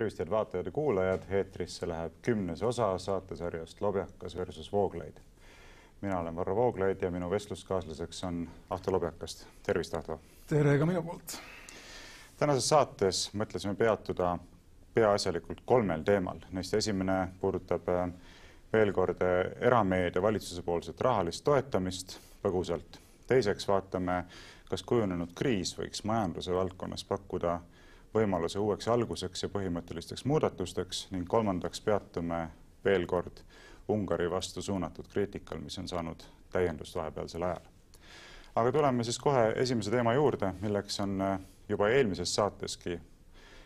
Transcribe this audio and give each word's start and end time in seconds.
tervist, 0.00 0.18
head 0.18 0.30
vaatajad 0.30 0.66
ja 0.66 0.72
kuulajad, 0.72 1.22
eetrisse 1.28 1.88
läheb 1.88 2.12
kümnes 2.22 2.62
osa 2.62 2.98
saatesarjast 2.98 3.80
Lobjakas 3.80 4.36
versus 4.36 4.72
Vooglaid. 4.72 5.16
mina 6.00 6.20
olen 6.20 6.36
Varro 6.36 6.56
Vooglaid 6.56 7.02
ja 7.02 7.10
minu 7.10 7.30
vestluskaaslaseks 7.30 8.24
on 8.24 8.48
Ahto 8.70 8.92
Lobjakast. 8.92 9.46
tervist, 9.62 9.94
Ahto! 9.94 10.20
tere 10.46 10.78
ka 10.78 10.86
minu 10.86 11.02
poolt! 11.02 11.36
tänases 12.38 12.68
saates 12.68 13.30
mõtlesime 13.34 13.74
peatuda 13.74 14.38
peaasjalikult 14.94 15.60
kolmel 15.64 16.02
teemal. 16.02 16.40
Neist 16.50 16.74
esimene 16.74 17.28
puudutab 17.40 17.88
äh, 17.88 18.08
veel 18.72 18.92
kord 18.92 19.20
äh, 19.20 19.52
erameedia 19.60 20.22
valitsuse 20.22 20.62
poolset 20.62 21.00
rahalist 21.00 21.44
toetamist 21.44 22.16
põgusalt. 22.42 22.98
teiseks 23.26 23.68
vaatame, 23.68 24.24
kas 24.70 24.82
kujunenud 24.82 25.36
kriis 25.36 25.76
võiks 25.78 26.04
majanduse 26.04 26.56
valdkonnas 26.56 27.04
pakkuda 27.04 27.60
võimaluse 28.14 28.58
uueks 28.58 28.88
alguseks 28.88 29.42
ja 29.42 29.48
põhimõttelisteks 29.52 30.24
muudatusteks 30.26 31.06
ning 31.14 31.28
kolmandaks 31.28 31.80
peatume 31.80 32.48
veel 32.84 33.06
kord 33.06 33.42
Ungari 33.90 34.30
vastu 34.30 34.62
suunatud 34.62 35.08
kriitikal, 35.10 35.58
mis 35.58 35.78
on 35.78 35.88
saanud 35.88 36.22
täiendust 36.52 36.94
vahepealsel 36.94 37.42
ajal. 37.42 37.62
aga 38.54 38.72
tuleme 38.72 39.04
siis 39.04 39.18
kohe 39.18 39.52
esimese 39.56 39.90
teema 39.90 40.14
juurde, 40.14 40.52
milleks 40.60 41.00
on 41.00 41.20
äh, 41.20 41.38
juba 41.68 41.88
eelmises 41.88 42.34
saateski 42.34 43.00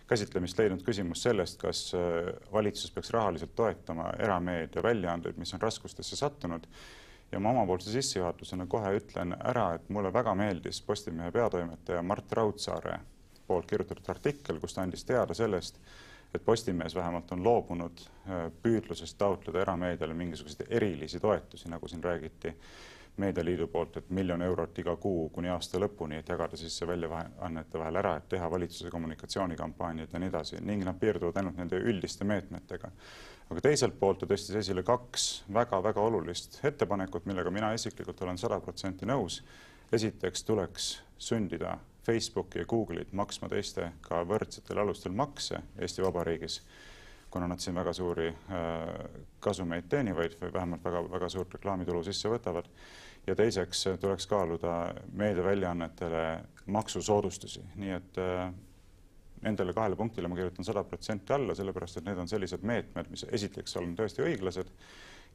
käsitlemist 0.08 0.58
leidnud 0.58 0.82
küsimus 0.84 1.22
sellest, 1.22 1.58
kas 1.60 1.86
äh, 1.94 2.32
valitsus 2.52 2.90
peaks 2.90 3.10
rahaliselt 3.10 3.54
toetama 3.56 4.10
erameedia 4.18 4.82
väljaandeid, 4.82 5.40
mis 5.40 5.54
on 5.54 5.60
raskustesse 5.60 6.16
sattunud. 6.16 6.66
ja 7.32 7.40
ma 7.40 7.50
omapoolse 7.50 7.90
sissejuhatusena 7.90 8.66
kohe 8.66 8.92
ütlen 8.98 9.36
ära, 9.44 9.74
et 9.74 9.88
mulle 9.88 10.12
väga 10.12 10.34
meeldis 10.34 10.82
Postimehe 10.82 11.32
peatoimetaja 11.32 12.02
Mart 12.02 12.32
Raudsaare 12.32 12.98
poolt 13.46 13.66
kirjutatud 13.66 14.08
artikkel, 14.08 14.60
kus 14.60 14.74
ta 14.74 14.82
andis 14.82 15.04
teada 15.04 15.34
sellest, 15.34 15.78
et 16.34 16.44
Postimees 16.44 16.94
vähemalt 16.94 17.32
on 17.32 17.44
loobunud 17.44 18.00
äh, 18.00 18.48
püüdlusest 18.62 19.18
taotleda 19.18 19.62
erameediale 19.62 20.14
mingisuguseid 20.14 20.66
erilisi 20.70 21.20
toetusi, 21.20 21.68
nagu 21.68 21.88
siin 21.88 22.04
räägiti 22.04 22.54
Meedialiidu 23.16 23.66
poolt, 23.70 23.96
et 23.96 24.08
miljon 24.10 24.42
eurot 24.42 24.78
iga 24.82 24.96
kuu 24.98 25.28
kuni 25.30 25.46
aasta 25.48 25.78
lõpuni, 25.78 26.16
et 26.18 26.28
jagada 26.28 26.58
siis 26.58 26.74
see 26.74 26.88
väljaannete 26.88 27.78
vahel 27.78 28.00
ära, 28.00 28.16
et 28.18 28.26
teha 28.32 28.48
valitsuse 28.50 28.90
kommunikatsioonikampaaniat 28.90 30.16
ja 30.16 30.18
nii 30.18 30.32
edasi 30.32 30.58
ning 30.66 30.82
nad 30.82 30.98
piirduvad 30.98 31.38
ainult 31.38 31.60
nende 31.62 31.78
üldiste 31.78 32.26
meetmetega. 32.26 32.90
aga 33.50 33.60
teiselt 33.60 33.94
poolt 34.00 34.18
ta 34.18 34.26
tõstis 34.26 34.58
esile 34.58 34.82
kaks 34.82 35.44
väga-väga 35.54 36.00
olulist 36.00 36.58
ettepanekut, 36.64 37.26
millega 37.30 37.50
mina 37.50 37.70
isiklikult 37.72 38.22
olen 38.22 38.38
sada 38.38 38.58
protsenti 38.60 39.06
nõus. 39.06 39.44
esiteks 39.92 40.44
tuleks 40.44 41.02
sundida 41.18 41.78
Facebooki 42.04 42.58
ja 42.58 42.64
Google'it 42.68 43.12
maksma 43.16 43.48
teistega 43.48 44.20
võrdsetel 44.28 44.80
alustel 44.82 45.14
makse 45.16 45.60
Eesti 45.78 46.04
Vabariigis, 46.04 46.58
kuna 47.32 47.48
nad 47.50 47.62
siin 47.62 47.76
väga 47.76 47.92
suuri 47.96 48.28
äh, 48.28 48.90
kasumeid 49.40 49.88
teenivad 49.90 50.36
või 50.40 50.52
vähemalt 50.52 50.84
väga-väga 50.84 51.30
suurt 51.32 51.56
reklaamitulu 51.56 52.04
sisse 52.04 52.28
võtavad. 52.28 52.68
ja 53.26 53.34
teiseks 53.34 53.86
tuleks 54.00 54.26
kaaluda 54.26 54.94
meediaväljaannetele 55.16 56.24
maksusoodustusi, 56.66 57.62
nii 57.80 57.90
et 57.96 58.18
äh, 58.20 58.52
nendele 59.42 59.72
kahele 59.72 59.96
punktile 59.96 60.28
ma 60.28 60.36
kirjutan 60.36 60.64
sada 60.64 60.84
protsenti 60.84 61.32
alla, 61.32 61.54
sellepärast 61.54 61.96
et 61.96 62.04
need 62.04 62.20
on 62.20 62.28
sellised 62.28 62.62
meetmed, 62.62 63.08
mis 63.10 63.24
esiteks 63.32 63.76
on 63.80 63.96
tõesti 63.96 64.24
õiglased 64.24 64.74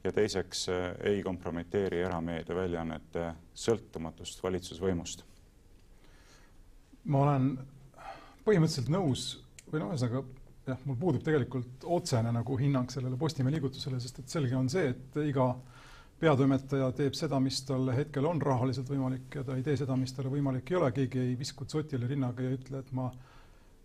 ja 0.04 0.12
teiseks 0.12 0.68
äh, 0.68 0.86
ei 1.12 1.22
kompromiteeri 1.26 2.04
erameedia 2.06 2.56
väljaannete 2.56 3.26
sõltumatust 3.66 4.42
valitsusvõimust 4.46 5.26
ma 7.04 7.24
olen 7.24 7.50
põhimõtteliselt 8.44 8.90
nõus 8.92 9.30
või 9.70 9.82
noh, 9.82 9.92
ühesõnaga 9.94 10.22
jah, 10.66 10.80
mul 10.84 10.98
puudub 11.00 11.24
tegelikult 11.24 11.84
otsene 11.98 12.32
nagu 12.34 12.56
hinnang 12.60 12.90
sellele 12.92 13.18
Postimehe 13.20 13.56
liigutusele, 13.56 14.00
sest 14.02 14.22
et 14.22 14.32
selge 14.32 14.56
on 14.58 14.68
see, 14.72 14.92
et 14.92 15.20
iga 15.24 15.52
peatoimetaja 16.20 16.90
teeb 16.98 17.16
seda, 17.16 17.40
mis 17.40 17.62
talle 17.64 17.94
hetkel 17.96 18.26
on 18.28 18.40
rahaliselt 18.44 18.90
võimalik 18.92 19.38
ja 19.38 19.44
ta 19.46 19.56
ei 19.56 19.64
tee 19.64 19.78
seda, 19.80 19.96
mis 19.96 20.12
talle 20.12 20.32
võimalik 20.32 20.68
ei 20.70 20.80
ole, 20.80 20.90
keegi 20.96 21.22
ei 21.22 21.36
visku 21.38 21.64
tsotile 21.64 22.08
rinnaga 22.10 22.44
ja 22.44 22.56
ütle, 22.58 22.82
et 22.84 22.92
ma 22.96 23.08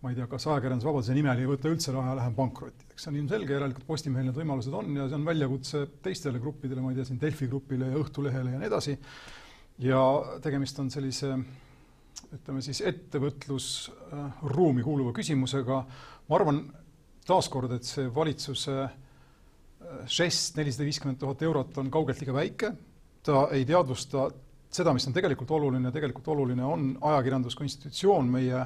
ma 0.06 0.12
ei 0.12 0.18
tea, 0.20 0.28
kas 0.30 0.44
ajakirjandusvabaduse 0.46 1.16
nimel 1.18 1.40
ei 1.42 1.48
võta 1.50 1.70
üldse 1.72 1.94
raha 1.96 2.12
ja 2.12 2.18
lähen 2.20 2.36
pankrotti, 2.38 2.86
eks 2.92 3.06
see 3.06 3.10
on 3.10 3.16
ilmselge, 3.24 3.56
järelikult 3.56 3.88
Postimehel 3.88 4.28
need 4.28 4.38
võimalused 4.38 4.76
on 4.78 4.92
ja 5.00 5.08
see 5.10 5.18
on 5.18 5.26
väljakutse 5.26 5.82
teistele 6.06 6.42
gruppidele, 6.44 6.84
ma 6.84 6.92
ei 6.92 7.00
tea, 7.00 7.08
siin 7.08 7.22
Delfi 7.22 7.48
grupile 7.50 7.90
ja 7.90 8.02
Õhtulehele 8.04 8.54
ja 8.54 8.60
nii 8.62 8.70
edasi. 8.70 8.98
ja 9.82 10.02
tegemist 10.44 10.78
on 10.84 10.92
sellise 10.94 11.32
ütleme 12.36 12.62
siis 12.64 12.82
ettevõtlusruumi 12.86 14.84
kuuluva 14.84 15.14
küsimusega. 15.16 15.86
ma 16.30 16.36
arvan 16.36 16.62
taaskord, 17.26 17.72
et 17.76 17.84
see 17.88 18.08
valitsuse 18.14 18.76
äh, 18.84 18.96
žest 20.06 20.58
nelisada 20.60 20.88
viiskümmend 20.88 21.20
tuhat 21.22 21.42
eurot 21.46 21.78
on 21.82 21.92
kaugelt 21.92 22.22
liiga 22.22 22.34
väike. 22.34 22.74
ta 23.26 23.48
ei 23.52 23.66
teadvusta 23.66 24.30
seda, 24.76 24.94
mis 24.94 25.08
on 25.08 25.14
tegelikult 25.16 25.52
oluline, 25.56 25.92
tegelikult 25.92 26.28
oluline 26.34 26.66
on 26.66 26.90
ajakirjandus 27.02 27.56
kui 27.56 27.66
institutsioon 27.70 28.28
meie 28.32 28.66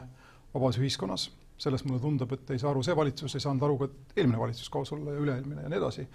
vabas 0.53 0.79
ühiskonnas. 0.81 1.29
sellest 1.59 1.83
mulle 1.83 1.99
tundub, 1.99 2.31
et 2.31 2.51
ei 2.55 2.59
saa 2.59 2.69
aru 2.71 2.79
see 2.87 2.93
valitsus, 2.95 3.33
ei 3.35 3.43
saanud 3.43 3.63
aru 3.67 3.73
ka 3.81 3.87
eelmine 4.15 4.39
valitsus 4.39 4.69
kaasa 4.71 4.95
olla 4.95 5.11
ja 5.11 5.23
üle-eelmine 5.25 5.65
ja 5.65 5.69
nii 5.69 5.79
edasi. 5.81 6.07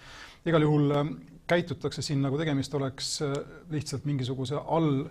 igal 0.47 0.63
juhul 0.63 0.91
äh, 0.91 1.11
käitutakse 1.47 2.03
siin 2.03 2.23
nagu 2.25 2.39
tegemist 2.41 2.75
oleks 2.75 3.21
äh, 3.23 3.35
lihtsalt 3.71 4.05
mingisuguse 4.09 4.57
all 4.57 5.05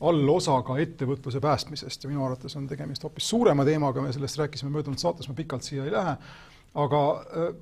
allosaga 0.00 0.78
ettevõtluse 0.82 1.40
päästmisest. 1.40 2.04
Ja 2.04 2.10
minu 2.10 2.24
arvates 2.24 2.56
on 2.56 2.66
tegemist 2.68 3.04
hoopis 3.06 3.28
suurema 3.28 3.64
teemaga, 3.64 4.02
me 4.02 4.12
sellest 4.12 4.38
rääkisime 4.40 4.72
möödunud 4.74 4.98
saates, 4.98 5.28
ma 5.28 5.34
pikalt 5.38 5.62
siia 5.66 5.84
ei 5.84 5.92
lähe, 5.94 6.16
aga 6.82 7.02
äh, 7.14 7.54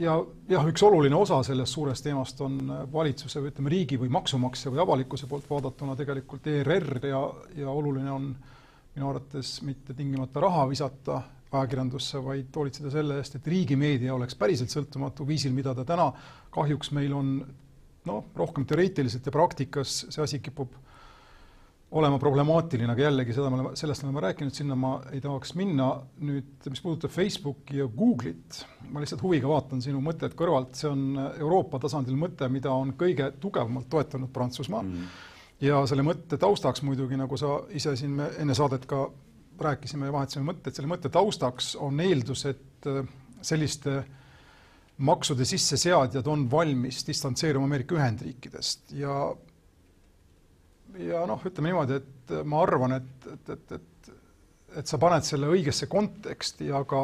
ja 0.00 0.14
jah, 0.48 0.66
üks 0.70 0.82
oluline 0.86 1.16
osa 1.16 1.40
sellest 1.46 1.74
suurest 1.74 2.04
teemast 2.06 2.40
on 2.44 2.60
valitsuse 2.92 3.42
või 3.42 3.52
ütleme, 3.52 3.72
riigi 3.72 3.98
või 4.00 4.12
maksumaksja 4.14 4.72
või 4.72 4.82
avalikkuse 4.84 5.28
poolt 5.30 5.48
vaadatuna 5.50 5.96
tegelikult 5.98 6.46
ERR 6.46 7.08
ja, 7.08 7.22
ja 7.58 7.70
oluline 7.70 8.12
on 8.12 8.30
minu 8.94 9.10
arvates 9.10 9.58
mitte 9.66 9.94
tingimata 9.94 10.42
raha 10.42 10.66
visata 10.70 11.22
ajakirjandusse, 11.52 12.20
vaid 12.24 12.56
hoolitseda 12.56 12.90
selle 12.92 13.16
eest, 13.20 13.38
et 13.38 13.46
riigimeedia 13.48 14.12
oleks 14.14 14.36
päriselt 14.36 14.72
sõltumatu 14.72 15.26
viisil, 15.26 15.54
mida 15.56 15.72
ta 15.74 15.84
täna 15.88 16.10
kahjuks 16.54 16.92
meil 16.96 17.14
on 17.16 17.38
noh, 18.08 18.26
rohkem 18.36 18.66
teoreetiliselt 18.68 19.26
ja 19.26 19.32
praktikas 19.32 20.02
see 20.08 20.22
asi 20.24 20.42
kipub 20.44 20.74
olema 21.90 22.18
problemaatiline, 22.20 22.92
aga 22.92 23.06
jällegi 23.06 23.32
seda 23.32 23.48
me 23.48 23.56
oleme, 23.58 23.70
sellest 23.78 24.04
oleme 24.04 24.20
rääkinud, 24.20 24.52
sinna 24.52 24.76
ma 24.76 24.90
ei 25.12 25.22
tahaks 25.24 25.54
minna. 25.56 25.88
nüüd, 26.20 26.50
mis 26.68 26.82
puudutab 26.84 27.12
Facebooki 27.14 27.78
ja 27.80 27.86
Google'it, 27.88 28.60
ma 28.92 29.00
lihtsalt 29.00 29.24
huviga 29.24 29.48
vaatan 29.48 29.80
sinu 29.84 30.02
mõtet 30.04 30.36
kõrvalt, 30.36 30.76
see 30.76 30.90
on 30.90 31.16
Euroopa 31.38 31.80
tasandil 31.80 32.18
mõte, 32.20 32.48
mida 32.52 32.74
on 32.74 32.92
kõige 32.98 33.30
tugevamalt 33.40 33.88
toetanud 33.88 34.32
Prantsusmaa 34.34 34.82
mm. 34.84 35.08
ja 35.64 35.80
selle 35.88 36.04
mõtte 36.04 36.36
taustaks 36.40 36.84
muidugi, 36.84 37.16
nagu 37.16 37.40
sa 37.40 37.56
ise 37.72 37.96
siin 37.96 38.20
enne 38.28 38.58
saadet 38.58 38.84
ka 38.88 39.06
rääkisime 39.58 40.10
ja 40.10 40.14
vahetasime 40.14 40.52
mõtteid, 40.52 40.76
selle 40.76 40.92
mõtte 40.92 41.10
taustaks 41.12 41.72
on 41.80 42.04
eeldus, 42.04 42.44
et 42.52 42.92
äh, 42.92 43.00
selliste 43.40 44.02
maksude 45.08 45.46
sisseseadjad 45.46 46.26
on 46.26 46.44
valmis 46.50 47.00
distantseeruma 47.06 47.68
Ameerika 47.70 47.96
Ühendriikidest 47.96 48.92
ja 48.98 49.30
ja 50.96 51.24
noh, 51.26 51.42
ütleme 51.44 51.72
niimoodi, 51.72 51.98
et 51.98 52.34
ma 52.44 52.62
arvan, 52.62 52.96
et, 52.98 53.28
et, 53.32 53.50
et, 53.54 53.72
et, 53.72 54.10
et 54.80 54.86
sa 54.86 54.98
paned 55.00 55.26
selle 55.26 55.50
õigesse 55.52 55.88
konteksti, 55.90 56.70
aga 56.72 57.02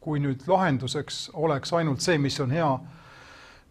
kui 0.00 0.20
nüüd 0.22 0.44
lahenduseks 0.46 1.30
oleks 1.34 1.72
ainult 1.74 2.04
see, 2.04 2.18
mis 2.22 2.38
on 2.40 2.54
hea 2.54 2.68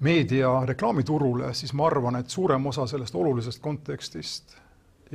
meedia 0.04 0.52
reklaamiturule, 0.68 1.54
siis 1.56 1.72
ma 1.74 1.88
arvan, 1.88 2.20
et 2.20 2.30
suurem 2.30 2.66
osa 2.68 2.88
sellest 2.92 3.16
olulisest 3.16 3.62
kontekstist 3.64 4.58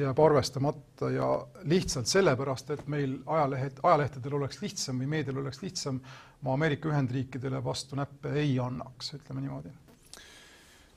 jääb 0.00 0.18
arvestamata 0.22 1.10
ja 1.10 1.28
lihtsalt 1.68 2.08
sellepärast, 2.08 2.70
et 2.70 2.86
meil 2.88 3.18
ajalehed, 3.26 3.82
ajalehtedel 3.82 4.38
oleks 4.38 4.62
lihtsam 4.62 5.02
või 5.02 5.10
meedial 5.18 5.42
oleks 5.42 5.60
lihtsam, 5.62 6.00
ma 6.46 6.56
Ameerika 6.56 6.88
Ühendriikidele 6.88 7.60
vastu 7.64 7.98
näppe 7.98 8.32
ei 8.40 8.56
annaks, 8.62 9.14
ütleme 9.18 9.44
niimoodi 9.44 9.74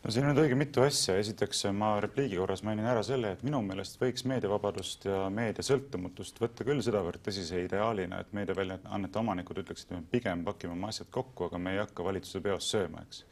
no 0.03 0.11
siin 0.11 0.25
on 0.27 0.33
nüüd 0.33 0.43
õige 0.43 0.57
mitu 0.59 0.83
asja, 0.83 1.15
esiteks 1.21 1.63
ma 1.77 1.93
repliigi 2.03 2.37
korras 2.39 2.63
mainin 2.67 2.87
ära 2.89 3.03
selle, 3.07 3.33
et 3.35 3.43
minu 3.47 3.61
meelest 3.63 3.95
võiks 4.01 4.25
meediavabadust 4.27 5.07
ja 5.07 5.21
meedia 5.33 5.63
sõltumatust 5.65 6.41
võtta 6.43 6.67
küll 6.67 6.83
sedavõrd 6.83 7.23
tõsise 7.23 7.61
ideaalina, 7.63 8.19
et 8.19 8.33
meediaväljaannete 8.35 9.21
omanikud 9.21 9.63
ütleksid, 9.63 9.91
et 9.91 10.01
me 10.01 10.11
pigem 10.11 10.43
pakime 10.47 10.75
oma 10.75 10.91
asjad 10.91 11.07
kokku, 11.13 11.47
aga 11.47 11.61
me 11.61 11.77
ei 11.77 11.83
hakka 11.83 12.07
valitsuse 12.09 12.43
peos 12.43 12.67
sööma, 12.73 13.05
eks. 13.07 13.23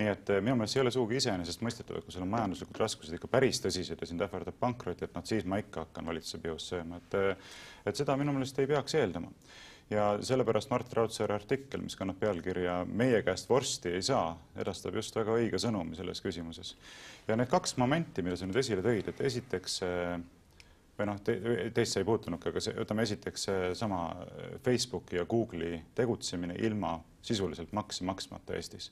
nii 0.00 0.12
et 0.12 0.34
eh, 0.34 0.42
minu 0.44 0.58
meelest 0.60 0.76
ei 0.76 0.84
ole 0.84 0.92
sugugi 0.94 1.18
iseenesestmõistetav, 1.22 1.98
et 1.98 2.06
kui 2.06 2.14
sul 2.14 2.26
on 2.26 2.32
majanduslikud 2.36 2.84
raskused 2.84 3.16
ikka 3.16 3.32
päris 3.32 3.64
tõsised 3.64 4.00
ja 4.00 4.12
sind 4.12 4.20
ähvardab 4.26 4.60
pankrot, 4.60 5.00
et 5.02 5.16
noh, 5.16 5.24
siis 5.26 5.48
ma 5.48 5.58
ikka 5.62 5.86
hakkan 5.86 6.12
valitsuse 6.12 6.42
peos 6.44 6.68
sööma, 6.68 7.00
et 7.00 7.18
eh, 7.18 7.50
et 7.88 7.96
seda 7.96 8.16
minu 8.20 8.36
meelest 8.36 8.60
ei 8.60 8.68
peaks 8.68 9.00
eeldama 9.00 9.32
ja 9.90 10.10
sellepärast 10.22 10.70
Mart 10.70 10.92
Raudsaare 10.94 11.34
artikkel, 11.34 11.82
mis 11.82 11.96
kannab 11.98 12.20
pealkirja 12.20 12.80
Meie 12.86 13.22
käest 13.26 13.48
vorsti 13.50 13.94
ei 13.98 14.02
saa, 14.06 14.34
edastab 14.56 14.94
just 15.00 15.16
väga 15.16 15.34
õige 15.38 15.58
sõnumi 15.62 15.98
selles 15.98 16.22
küsimuses. 16.22 16.76
ja 17.28 17.36
need 17.36 17.50
kaks 17.50 17.76
momenti, 17.76 18.22
mida 18.22 18.36
sa 18.36 18.46
nüüd 18.46 18.60
esile 18.62 18.84
tõid, 18.86 19.10
et 19.10 19.24
esiteks 19.30 19.80
või 21.00 21.08
noh 21.08 21.20
te,, 21.24 21.36
teist 21.74 21.96
see 21.96 22.04
ei 22.04 22.08
puutunudki, 22.08 22.52
aga 22.52 22.62
see, 22.62 22.76
võtame 22.76 23.06
esiteks 23.08 23.48
seesama 23.48 24.04
Facebooki 24.64 25.16
ja 25.16 25.26
Google'i 25.28 25.80
tegutsemine 25.96 26.58
ilma 26.60 26.98
sisuliselt 27.22 27.72
makse 27.76 28.04
maksmata 28.04 28.56
Eestis 28.56 28.90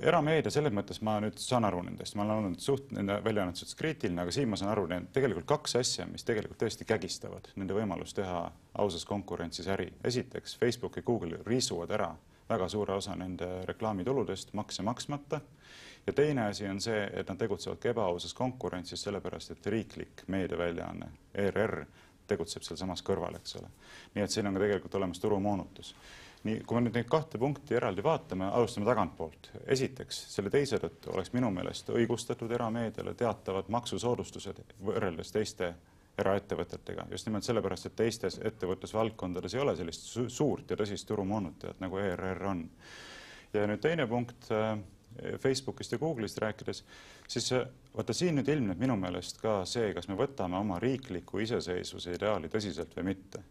erameedia, 0.00 0.50
selles 0.52 0.72
mõttes 0.72 1.02
ma 1.04 1.18
nüüd 1.20 1.36
saan 1.40 1.66
aru 1.68 1.82
nendest, 1.84 2.16
ma 2.16 2.24
olen 2.24 2.38
olnud 2.38 2.64
suht 2.64 2.92
nende 2.96 3.18
väljaannete 3.24 3.60
suhtes 3.60 3.76
kriitiline, 3.76 4.22
aga 4.24 4.32
siin 4.34 4.48
ma 4.48 4.56
saan 4.56 4.72
aru, 4.72 4.86
need 4.88 5.10
tegelikult 5.12 5.48
kaks 5.50 5.76
asja, 5.82 6.06
mis 6.08 6.24
tegelikult 6.24 6.62
tõesti 6.62 6.86
kägistavad 6.88 7.50
nende 7.60 7.76
võimalust 7.76 8.16
teha 8.16 8.46
ausas 8.80 9.04
konkurentsis 9.08 9.68
äri. 9.68 9.92
esiteks, 10.04 10.56
Facebook 10.58 10.96
ja 10.96 11.02
Google 11.02 11.42
riisuvad 11.46 11.90
ära 11.90 12.14
väga 12.48 12.68
suure 12.68 12.94
osa 12.94 13.16
nende 13.16 13.48
reklaamituludest 13.68 14.52
makse 14.52 14.82
maksmata. 14.82 15.40
ja 16.06 16.12
teine 16.12 16.46
asi 16.46 16.66
on 16.68 16.80
see, 16.80 17.10
et 17.12 17.28
nad 17.28 17.38
tegutsevad 17.38 17.78
ka 17.78 17.88
ebaausas 17.88 18.34
konkurentsis, 18.34 19.02
sellepärast 19.02 19.50
et 19.50 19.66
riiklik 19.66 20.24
meediaväljaanne 20.26 21.08
ERR 21.34 21.84
tegutseb 22.26 22.62
sealsamas 22.62 23.02
kõrval, 23.02 23.36
eks 23.36 23.56
ole. 23.60 23.68
nii 24.14 24.24
et 24.24 24.30
siin 24.30 24.46
on 24.46 24.54
ka 24.54 24.64
tegelikult 24.64 24.94
olemas 24.94 25.20
turumoonutus 25.20 25.94
nii, 26.46 26.62
kui 26.66 26.78
me 26.78 26.86
nüüd 26.86 26.96
neid 26.98 27.08
kahte 27.10 27.38
punkti 27.38 27.76
eraldi 27.78 28.02
vaatame, 28.04 28.48
alustame 28.50 28.86
tagantpoolt. 28.88 29.50
esiteks, 29.76 30.18
selle 30.34 30.50
teise 30.50 30.80
tõttu 30.82 31.12
oleks 31.14 31.32
minu 31.36 31.50
meelest 31.54 31.92
õigustatud 31.94 32.50
erameediale 32.50 33.14
teatavad 33.18 33.70
maksusoodustused 33.70 34.62
võrreldes 34.82 35.32
teiste 35.34 35.72
eraettevõtetega, 36.18 37.06
just 37.10 37.28
nimelt 37.28 37.46
sellepärast, 37.46 37.88
et 37.88 37.96
teistes 37.96 38.40
ettevõtlusvaldkondades 38.44 39.54
ei 39.54 39.62
ole 39.62 39.76
sellist 39.78 40.10
su 40.10 40.26
suurt 40.30 40.70
ja 40.70 40.76
tõsist 40.76 41.08
turumoonutajat 41.08 41.80
nagu 41.80 42.02
ERR 42.02 42.48
on. 42.50 42.66
ja 43.52 43.66
nüüd 43.68 43.80
teine 43.80 44.06
punkt 44.08 44.50
äh, 44.52 44.76
Facebookist 45.40 45.92
ja 45.92 45.98
Google'ist 45.98 46.38
rääkides, 46.40 46.84
siis 47.28 47.52
äh, 47.52 47.66
vaata 47.96 48.12
siin 48.16 48.36
nüüd 48.36 48.48
ilmneb 48.48 48.80
minu 48.80 48.96
meelest 48.96 49.40
ka 49.40 49.62
see, 49.68 49.94
kas 49.94 50.08
me 50.08 50.18
võtame 50.18 50.58
oma 50.58 50.78
riikliku 50.82 51.40
iseseisvuse 51.44 52.16
ideaali 52.18 52.52
tõsiselt 52.52 52.96
või 52.96 53.12
mitte 53.14 53.44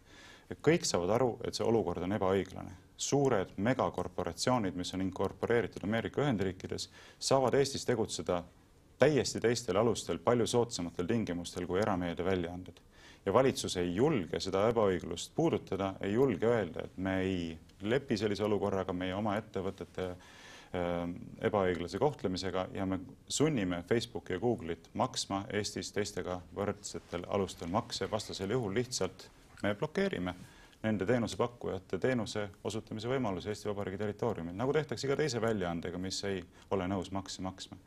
kõik 0.62 0.86
saavad 0.88 1.16
aru, 1.16 1.32
et 1.46 1.56
see 1.56 1.66
olukord 1.68 2.04
on 2.04 2.18
ebaõiglane. 2.18 2.80
suured 3.02 3.56
megakorporatsioonid, 3.58 4.76
mis 4.78 4.94
on 4.94 5.02
inkorporeeritud 5.02 5.84
Ameerika 5.84 6.22
Ühendriikides, 6.22 6.90
saavad 7.20 7.56
Eestis 7.58 7.86
tegutseda 7.86 8.44
täiesti 9.02 9.40
teistel 9.42 9.80
alustel, 9.82 10.20
palju 10.22 10.46
soodsamatel 10.48 11.08
tingimustel 11.10 11.66
kui 11.66 11.82
erameediaväljaanded. 11.82 12.82
ja 13.26 13.34
valitsus 13.34 13.78
ei 13.78 13.96
julge 13.96 14.40
seda 14.40 14.68
ebaõiglust 14.70 15.32
puudutada, 15.36 15.94
ei 16.02 16.14
julge 16.14 16.46
öelda, 16.46 16.86
et 16.86 16.98
me 16.98 17.20
ei 17.22 17.58
lepi 17.82 18.18
sellise 18.18 18.44
olukorraga 18.44 18.94
meie 18.94 19.14
oma 19.16 19.36
ettevõtete 19.38 20.08
äh, 20.12 21.04
ebaõiglase 21.42 22.00
kohtlemisega 22.00 22.68
ja 22.74 22.86
me 22.86 23.00
sunnime 23.28 23.84
Facebooki 23.90 24.34
ja 24.34 24.40
Google'it 24.40 24.90
maksma 24.94 25.44
Eestis 25.54 25.92
teistega 25.92 26.42
võrdsetel 26.56 27.26
alustel 27.28 27.70
makse, 27.70 28.10
vastasel 28.12 28.54
juhul 28.58 28.74
lihtsalt 28.78 29.30
me 29.64 29.76
blokeerime 29.76 30.36
nende 30.82 31.06
teenusepakkujate 31.06 31.98
teenuse 32.02 32.48
osutamise 32.66 33.10
võimaluse 33.10 33.52
Eesti 33.52 33.70
Vabariigi 33.70 34.00
territooriumil, 34.02 34.56
nagu 34.58 34.74
tehtakse 34.74 35.06
iga 35.06 35.18
teise 35.20 35.42
väljaandega, 35.42 36.00
mis 36.02 36.18
ei 36.26 36.42
ole 36.74 36.88
nõus 36.90 37.12
makse 37.14 37.44
maksma. 37.46 37.78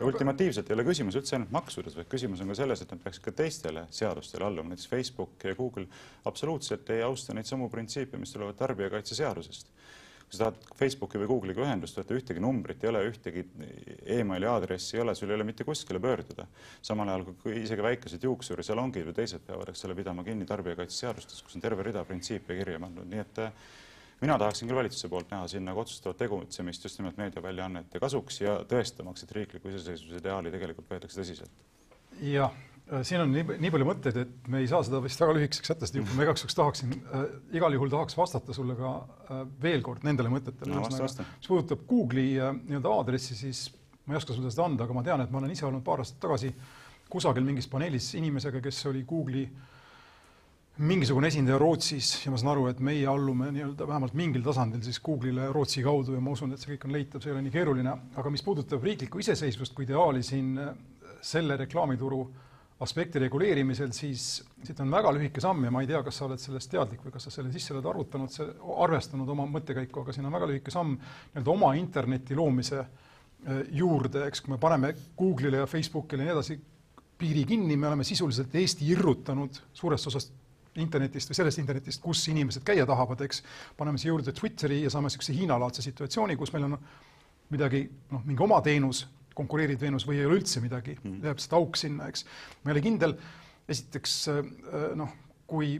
ja 0.00 0.06
ultimatiivselt 0.06 0.70
ei 0.70 0.74
ole 0.74 0.84
küsimus 0.88 1.18
üldse 1.20 1.36
ainult 1.36 1.54
maksudes, 1.54 1.94
vaid 1.96 2.10
küsimus 2.10 2.42
on 2.42 2.50
ka 2.50 2.58
selles, 2.58 2.82
et 2.82 2.90
nad 2.90 3.02
peaksid 3.04 3.24
ka 3.28 3.34
teistele 3.42 3.86
seadustele 3.94 4.44
alluma, 4.44 4.72
näiteks 4.72 4.90
Facebook 4.90 5.44
ja 5.44 5.54
Google 5.54 5.86
absoluutselt 6.24 6.90
ei 6.90 7.02
austa 7.06 7.34
neid 7.34 7.46
samu 7.46 7.70
printsiipe, 7.70 8.18
mis 8.18 8.34
tulevad 8.34 8.58
tarbijakaitseseadusest 8.58 9.70
kui 10.30 10.38
sa 10.38 10.46
tahad 10.46 10.76
Facebooki 10.78 11.18
või 11.18 11.26
Google'iga 11.26 11.64
ühendust 11.64 11.96
võtta, 11.98 12.14
ühtegi 12.14 12.42
numbrit 12.42 12.84
ei 12.84 12.90
ole, 12.92 13.00
ühtegi 13.08 13.42
emaili 14.14 14.46
aadressi 14.46 14.94
ei 14.94 15.02
ole, 15.02 15.14
sul 15.18 15.32
ei 15.32 15.34
ole 15.34 15.46
mitte 15.48 15.66
kuskile 15.66 15.98
pöörduda. 15.98 16.46
samal 16.86 17.10
ajal 17.10 17.24
kui 17.42 17.56
isegi 17.64 17.82
väikesed 17.82 18.22
juuksurisalongid 18.28 19.08
või 19.10 19.16
teised 19.18 19.42
peavad, 19.46 19.72
eks 19.72 19.84
ole, 19.88 19.98
pidama 19.98 20.22
kinni 20.24 20.46
tarbijakaitseseadustest, 20.46 21.42
kus 21.42 21.58
on 21.58 21.66
terve 21.66 21.82
rida 21.82 22.04
printsiipe 22.06 22.54
kirja 22.62 22.78
pandud, 22.78 23.10
nii 23.10 23.24
et 23.24 23.42
äh, 23.42 23.52
mina 24.22 24.38
tahaksin 24.38 24.70
küll 24.70 24.78
valitsuse 24.78 25.10
poolt 25.10 25.34
näha 25.34 25.50
siin 25.50 25.66
nagu 25.66 25.82
otsustavat 25.82 26.22
tegutsemist 26.22 26.86
just 26.86 27.02
nimelt 27.02 27.18
meediaväljaannete 27.18 27.98
kasuks 27.98 28.42
ja 28.44 28.60
tõestamaks, 28.70 29.26
et 29.26 29.34
riikliku 29.34 29.74
iseseisvuse 29.74 30.22
ideaali 30.22 30.54
tegelikult 30.54 30.94
võetakse 30.94 31.24
tõsiselt. 31.24 31.66
jah 32.22 32.54
siin 33.06 33.22
on 33.22 33.30
nii, 33.32 33.44
nii 33.62 33.70
palju 33.72 33.86
mõtteid, 33.86 34.16
et 34.24 34.48
me 34.50 34.62
ei 34.62 34.68
saa 34.70 34.82
seda 34.86 35.00
vist 35.04 35.20
väga 35.22 35.34
lühikeseks 35.36 35.72
jätta, 35.72 35.86
sest 35.86 36.14
ma 36.16 36.24
igaks 36.24 36.44
juhuks 36.44 36.56
tahaksin 36.58 36.94
äh,, 36.98 37.26
igal 37.58 37.74
juhul 37.76 37.92
tahaks 37.92 38.16
vastata 38.18 38.54
sulle 38.56 38.74
ka 38.78 38.94
äh, 38.98 39.42
veel 39.62 39.84
kord 39.86 40.06
nendele 40.06 40.32
mõtetele 40.32 40.74
no,. 40.74 40.88
mis 40.90 41.50
puudutab 41.50 41.84
Google'i 41.90 42.34
äh, 42.42 42.54
nii-öelda 42.58 42.94
aadressi, 42.96 43.38
siis 43.38 43.68
ma 44.04 44.16
ei 44.16 44.20
oska 44.20 44.34
sulle 44.34 44.50
seda 44.50 44.66
anda, 44.66 44.86
aga 44.86 44.96
ma 44.96 45.04
tean, 45.06 45.22
et 45.22 45.30
ma 45.30 45.42
olen 45.42 45.54
ise 45.54 45.68
olnud 45.68 45.86
paar 45.86 46.02
aastat 46.02 46.18
tagasi 46.24 46.50
kusagil 47.10 47.46
mingis 47.46 47.70
paneelis 47.70 48.12
inimesega, 48.18 48.62
kes 48.64 48.82
oli 48.90 49.04
Google'i 49.06 49.46
mingisugune 50.80 51.28
esindaja 51.28 51.58
Rootsis 51.60 52.12
ja 52.24 52.32
ma 52.32 52.38
saan 52.40 52.54
aru, 52.56 52.68
et 52.72 52.82
meie 52.82 53.06
allume 53.10 53.52
nii-öelda 53.54 53.86
vähemalt 53.86 54.14
mingil 54.18 54.42
tasandil 54.46 54.82
siis 54.82 54.98
Google'ile 55.04 55.50
Rootsi 55.54 55.84
kaudu 55.86 56.16
ja 56.16 56.22
ma 56.24 56.34
usun, 56.34 56.54
et 56.54 56.62
see 56.62 56.74
kõik 56.74 56.88
on 56.88 56.94
leitav, 56.96 57.22
see 57.22 57.30
ei 57.30 57.36
ole 57.36 57.46
nii 57.46 57.54
keeruline, 57.54 57.96
aga 58.18 58.34
mis 58.34 58.42
puudutab 58.46 58.82
riiklikku 58.82 59.22
iseseisvust 59.22 59.76
kui 59.76 59.86
ideaali 59.86 60.26
siin 60.26 60.54
äh, 60.58 60.72
selle 61.20 61.58
reklaamituru 61.60 62.22
äh, 62.24 62.46
aspekti 62.80 63.20
reguleerimisel, 63.20 63.92
siis 63.92 64.40
siit 64.64 64.78
on 64.80 64.90
väga 64.92 65.12
lühike 65.12 65.42
samm 65.42 65.66
ja 65.66 65.72
ma 65.72 65.82
ei 65.84 65.88
tea, 65.90 66.00
kas 66.04 66.16
sa 66.16 66.26
oled 66.26 66.40
sellest 66.40 66.70
teadlik 66.72 67.02
või 67.04 67.12
kas 67.12 67.26
sa 67.28 67.34
selle 67.34 67.52
sisse 67.52 67.74
oled 67.74 67.86
arvutanud, 67.90 68.36
arvestanud 68.86 69.28
oma 69.34 69.44
mõttekäiku, 69.50 70.04
aga 70.04 70.14
siin 70.16 70.28
on 70.28 70.36
väga 70.36 70.48
lühike 70.48 70.72
samm 70.72 70.94
nii-öelda 70.96 71.52
oma 71.52 71.74
interneti 71.76 72.38
loomise 72.38 72.80
äh, 72.80 73.62
juurde, 73.76 74.24
eks, 74.30 74.44
kui 74.44 74.54
me 74.54 74.60
paneme 74.62 74.94
Google'ile 75.18 75.60
ja 75.60 75.68
Facebookile 75.68 76.24
ja 76.24 76.30
nii 76.30 76.36
edasi 76.38 76.58
piiri 77.20 77.44
kinni, 77.44 77.76
me 77.76 77.90
oleme 77.90 78.06
sisuliselt 78.08 78.54
Eesti 78.56 78.88
irrutanud 78.94 79.60
suurest 79.76 80.08
osast 80.08 80.32
internetist 80.80 81.28
või 81.28 81.36
sellest 81.36 81.60
internetist, 81.60 82.00
kus 82.00 82.22
inimesed 82.32 82.64
käia 82.64 82.86
tahavad, 82.88 83.20
eks, 83.26 83.42
paneme 83.76 84.00
siia 84.00 84.14
juurde 84.14 84.32
Twitteri 84.32 84.84
ja 84.86 84.92
saame 84.92 85.10
niisuguse 85.10 85.36
Hiina-laadse 85.36 85.84
situatsiooni, 85.84 86.38
kus 86.40 86.54
meil 86.54 86.70
on 86.70 86.78
midagi, 87.50 87.82
noh, 88.14 88.22
mingi 88.24 88.46
oma 88.46 88.60
teenus 88.64 89.04
konkureerid 89.40 89.80
Veenus 89.80 90.06
või 90.08 90.20
ei 90.20 90.28
ole 90.28 90.40
üldse 90.40 90.62
midagi 90.62 90.96
mm, 90.98 91.22
jääb 91.26 91.42
seda 91.42 91.60
auk 91.60 91.80
sinna, 91.80 92.10
eks. 92.12 92.26
ma 92.62 92.70
ei 92.70 92.76
ole 92.76 92.84
kindel, 92.84 93.16
esiteks 93.70 94.16
äh, 94.32 94.44
noh, 94.98 95.16
kui 95.50 95.78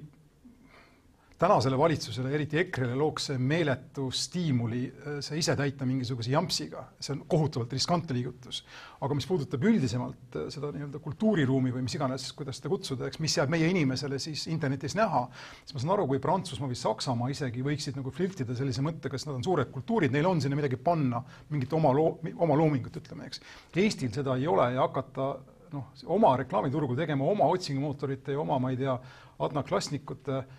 tänasele 1.41 1.79
valitsusele, 1.79 2.31
eriti 2.37 2.59
EKRE-le 2.61 2.97
looks 2.99 3.31
see 3.31 3.39
meeletu 3.41 4.11
stiimuli 4.13 4.83
äh, 4.91 5.19
see 5.25 5.39
ise 5.41 5.55
täita 5.57 5.87
mingisuguse 5.89 6.35
jampsiga, 6.35 6.83
see 7.01 7.15
on 7.15 7.23
kohutavalt 7.31 7.73
riskantne 7.73 8.17
liigutus. 8.17 8.61
aga 9.01 9.17
mis 9.17 9.27
puudutab 9.29 9.65
üldisemalt 9.65 10.37
äh, 10.37 10.51
seda 10.53 10.69
nii-öelda 10.75 11.01
kultuuriruumi 11.01 11.73
või 11.73 11.87
mis 11.87 11.97
iganes, 11.97 12.29
kuidas 12.37 12.61
seda 12.61 12.73
kutsuda, 12.73 13.09
eks, 13.09 13.23
mis 13.25 13.39
jääb 13.39 13.53
meie 13.55 13.71
inimesele 13.73 14.21
siis 14.21 14.45
internetis 14.53 14.97
näha, 14.99 15.25
siis 15.65 15.79
ma 15.79 15.85
saan 15.85 15.95
aru, 15.97 16.07
kui 16.13 16.21
Prantsusmaa 16.21 16.69
või 16.69 16.81
Saksamaa 16.83 17.33
isegi 17.33 17.65
võiksid 17.65 17.97
nagu 17.97 18.13
flirtida 18.13 18.57
sellise 18.59 18.85
mõttega, 18.85 19.17
sest 19.17 19.33
nad 19.33 19.41
on 19.41 19.49
suured 19.49 19.73
kultuurid, 19.73 20.13
neil 20.13 20.29
on 20.29 20.45
sinna 20.45 20.61
midagi 20.61 20.77
panna, 20.77 21.25
mingit 21.49 21.73
oma 21.73 21.95
loo-, 21.97 22.19
oma 22.37 22.61
loomingut, 22.61 23.01
ütleme, 23.01 23.31
eks. 23.31 23.41
Eestil 23.81 24.13
seda 24.13 24.37
ei 24.37 24.49
ole 24.51 24.75
ja 24.77 24.85
hakata 24.85 25.33
noh, 25.73 25.93
oma 26.13 26.37
reklaamiturgu 26.37 26.99
tegema 26.99 27.25
oma 27.33 27.49
otsingumootorite 27.55 28.37
ja 28.37 28.45
oma, 28.45 28.61
ma 28.61 28.75
ei 28.75 28.83
tea, 28.83 29.01
Adna 29.41 29.63
Klasnikute 29.65 30.43
äh, 30.43 30.59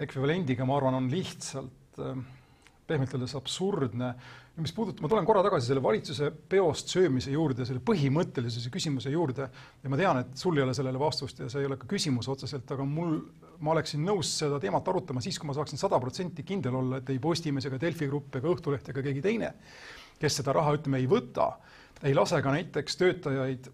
ekvivalendiga, 0.00 0.64
ma 0.64 0.78
arvan, 0.78 0.96
on 0.98 1.10
lihtsalt 1.12 2.00
äh, 2.00 2.16
pehmelt 2.86 3.12
öeldes 3.14 3.34
absurdne. 3.36 4.14
mis 4.54 4.72
puudutab, 4.72 5.02
ma 5.02 5.08
tulen 5.10 5.24
korra 5.26 5.42
tagasi 5.42 5.66
selle 5.66 5.82
valitsuse 5.82 6.28
peost 6.30 6.92
söömise 6.92 7.32
juurde, 7.32 7.64
selle 7.66 7.80
põhimõttelisuse 7.82 8.70
küsimuse 8.70 9.10
juurde 9.10 9.48
ja 9.82 9.90
ma 9.90 9.98
tean, 9.98 10.20
et 10.22 10.36
sul 10.38 10.56
ei 10.58 10.62
ole 10.62 10.74
sellele 10.76 11.00
vastust 11.00 11.40
ja 11.42 11.48
see 11.50 11.64
ei 11.64 11.66
ole 11.66 11.78
ka 11.80 11.88
küsimus 11.90 12.28
otseselt, 12.30 12.70
aga 12.70 12.86
mul, 12.86 13.16
ma 13.58 13.72
oleksin 13.74 14.04
nõus 14.06 14.30
seda 14.38 14.60
teemat 14.62 14.88
arutama 14.92 15.24
siis, 15.24 15.40
kui 15.42 15.50
ma 15.50 15.56
saaksin 15.58 15.80
sada 15.80 15.98
protsenti 16.00 16.46
kindel 16.46 16.78
olla, 16.78 17.02
et 17.02 17.10
ei 17.10 17.18
Postimees 17.18 17.66
ega 17.66 17.80
Delfi 17.82 18.06
Grupp 18.06 18.38
ega 18.38 18.52
Õhtuleht 18.52 18.92
ega 18.94 19.02
keegi 19.08 19.24
teine, 19.24 19.50
kes 20.22 20.38
seda 20.38 20.54
raha, 20.54 20.76
ütleme, 20.78 21.02
ei 21.02 21.10
võta, 21.10 21.50
ei 22.06 22.14
lase 22.14 22.38
ka 22.44 22.54
näiteks 22.54 23.00
töötajaid 23.00 23.72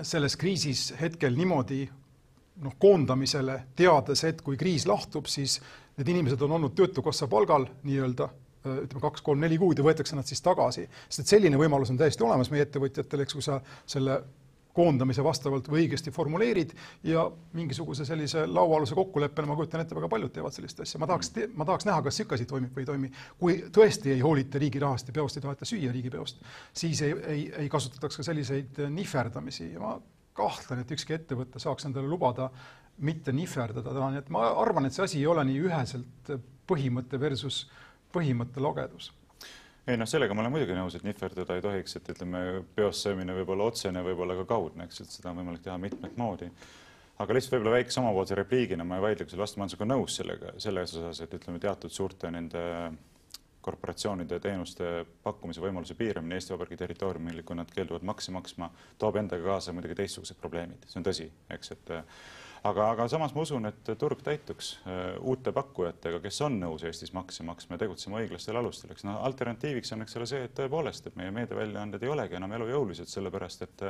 selles 0.00 0.38
kriisis 0.40 0.88
hetkel 0.96 1.36
niimoodi 1.36 1.84
noh, 2.62 2.76
koondamisele, 2.78 3.62
teades, 3.76 4.24
et 4.28 4.42
kui 4.44 4.58
kriis 4.60 4.86
lahtub, 4.86 5.26
siis 5.30 5.60
need 5.96 6.08
inimesed 6.08 6.42
on 6.42 6.58
olnud 6.58 6.76
Töötukassa 6.76 7.28
palgal 7.28 7.66
nii-öelda 7.82 8.28
ütleme 8.62 9.00
kaks, 9.02 9.24
kolm, 9.26 9.40
neli 9.42 9.56
kuud 9.58 9.80
ja 9.80 9.84
võetakse 9.86 10.14
nad 10.14 10.28
siis 10.28 10.42
tagasi, 10.44 10.84
sest 11.08 11.24
et 11.24 11.32
selline 11.34 11.58
võimalus 11.58 11.90
on 11.90 11.98
täiesti 11.98 12.22
olemas 12.22 12.50
meie 12.52 12.62
ettevõtjatel, 12.62 13.24
eks, 13.24 13.34
kui 13.34 13.42
sa 13.42 13.58
selle 13.90 14.20
koondamise 14.72 15.24
vastavalt 15.24 15.66
või 15.68 15.82
õigesti 15.84 16.12
formuleerid 16.14 16.70
ja 17.04 17.26
mingisuguse 17.56 18.06
sellise 18.08 18.46
lauaaluse 18.46 18.96
kokkuleppena 18.96 19.50
ma 19.50 19.56
kujutan 19.58 19.82
ette, 19.82 19.96
väga 19.98 20.08
paljud 20.08 20.32
teevad 20.32 20.54
sellist 20.56 20.80
asja. 20.80 21.00
ma 21.02 21.08
tahaks, 21.10 21.32
ma 21.52 21.66
tahaks 21.68 21.88
näha, 21.88 22.00
kas 22.06 22.18
niisugune 22.18 22.38
asi 22.38 22.48
toimib 22.48 22.76
või 22.76 22.84
ei 22.84 22.88
toimi. 22.88 23.12
kui 23.38 23.58
tõesti 23.74 24.14
ei 24.14 24.24
hoolita 24.24 24.62
riigi 24.62 24.80
rahast 24.80 25.10
ja 25.10 25.16
peost 25.18 25.36
ei 25.36 25.44
taheta 25.44 25.68
süüa 25.68 25.92
riigipeost, 25.92 26.40
siis 26.72 27.02
ei, 27.04 27.14
ei, 27.34 27.44
ei 27.64 27.68
kasutataks 27.72 28.16
ka 28.16 28.26
selliseid 28.30 28.80
nihverdamisi 28.96 29.72
ja 29.74 29.82
ma 29.82 29.98
kahtlen, 30.36 30.82
et 30.82 30.94
ükski 30.96 31.16
ettevõte 31.16 31.60
saaks 31.62 31.88
endale 31.88 32.08
lubada 32.08 32.50
mitte 33.02 33.32
nihverdada 33.32 33.92
täna, 33.92 34.10
nii 34.12 34.22
et 34.22 34.30
ma 34.32 34.46
arvan, 34.60 34.86
et 34.86 34.94
see 34.94 35.04
asi 35.04 35.18
ei 35.22 35.26
ole 35.30 35.44
nii 35.48 35.64
üheselt 35.66 36.32
põhimõte 36.68 37.20
versus 37.20 37.64
põhimõtte 38.12 38.62
lagedus 38.62 39.10
ei 39.86 39.98
noh, 39.98 40.06
sellega 40.06 40.34
ma 40.34 40.44
olen 40.44 40.54
muidugi 40.54 40.76
nõus, 40.76 40.94
et 40.94 41.02
nihverdada 41.06 41.56
ei 41.58 41.64
tohiks, 41.64 41.96
et 41.98 42.10
ütleme, 42.14 42.62
peos 42.76 43.00
söömine 43.02 43.34
võib 43.34 43.50
olla 43.54 43.66
otsene, 43.72 44.02
võib 44.06 44.20
olla 44.22 44.36
ka 44.38 44.46
kaudne, 44.54 44.86
eks, 44.86 45.02
et 45.02 45.16
seda 45.16 45.32
on 45.32 45.40
võimalik 45.40 45.64
teha 45.64 45.78
mitmet 45.82 46.14
moodi. 46.20 46.50
aga 47.22 47.34
lihtsalt 47.34 47.56
võib-olla 47.56 47.76
väikese 47.76 48.00
omapoolse 48.00 48.38
repliigina 48.38 48.84
ma 48.86 48.98
ei 48.98 49.02
vaidle 49.02 49.26
selle 49.28 49.42
vastu, 49.42 49.58
ma 49.58 49.66
olen 49.66 49.72
sinuga 49.74 49.88
nõus 49.90 50.16
sellega, 50.18 50.54
selles 50.62 50.94
osas, 50.98 51.20
et 51.20 51.34
ütleme, 51.34 51.58
teatud 51.62 51.92
suurte 51.92 52.30
nende 52.30 52.62
korporatsioonide 53.62 54.40
teenuste 54.42 54.90
pakkumise 55.22 55.62
võimaluse 55.62 55.94
piiramine 55.98 56.38
Eesti 56.38 56.54
Vabariigi 56.54 56.80
territooriumil, 56.82 57.42
kui 57.46 57.56
nad 57.58 57.70
keelduvad 57.72 58.04
makse 58.06 58.34
maksma, 58.34 58.70
toob 58.98 59.18
endaga 59.22 59.54
kaasa 59.54 59.74
muidugi 59.74 59.98
teistsugused 60.02 60.38
probleemid, 60.40 60.86
see 60.90 61.00
on 61.00 61.06
tõsi, 61.06 61.28
eks, 61.54 61.74
et 61.76 61.92
aga, 62.68 62.88
aga 62.90 63.06
samas 63.10 63.34
ma 63.36 63.44
usun, 63.46 63.70
et 63.70 63.92
turg 63.98 64.22
täituks 64.26 64.74
äh, 64.82 65.00
uute 65.20 65.54
pakkujatega, 65.54 66.20
kes 66.24 66.42
on 66.46 66.58
nõus 66.62 66.84
Eestis 66.88 67.14
makse 67.16 67.46
maksma 67.46 67.78
ja 67.78 67.84
tegutsema 67.84 68.20
õiglastel 68.22 68.58
alustel, 68.58 68.94
eks 68.94 69.06
noh, 69.08 69.22
alternatiiviks 69.26 69.94
on, 69.96 70.04
eks 70.06 70.18
ole, 70.20 70.28
see, 70.30 70.44
et 70.48 70.54
tõepoolest, 70.58 71.08
et 71.08 71.18
meie 71.18 71.34
meediaväljaanded 71.34 72.02
ei 72.02 72.14
olegi 72.14 72.38
enam 72.38 72.58
elujõulised, 72.58 73.10
sellepärast 73.10 73.66
et 73.68 73.86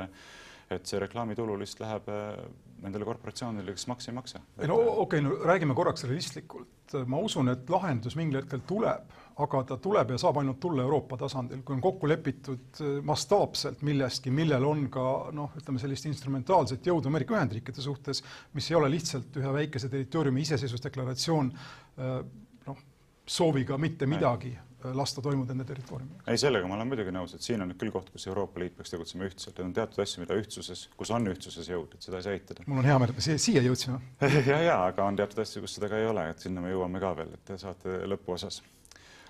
et 0.71 0.85
see 0.87 1.01
reklaamitulu 1.01 1.57
lihtsalt 1.59 1.83
läheb 1.85 2.13
äh, 2.13 2.45
nendele 2.83 3.07
korporatsioonidele, 3.07 3.75
kes 3.75 3.87
makse 3.87 4.11
ei 4.11 4.15
maksa. 4.15 4.41
ei 4.59 4.67
no 4.67 4.77
okei 4.77 5.19
okay,, 5.19 5.21
no 5.25 5.35
räägime 5.43 5.75
korraks 5.75 6.07
realistlikult. 6.07 6.95
ma 7.07 7.17
usun, 7.17 7.49
et 7.49 7.69
lahendus 7.69 8.15
mingil 8.19 8.41
hetkel 8.41 8.63
tuleb 8.67 9.11
aga 9.41 9.63
ta 9.65 9.77
tuleb 9.81 10.13
ja 10.13 10.17
saab 10.21 10.37
ainult 10.41 10.59
tulla 10.61 10.83
Euroopa 10.83 11.17
tasandil, 11.17 11.63
kui 11.65 11.75
on 11.75 11.81
kokku 11.81 12.09
lepitud 12.09 12.81
äh, 12.81 12.97
mastaapselt 13.05 13.81
millestki, 13.85 14.33
millel 14.33 14.65
on 14.67 14.85
ka 14.93 15.05
noh, 15.33 15.55
ütleme 15.57 15.81
sellist 15.81 16.07
instrumentaalset 16.09 16.85
jõudu 16.85 17.09
Ameerika 17.09 17.37
Ühendriikide 17.37 17.81
suhtes, 17.81 18.21
mis 18.53 18.69
ei 18.69 18.77
ole 18.77 18.91
lihtsalt 18.93 19.41
ühe 19.41 19.53
väikese 19.57 19.89
territooriumi 19.93 20.45
iseseisvusdeklaratsioon 20.45 21.49
äh, 21.53 22.19
noh, 22.67 22.83
sooviga 23.25 23.79
mitte 23.81 24.09
midagi 24.09 24.53
lasta 24.93 25.21
toimuda 25.23 25.55
ende 25.55 25.65
territooriumil. 25.67 26.19
ei, 26.27 26.39
sellega 26.41 26.67
ma 26.69 26.77
olen 26.77 26.91
muidugi 26.91 27.13
nõus, 27.15 27.35
et 27.37 27.45
siin 27.45 27.63
on 27.63 27.71
nüüd 27.71 27.79
küll 27.81 27.93
koht, 27.95 28.11
kus 28.13 28.27
Euroopa 28.27 28.61
Liit 28.61 28.75
peaks 28.77 28.93
tegutsema 28.93 29.27
ühtselt, 29.29 29.59
on 29.63 29.73
teatud 29.75 30.03
asju, 30.03 30.23
mida 30.25 30.37
ühtsuses, 30.39 30.85
kus 30.99 31.13
on 31.15 31.31
ühtsuses 31.31 31.69
jõud, 31.71 31.95
et 31.95 32.05
seda 32.05 32.19
ei 32.19 32.27
saa 32.27 32.37
eitada. 32.37 32.67
mul 32.67 32.83
on 32.83 32.91
hea 32.91 32.99
meel, 32.99 33.15
et 33.15 33.21
me 33.21 33.25
siia, 33.25 33.41
siia 33.41 33.65
jõudsime 33.65 33.99
ja, 34.51 34.61
ja 34.67 34.77
aga 34.89 35.07
on 35.07 35.19
teatud 35.19 35.43
asju, 35.45 35.63
kus 35.65 35.79
seda 35.79 35.91
ka 35.91 36.01
ei 36.01 36.09
ole, 36.09 36.27
et 36.33 36.45
sinna 36.45 36.63
me 36.63 36.73
jõuame 36.73 37.03
ka 37.03 37.15
veel, 37.21 37.35
et 37.39 37.55
saate 37.61 38.03
lõpuosas 38.09 38.61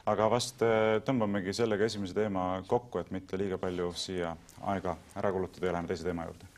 aga 0.09 0.27
vast 0.31 0.63
äh, 0.65 0.97
tõmbamegi 1.07 1.53
sellega 1.55 1.87
esimese 1.87 2.15
teema 2.17 2.47
kokku, 2.67 2.99
et 2.99 3.11
mitte 3.15 3.39
liiga 3.39 3.59
palju 3.61 3.91
siia 3.97 4.33
aega 4.73 4.97
ära 5.19 5.31
kulutada 5.35 5.69
ja 5.69 5.77
läheme 5.77 5.91
teise 5.91 6.07
teema 6.07 6.27
juurde. 6.27 6.49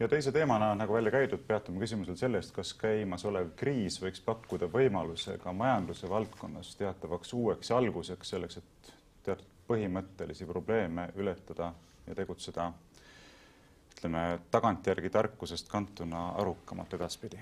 Ja 0.00 0.08
teise 0.08 0.32
teemana, 0.32 0.74
nagu 0.78 0.94
välja 0.94 1.10
käidud, 1.10 1.42
peatume 1.46 1.82
küsimusel 1.82 2.16
sellest, 2.16 2.54
kas 2.56 2.74
käimasolev 2.78 3.52
kriis 3.56 4.00
võiks 4.02 4.22
pakkuda 4.24 4.70
võimaluse 4.72 5.38
ka 5.42 5.52
majanduse 5.52 6.10
valdkonnas 6.10 6.76
teatavaks 6.78 7.32
uueks 7.34 7.70
alguseks 7.74 8.34
selleks, 8.34 8.60
et 8.62 8.92
teatud 9.26 9.54
põhimõttelisi 9.68 10.46
probleeme 10.48 11.10
ületada 11.16 11.72
ja 12.06 12.14
tegutseda 12.16 12.72
ütleme, 13.98 14.38
tagantjärgi 14.50 15.10
tarkusest 15.10 15.68
kantuna 15.68 16.28
arukamalt 16.38 16.94
edaspidi. 16.94 17.38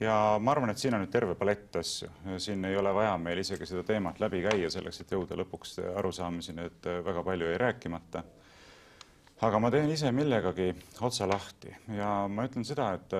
ja 0.00 0.38
ma 0.40 0.50
arvan, 0.50 0.70
et 0.70 0.78
siin 0.78 0.94
on 0.94 1.04
nüüd 1.04 1.12
terve 1.12 1.34
palett 1.38 1.76
asju, 1.76 2.08
siin 2.42 2.64
ei 2.64 2.76
ole 2.76 2.92
vaja 2.94 3.14
meil 3.18 3.38
isegi 3.38 3.66
seda 3.66 3.84
teemat 3.86 4.20
läbi 4.20 4.42
käia 4.42 4.70
selleks, 4.70 5.00
et 5.00 5.14
jõuda 5.14 5.38
lõpuks 5.38 5.78
arusaamiseni, 5.96 6.66
et 6.66 6.88
väga 7.04 7.22
palju 7.22 7.46
jäi 7.46 7.58
rääkimata. 7.62 8.24
Aga 9.40 9.58
ma 9.58 9.70
teen 9.70 9.90
ise 9.92 10.12
millegagi 10.12 10.70
otsa 11.00 11.28
lahti 11.28 11.74
ja 11.96 12.26
ma 12.28 12.46
ütlen 12.48 12.64
seda, 12.64 12.92
et 12.96 13.16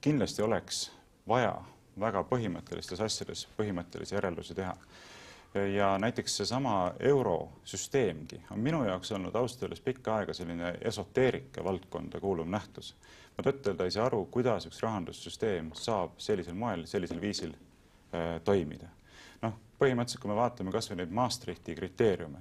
kindlasti 0.00 0.42
oleks 0.42 0.86
vaja 1.28 1.54
väga 2.00 2.22
põhimõttelistes 2.28 3.00
asjades 3.04 3.46
põhimõttelisi 3.58 4.16
järeldusi 4.16 4.56
teha 4.56 4.76
ja 5.74 5.98
näiteks 5.98 6.36
seesama 6.36 6.94
eurosüsteemgi 7.00 8.40
on 8.50 8.60
minu 8.60 8.84
jaoks 8.84 9.12
olnud 9.12 9.34
ausalt 9.34 9.62
öeldes 9.62 9.80
pikka 9.80 10.16
aega 10.16 10.34
selline 10.34 10.74
esoteerika 10.80 11.64
valdkonda 11.64 12.20
kuuluv 12.20 12.48
nähtus. 12.48 12.94
ma 13.38 13.44
tõtt-öelda 13.44 13.84
ei 13.84 13.90
saa 13.90 14.06
aru, 14.06 14.24
kuidas 14.30 14.66
üks 14.66 14.80
rahandussüsteem 14.82 15.70
saab 15.74 16.16
sellisel 16.18 16.54
moel, 16.54 16.86
sellisel 16.86 17.20
viisil 17.20 17.52
äh, 17.52 18.40
toimida. 18.44 18.88
noh, 19.42 19.58
põhimõtteliselt, 19.78 20.22
kui 20.22 20.30
me 20.30 20.36
vaatame 20.36 20.72
kas 20.72 20.90
või 20.90 21.02
neid 21.02 21.12
Maastrichti 21.12 21.74
kriteeriume, 21.74 22.40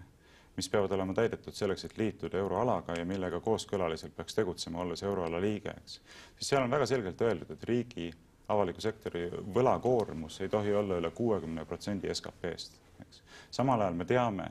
mis 0.55 0.69
peavad 0.69 0.91
olema 0.91 1.13
täidetud 1.13 1.55
selleks, 1.55 1.85
et 1.85 1.97
liituda 1.97 2.37
euroalaga 2.37 2.97
ja 2.99 3.05
millega 3.07 3.39
kooskõlaliselt 3.39 4.15
peaks 4.15 4.35
tegutsema, 4.35 4.81
olles 4.83 5.03
euroala 5.03 5.41
liige, 5.41 5.73
eks, 5.83 5.99
siis 6.37 6.53
seal 6.53 6.65
on 6.65 6.71
väga 6.71 6.85
selgelt 6.85 7.21
öeldud, 7.21 7.55
et 7.55 7.63
riigi 7.69 8.11
avaliku 8.51 8.83
sektori 8.83 9.29
võlakoormus 9.55 10.41
ei 10.41 10.49
tohi 10.51 10.73
olla 10.75 10.99
üle 10.99 11.11
kuuekümne 11.15 11.65
protsendi 11.65 12.11
SKP-st 12.13 12.81
eks. 13.01 13.21
samal 13.51 13.81
ajal 13.81 13.97
me 13.97 14.05
teame, 14.05 14.47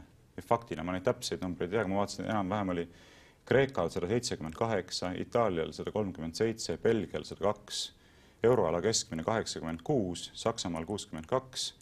faktina 0.47 0.85
ma 0.87 0.95
neid 0.95 1.05
täpseid 1.07 1.43
numbreid 1.45 1.73
ei 1.73 1.79
tea, 1.79 1.89
ma 1.89 2.01
vaatasin, 2.01 2.29
enam-vähem 2.31 2.75
oli 2.75 2.87
Kreekal 3.51 3.89
sada 3.91 4.07
seitsekümmend 4.07 4.55
kaheksa, 4.55 5.11
Itaalial 5.19 5.73
sada 5.75 5.91
kolmkümmend 5.93 6.37
seitse, 6.39 6.77
Belgial 6.79 7.25
sada 7.27 7.49
kaks, 7.49 7.81
euroala 8.47 8.81
keskmine 8.85 9.25
kaheksakümmend 9.27 9.83
kuus, 9.85 10.29
Saksamaal 10.39 10.87
kuuskümmend 10.89 11.29
kaks, 11.29 11.73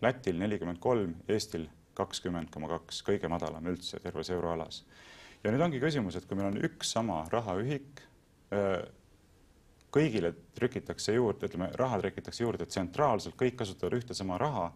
Lätil 0.00 0.38
nelikümmend 0.38 0.80
kolm, 0.80 1.14
Eestil 1.28 1.66
kakskümmend 1.96 2.52
koma 2.54 2.70
kaks, 2.76 3.02
kõige 3.06 3.30
madalam 3.32 3.66
üldse 3.72 4.00
terves 4.04 4.30
euroalas. 4.34 4.84
ja 5.44 5.52
nüüd 5.52 5.62
ongi 5.62 5.80
küsimus, 5.82 6.16
et 6.16 6.26
kui 6.26 6.38
meil 6.38 6.50
on 6.52 6.60
üks 6.68 6.92
sama 6.96 7.24
rahaühik, 7.32 8.04
kõigile 9.96 10.32
trükitakse 10.56 11.14
juurde, 11.16 11.48
ütleme, 11.48 11.70
raha 11.78 11.98
trükitakse 12.02 12.44
juurde 12.44 12.66
tsentraalselt, 12.68 13.36
kõik 13.40 13.56
kasutavad 13.60 13.96
ühte 13.96 14.16
sama 14.16 14.38
raha, 14.40 14.66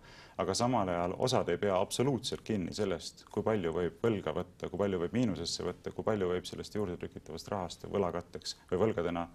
aga 0.40 0.54
samal 0.56 0.88
ajal 0.88 1.14
osad 1.26 1.48
ei 1.52 1.60
pea 1.60 1.76
absoluutselt 1.76 2.44
kinni 2.46 2.72
sellest, 2.76 3.26
kui 3.32 3.44
palju 3.44 3.72
võib 3.76 3.98
võlga 4.04 4.32
võtta, 4.36 4.70
kui 4.70 4.80
palju 4.80 5.00
võib 5.02 5.16
miinusesse 5.18 5.66
võtta, 5.66 5.92
kui 5.92 6.06
palju 6.06 6.30
võib 6.30 6.48
sellest 6.48 6.76
juurde 6.78 6.96
trükitavast 7.00 7.50
rahast 7.52 7.84
võlakatteks 7.90 8.56
või 8.70 8.80
võlgadena 8.86 9.26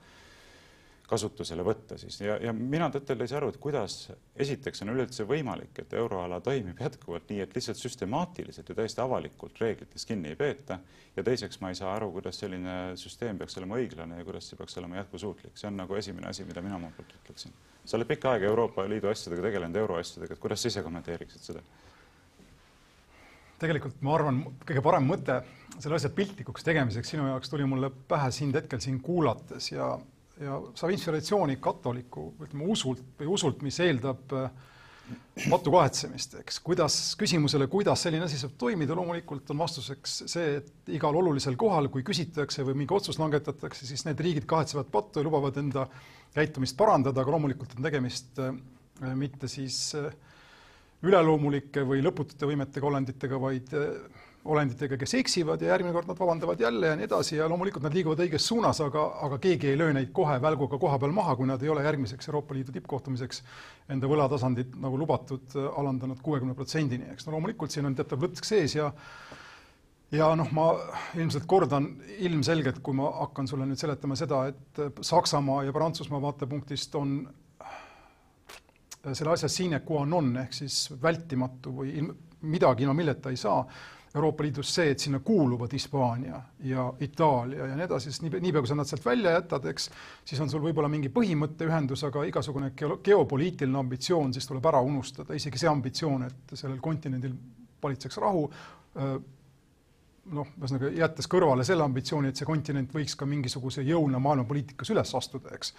kasutusele 1.09 1.63
võtta 1.65 1.97
siis 2.01 2.17
ja, 2.21 2.38
ja 2.41 2.53
mina 2.55 2.88
tõtt-öelda 2.93 3.25
ei 3.25 3.29
saa 3.29 3.38
aru, 3.41 3.51
et 3.53 3.59
kuidas 3.62 3.95
esiteks 4.41 4.81
on 4.81 4.93
üleüldse 4.95 5.25
võimalik, 5.29 5.77
et 5.83 5.93
euroala 5.93 6.39
toimib 6.45 6.81
jätkuvalt 6.81 7.29
nii, 7.29 7.43
et 7.45 7.55
lihtsalt 7.55 7.79
süstemaatiliselt 7.79 8.69
ja 8.69 8.77
täiesti 8.79 9.03
avalikult 9.03 9.62
reeglitest 9.62 10.09
kinni 10.09 10.33
ei 10.33 10.39
peeta. 10.39 10.79
ja 11.15 11.24
teiseks 11.24 11.62
ma 11.62 11.69
ei 11.69 11.77
saa 11.77 11.93
aru, 11.95 12.09
kuidas 12.12 12.39
selline 12.41 12.95
süsteem 13.00 13.38
peaks 13.38 13.57
olema 13.62 13.77
õiglane 13.81 14.17
ja 14.17 14.25
kuidas 14.25 14.50
see 14.50 14.57
peaks 14.57 14.77
olema 14.81 14.97
jätkusuutlik, 15.03 15.57
see 15.57 15.69
on 15.69 15.77
nagu 15.77 15.95
esimene 15.95 16.27
asi, 16.29 16.45
mida 16.45 16.62
mina 16.62 16.79
omalt 16.79 16.97
poolt 16.97 17.13
ütleksin. 17.21 17.53
sa 17.85 17.97
oled 17.97 18.09
pikka 18.09 18.31
aega 18.31 18.50
Euroopa 18.50 18.88
Liidu 18.89 19.12
asjadega 19.12 19.45
tegelenud, 19.45 19.77
euroasjadega, 19.83 20.33
et 20.33 20.41
kuidas 20.41 20.62
sa 20.62 20.74
ise 20.74 20.83
kommenteeriksid 20.83 21.51
seda? 21.51 21.62
tegelikult 23.59 24.01
ma 24.03 24.17
arvan, 24.17 24.41
kõige 24.65 24.81
parem 24.83 25.05
mõte 25.07 25.39
selle 25.79 25.95
asja 25.95 26.09
piltlikuks 26.09 26.65
tegemiseks 26.65 27.13
sinu 27.13 27.29
jaoks 27.29 27.51
tuli 27.51 27.67
mulle 27.69 27.91
pähe 28.09 28.31
sind 28.33 28.55
hetkel 28.57 28.81
siin 28.83 29.00
kuulates 29.03 29.71
ja 29.71 29.93
ja 30.42 30.60
saab 30.75 30.94
inspiratsiooni 30.96 31.58
katoliku, 31.63 32.30
ütleme 32.44 32.68
usult 32.72 33.04
või 33.20 33.30
usult, 33.36 33.62
mis 33.65 33.77
eeldab 33.84 34.24
patu 34.27 35.72
äh, 35.72 35.75
kahetsemist, 35.77 36.38
eks, 36.42 36.60
kuidas, 36.65 36.98
küsimusele, 37.20 37.70
kuidas 37.72 38.04
selline 38.06 38.27
asi 38.27 38.39
saab 38.42 38.58
toimida, 38.60 38.98
loomulikult 38.98 39.54
on 39.54 39.62
vastuseks 39.63 40.18
see, 40.32 40.60
et 40.60 40.94
igal 40.98 41.15
olulisel 41.15 41.58
kohal, 41.60 41.89
kui 41.94 42.04
küsitakse 42.08 42.65
või 42.68 42.82
mingi 42.82 42.96
otsus 42.98 43.20
langetatakse, 43.22 43.88
siis 43.88 44.06
need 44.08 44.22
riigid 44.25 44.48
kahetsevad 44.50 44.92
pattu 44.92 45.22
ja 45.22 45.30
lubavad 45.30 45.58
enda 45.62 45.88
käitumist 46.36 46.75
parandada, 46.77 47.24
aga 47.24 47.38
loomulikult 47.38 47.77
on 47.77 47.88
tegemist 47.88 48.44
äh, 48.44 48.56
mitte 49.15 49.48
siis 49.51 49.80
äh, 50.00 50.12
üleloomulike 51.06 51.84
või 51.88 52.04
lõputute 52.04 52.48
võimetega 52.50 52.88
olenditega, 52.92 53.39
vaid 53.39 53.72
olenditega, 54.45 54.97
kes 55.01 55.15
eksivad 55.17 55.61
ja 55.63 55.71
järgmine 55.73 55.93
kord 55.95 56.09
nad 56.09 56.19
vabandavad 56.19 56.59
jälle 56.61 56.91
ja 56.91 56.97
nii 56.97 57.07
edasi 57.07 57.39
ja 57.39 57.47
loomulikult 57.49 57.85
nad 57.85 57.95
liiguvad 57.97 58.21
õiges 58.25 58.45
suunas, 58.45 58.81
aga, 58.85 59.05
aga 59.25 59.39
keegi 59.41 59.71
ei 59.71 59.79
löö 59.79 59.93
neid 59.95 60.11
kohe 60.15 60.35
välguga 60.41 60.77
koha 60.81 60.99
peal 61.01 61.15
maha, 61.15 61.35
kui 61.39 61.49
nad 61.49 61.63
ei 61.63 61.71
ole 61.73 61.85
järgmiseks 61.85 62.29
Euroopa 62.29 62.57
Liidu 62.57 62.75
tippkohtumiseks 62.75 63.41
enda 63.95 64.09
võlatasandit 64.11 64.75
nagu 64.81 64.99
lubatud 65.01 65.57
alandanud 65.65 66.21
kuuekümne 66.25 66.53
protsendini, 66.57 67.09
eks 67.15 67.25
no 67.25 67.33
loomulikult 67.37 67.73
siin 67.73 67.89
on 67.89 67.97
teatav 67.97 68.21
lõtk 68.27 68.45
sees 68.45 68.77
ja 68.77 68.91
ja 70.13 70.29
noh, 70.37 70.51
ma 70.53 70.67
ilmselt 71.17 71.47
kordan 71.49 71.89
ilmselgelt, 72.21 72.79
kui 72.85 72.95
ma 72.97 73.09
hakkan 73.23 73.49
sulle 73.49 73.65
nüüd 73.67 73.81
seletama 73.81 74.17
seda, 74.19 74.45
et 74.51 75.01
Saksamaa 75.01 75.63
ja 75.65 75.73
Prantsusmaa 75.73 76.21
vaatepunktist 76.21 76.95
on 76.99 77.17
selle 79.13 79.33
asja 79.35 79.49
sine 79.51 79.81
qua 79.85 80.05
non 80.09 80.31
ehk 80.41 80.53
siis 80.55 80.87
vältimatu 81.01 81.73
või 81.81 81.91
ilm, 81.99 82.13
midagi 82.45 82.85
ilma 82.85 82.95
milleta 82.97 83.33
ei 83.33 83.37
saa 83.37 83.59
Euroopa 84.15 84.45
Liidus 84.45 84.69
see, 84.72 84.93
et 84.93 85.03
sinna 85.03 85.19
kuuluvad 85.19 85.74
Hispaania 85.75 86.39
ja 86.63 86.86
Itaalia 87.03 87.67
ja 87.67 87.75
nii 87.75 87.84
edasi, 87.84 88.12
sest 88.12 88.24
nii, 88.24 88.39
niipea 88.48 88.63
kui 88.63 88.72
sa 88.72 88.77
nad 88.79 88.88
sealt 88.88 89.05
välja 89.05 89.36
jätad, 89.36 89.67
eks, 89.72 89.89
siis 90.25 90.41
on 90.41 90.51
sul 90.51 90.63
võib-olla 90.63 90.88
mingi 90.91 91.12
põhimõtteühendus, 91.13 92.05
aga 92.07 92.24
igasugune 92.29 92.72
geopoliitiline 92.75 93.81
ambitsioon 93.81 94.34
siis 94.36 94.48
tuleb 94.48 94.72
ära 94.72 94.79
unustada, 94.86 95.36
isegi 95.36 95.60
see 95.60 95.72
ambitsioon, 95.72 96.29
et 96.29 96.55
sellel 96.55 96.79
kontinendil 96.84 97.36
valitseks 97.84 98.22
rahu, 98.24 98.45
noh, 100.34 100.53
ühesõnaga 100.57 100.89
jättes 100.95 101.27
kõrvale 101.29 101.65
selle 101.67 101.86
ambitsiooni, 101.86 102.31
et 102.31 102.39
see 102.39 102.48
kontinent 102.48 102.93
võiks 102.95 103.17
ka 103.19 103.27
mingisuguse 103.29 103.84
jõuna 103.86 104.22
maailmapoliitikas 104.24 104.91
üles 104.95 105.12
astuda, 105.17 105.53
eks. 105.57 105.74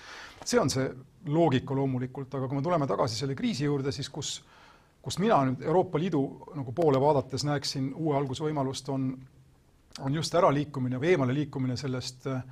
see 0.45 0.61
on 0.61 0.71
see 0.73 0.87
loogika 1.33 1.75
loomulikult, 1.75 2.37
aga 2.39 2.49
kui 2.49 2.61
me 2.61 2.67
tuleme 2.67 2.87
tagasi 2.91 3.19
selle 3.19 3.35
kriisi 3.39 3.67
juurde, 3.67 3.95
siis 3.95 4.11
kus, 4.13 4.37
kus 5.07 5.21
mina 5.23 5.39
nüüd 5.47 5.63
Euroopa 5.63 6.01
Liidu 6.03 6.21
nagu 6.59 6.75
poole 6.75 6.99
vaadates 7.01 7.47
näeksin 7.47 7.93
uue 7.95 8.17
algusvõimalust, 8.19 8.91
on, 8.91 9.13
on 10.03 10.19
just 10.19 10.35
äraliikumine 10.35 10.99
või 10.99 11.15
eemale 11.15 11.35
liikumine 11.37 11.79
sellest 11.79 12.27
äh, 12.27 12.43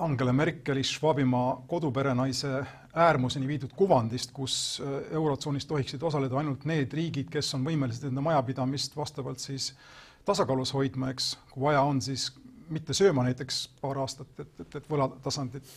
Angela 0.00 0.32
Merkeli 0.32 0.82
Schwabimaa 0.86 1.66
koduperenaise 1.68 2.62
äärmuseni 2.96 3.46
viidud 3.46 3.76
kuvandist, 3.76 4.32
kus 4.32 4.80
äh, 4.80 4.98
Eurotsoonis 5.20 5.68
tohiksid 5.68 6.02
osaleda 6.02 6.40
ainult 6.40 6.64
need 6.64 6.96
riigid, 6.96 7.28
kes 7.30 7.52
on 7.60 7.68
võimelised 7.68 8.08
enda 8.08 8.24
majapidamist 8.24 8.96
vastavalt 8.96 9.44
siis 9.44 9.74
äh, 9.74 10.08
tasakaalus 10.28 10.74
hoidma, 10.76 11.12
eks, 11.14 11.32
kui 11.52 11.64
vaja 11.68 11.82
on, 11.88 12.02
siis 12.04 12.28
mitte 12.68 12.96
sööma 12.96 13.24
näiteks 13.24 13.62
paar 13.80 14.00
aastat, 14.02 14.32
et, 14.42 14.60
et, 14.60 14.74
et 14.80 14.90
võlatasandit 14.90 15.70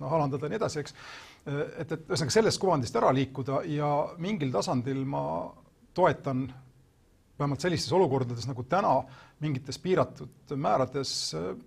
noh, 0.00 0.08
alandada 0.08 0.48
ja 0.48 0.52
nii 0.52 0.60
edasi, 0.62 0.80
eks. 0.80 0.96
Et, 1.46 1.92
et 1.92 2.10
ühesõnaga 2.10 2.34
sellest 2.36 2.60
kuvandist 2.62 2.96
ära 2.98 3.12
liikuda 3.14 3.62
ja 3.66 3.88
mingil 4.22 4.52
tasandil 4.54 5.04
ma 5.08 5.24
toetan 5.94 6.44
vähemalt 7.38 7.64
sellistes 7.64 7.92
olukordades 7.96 8.46
nagu 8.46 8.62
täna 8.70 8.92
mingites 9.42 9.80
piiratud 9.82 10.54
määrades 10.54 11.14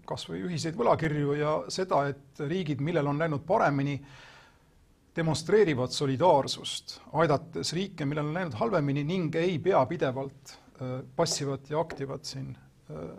kas 0.08 0.28
või 0.30 0.46
ühiseid 0.48 0.78
võlakirju 0.80 1.36
ja 1.36 1.56
seda, 1.68 2.06
et 2.08 2.40
riigid, 2.40 2.80
millel 2.80 3.12
on 3.12 3.20
läinud 3.20 3.44
paremini, 3.48 3.98
demonstreerivad 5.16 5.92
solidaarsust, 5.92 7.02
aidates 7.20 7.74
riike, 7.76 8.08
millel 8.08 8.30
on 8.30 8.38
läinud 8.38 8.56
halvemini 8.62 9.04
ning 9.04 9.36
ei 9.40 9.58
pea 9.60 9.84
pidevalt 9.90 10.56
Äh, 10.82 11.04
passivat 11.16 11.70
ja 11.70 11.80
aktivat 11.80 12.26
siin 12.28 12.50
äh, 12.92 13.12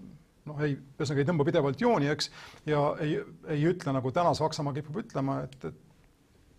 noh, 0.45 0.59
ei, 0.61 0.75
ühesõnaga 0.77 1.23
ei 1.23 1.29
tõmba 1.31 1.45
pidevalt 1.49 1.81
jooni, 1.81 2.11
eks, 2.13 2.29
ja 2.69 2.83
ei, 3.01 3.15
ei 3.55 3.63
ütle, 3.65 3.95
nagu 3.97 4.13
täna 4.13 4.35
Saksamaa 4.37 4.75
kipub 4.77 4.99
ütlema, 5.01 5.39
et, 5.47 5.57
et 5.65 5.79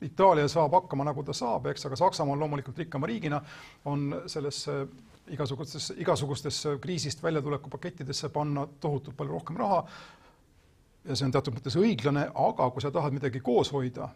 Itaalia 0.01 0.45
saab 0.51 0.75
hakkama, 0.77 1.07
nagu 1.07 1.23
ta 1.25 1.33
saab, 1.33 1.71
eks, 1.71 1.87
aga 1.87 1.97
Saksamaa 1.97 2.35
on 2.35 2.43
loomulikult 2.43 2.77
rikkama 2.77 3.07
riigina, 3.09 3.39
on 3.89 4.11
sellesse 4.29 4.75
igasugustesse, 5.33 5.95
igasugustesse 6.03 6.75
kriisist 6.81 7.23
väljatulekupakettidesse 7.23 8.29
panna 8.29 8.67
tohutult 8.79 9.17
palju 9.17 9.33
rohkem 9.33 9.57
raha. 9.57 9.81
Ja 11.07 11.15
see 11.15 11.25
on 11.25 11.33
teatud 11.33 11.55
mõttes 11.55 11.77
õiglane, 11.79 12.27
aga 12.35 12.69
kui 12.75 12.83
sa 12.83 12.91
tahad 12.93 13.15
midagi 13.15 13.41
koos 13.41 13.71
hoida, 13.73 14.09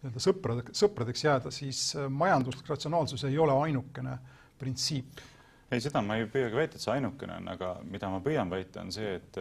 nii-öelda 0.00 0.22
sõprad, 0.22 0.74
sõpradeks 0.76 1.24
jääda, 1.24 1.52
siis 1.54 1.80
majanduslik 2.10 2.68
ratsionaalsus 2.72 3.24
ei 3.28 3.38
ole 3.38 3.54
ainukene 3.66 4.16
printsiip. 4.58 5.22
Ei, 5.70 5.82
seda 5.82 6.02
ma 6.02 6.16
ei 6.16 6.28
püüagi 6.30 6.56
väita, 6.56 6.78
et 6.78 6.84
see 6.84 6.94
ainukene 6.94 7.40
on, 7.40 7.48
aga 7.54 7.72
mida 7.86 8.10
ma 8.10 8.20
püüan 8.24 8.50
väita, 8.50 8.82
on 8.82 8.94
see, 8.94 9.16
et 9.20 9.40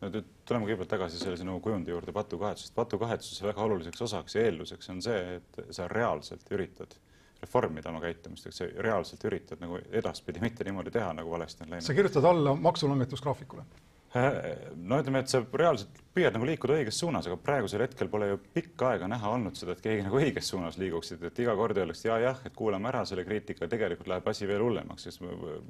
no 0.00 0.10
tuleme 0.12 0.68
kõigepealt 0.68 0.92
tagasi 0.94 1.20
selle 1.20 1.36
sinu 1.40 1.58
kujundi 1.64 1.90
juurde 1.90 2.14
patukahetsusest. 2.14 2.74
patukahetsuse 2.74 3.46
väga 3.46 3.66
oluliseks 3.66 4.02
osaks 4.08 4.36
ja 4.36 4.46
eelduseks 4.46 4.90
on 4.94 5.02
see, 5.02 5.38
et 5.40 5.60
sa 5.74 5.88
reaalselt 5.88 6.52
üritad 6.54 6.94
reformida 7.42 7.90
oma 7.90 8.00
käitumist, 8.02 8.46
et 8.46 8.54
sa 8.54 8.66
reaalselt 8.86 9.24
üritad 9.30 9.60
nagu 9.62 9.78
edaspidi 10.00 10.42
mitte 10.42 10.66
niimoodi 10.66 10.90
teha, 10.94 11.12
nagu 11.18 11.30
valesti 11.30 11.64
on 11.64 11.74
läinud. 11.74 11.86
sa 11.86 11.94
kirjutad 11.94 12.24
alla 12.24 12.54
maksulangetusgraafikule 12.54 13.66
no 14.14 15.00
ütleme, 15.02 15.20
et 15.20 15.28
sa 15.28 15.42
reaalselt 15.44 15.98
püüad 16.18 16.34
nagu 16.34 16.46
liikuda 16.48 16.78
õiges 16.78 16.98
suunas, 16.98 17.26
aga 17.28 17.36
praegusel 17.40 17.82
hetkel 17.84 18.08
pole 18.10 18.30
ju 18.30 18.38
pikka 18.54 18.92
aega 18.92 19.08
näha 19.10 19.30
olnud 19.36 19.58
seda, 19.58 19.74
et 19.76 19.82
keegi 19.84 20.04
nagu 20.06 20.18
õiges 20.18 20.48
suunas 20.50 20.78
liiguksid, 20.80 21.22
et 21.28 21.40
iga 21.44 21.54
kord 21.58 21.78
öeldakse 21.78 22.08
ja 22.08 22.16
jah, 22.22 22.40
et 22.48 22.56
kuulame 22.56 22.88
ära 22.90 23.04
selle 23.08 23.24
kriitika, 23.26 23.68
tegelikult 23.70 24.08
läheb 24.10 24.30
asi 24.32 24.48
veel 24.48 24.64
hullemaks, 24.64 25.04
sest 25.06 25.22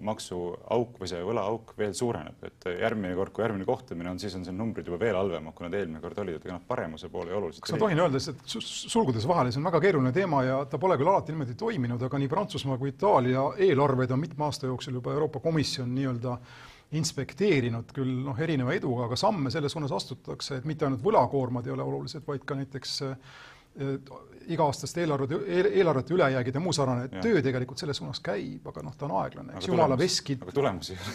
maksuauk 0.09 1.00
või 1.02 1.11
see 1.11 1.25
võlaauk 1.26 1.75
veel 1.80 1.97
suureneb, 1.99 2.47
et 2.49 2.68
järgmine 2.78 3.16
kord, 3.18 3.35
kui 3.35 3.45
järgmine 3.45 3.68
kohtumine 3.68 4.12
on, 4.12 4.23
siis 4.23 4.38
on 4.38 4.47
see 4.47 4.54
numbrid 4.54 4.88
juba 4.88 5.00
veel 5.02 5.18
halvemad, 5.18 5.57
kui 5.59 5.66
nad 5.66 5.76
eelmine 5.80 6.00
kord 6.04 6.23
olid, 6.25 6.38
et 6.38 6.49
ega 6.49 6.57
nad 6.57 6.71
paremuse 6.71 7.11
poole 7.12 7.35
oluliselt. 7.35 7.66
kas 7.66 7.76
ma 7.76 7.83
tohin 7.83 8.04
öelda, 8.07 8.23
et 8.23 8.57
sulgudes 8.68 9.28
vahele, 9.28 9.52
see 9.52 9.61
on 9.61 9.68
väga 9.68 9.83
keeruline 9.85 10.14
teema 10.16 10.45
ja 10.47 10.62
ta 10.71 10.80
pole 10.80 10.97
küll 11.00 11.12
alati 11.12 11.35
niimoodi 11.35 11.59
toiminud, 11.59 12.07
aga 12.09 12.23
nii 12.23 12.33
Prantsusmaa 12.33 12.78
kui 12.80 12.95
Itaalia 12.95 13.44
eelarveid 13.68 14.14
on 14.14 14.22
mitme 14.22 14.46
aasta 14.48 14.70
jooksul 14.70 15.01
juba 15.01 15.12
Euroopa 15.16 15.42
Komisjon 15.44 15.90
nii-öelda 15.98 16.38
inspekteerinud 16.96 17.92
küll 17.92 18.22
noh, 18.24 18.38
erineva 18.40 18.72
eduga, 18.77 19.09
aga 19.09 19.18
samme 19.20 19.53
selles 19.53 19.74
suunas 19.74 19.92
astutakse, 19.92 20.61
et 20.61 20.68
mitte 20.68 20.87
ainult 20.87 21.05
võlakoormad 21.05 21.66
ei 21.68 21.74
ole 21.74 21.85
olulised, 21.85 22.24
vaid 22.27 22.46
ka 22.48 22.57
näiteks 22.57 23.01
iga-aastaste 24.48 25.03
eelarvete, 25.05 25.37
eelarvete 25.77 26.14
ülejäägid 26.16 26.57
ja 26.57 26.61
muu 26.62 26.72
sarnane, 26.74 27.05
et 27.07 27.18
töö 27.22 27.42
tegelikult 27.44 27.79
selles 27.79 28.01
suunas 28.01 28.18
käib, 28.24 28.64
aga 28.70 28.83
noh, 28.83 28.94
ta 28.98 29.07
on 29.07 29.12
aeglane, 29.20 29.55
eks 29.59 29.68
jumala 29.68 29.98
veskid 30.01 30.42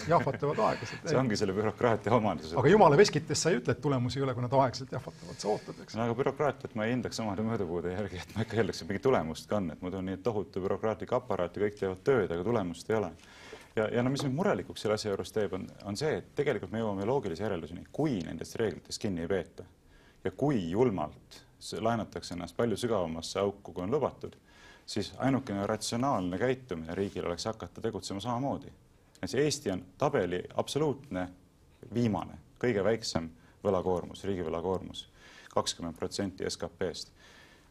jahvatavad 0.07 0.61
aeglaselt. 0.69 1.03
see 1.09 1.19
ongi 1.19 1.39
selle 1.39 1.55
bürokraatia 1.57 2.13
omadus. 2.15 2.53
aga 2.61 2.71
jumala 2.71 2.99
veskitest 2.99 3.47
sa 3.47 3.51
ei 3.51 3.59
ütle, 3.59 3.75
et 3.75 3.81
tulemusi 3.83 4.21
ei 4.21 4.27
ole, 4.27 4.37
kui 4.37 4.45
nad 4.45 4.53
aeglaselt 4.53 4.95
jahvatavad, 4.95 5.41
sa 5.41 5.51
ootad, 5.51 5.83
eks. 5.83 5.97
no 5.97 6.05
aga 6.05 6.17
bürokraatiat 6.21 6.77
ma 6.79 6.87
ei 6.87 6.95
hindaks 6.95 7.23
omade 7.25 7.47
mõõdupuude 7.49 7.97
järgi, 7.97 8.21
et 8.21 8.35
ma 8.37 8.45
ikka 8.45 8.61
eeldaks, 8.61 8.83
et 8.83 8.91
mingit 8.93 9.07
tulemust 9.09 9.49
ka 9.49 9.59
on, 9.59 9.71
et 9.73 9.83
muidu 9.83 9.99
on 9.99 10.11
nii, 10.11 10.19
et 10.21 10.25
tohutu 10.29 10.63
bürokraatlik 10.63 11.17
aparaat 11.19 11.57
ja 11.57 11.65
kõik 11.65 11.79
teevad 11.81 12.05
tööd, 12.05 12.29
aga 12.29 12.45
tulemust 12.47 12.93
ei 12.93 13.01
ole 13.01 13.15
ja, 13.75 13.87
ja 13.87 14.03
no 14.03 14.09
mis 14.09 14.23
mind 14.23 14.35
murelikuks 14.35 14.81
selle 14.81 14.97
asja 14.97 15.11
juures 15.11 15.31
teeb, 15.33 15.53
on, 15.57 15.67
on 15.89 15.97
see, 15.97 16.17
et 16.19 16.33
tegelikult 16.37 16.71
me 16.73 16.81
jõuame 16.81 17.07
loogilise 17.09 17.45
järelduseni, 17.45 17.87
kui 17.91 18.19
nendest 18.25 18.55
reeglitest 18.59 19.01
kinni 19.01 19.25
ei 19.25 19.31
peeta 19.31 19.65
ja 20.23 20.31
kui 20.31 20.69
julmalt 20.69 21.41
laenatakse 21.79 22.35
ennast 22.35 22.57
palju 22.57 22.77
sügavamasse 22.77 23.39
auku, 23.39 23.71
kui 23.71 23.83
on 23.83 23.91
lubatud, 23.91 24.35
siis 24.85 25.13
ainukene 25.17 25.67
ratsionaalne 25.67 26.37
käitumine 26.37 26.95
riigil 26.95 27.25
oleks 27.25 27.45
hakata 27.45 27.81
tegutsema 27.81 28.19
samamoodi. 28.19 28.67
näiteks 29.21 29.35
Eesti 29.35 29.71
on 29.71 29.85
tabeli 29.97 30.43
absoluutne 30.55 31.29
viimane, 31.93 32.37
kõige 32.59 32.83
väiksem 32.83 33.29
võlakoormus, 33.63 34.23
riigi 34.23 34.43
võlakoormus, 34.43 35.07
kakskümmend 35.55 35.95
protsenti 35.95 36.49
SKP-st 36.49 37.11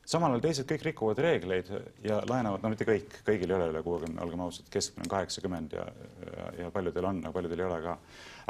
samal 0.09 0.35
ajal 0.35 0.43
teised 0.43 0.67
kõik 0.69 0.85
rikuvad 0.89 1.21
reegleid 1.23 1.69
ja 2.03 2.19
laenavad, 2.29 2.63
no 2.63 2.71
mitte 2.73 2.87
kõik, 2.89 3.21
kõigil 3.27 3.51
ei 3.51 3.57
ole 3.57 3.69
üle 3.71 3.83
kuuekümne, 3.87 4.19
olgem 4.25 4.43
ausad, 4.43 4.67
keskmine 4.73 5.07
on 5.07 5.13
kaheksakümmend 5.13 5.77
ja, 5.77 5.87
ja, 6.27 6.47
ja 6.65 6.71
paljudel 6.75 7.07
on, 7.09 7.21
aga 7.23 7.35
paljudel 7.37 7.63
ei 7.63 7.67
ole 7.69 7.79
ka. 7.85 7.97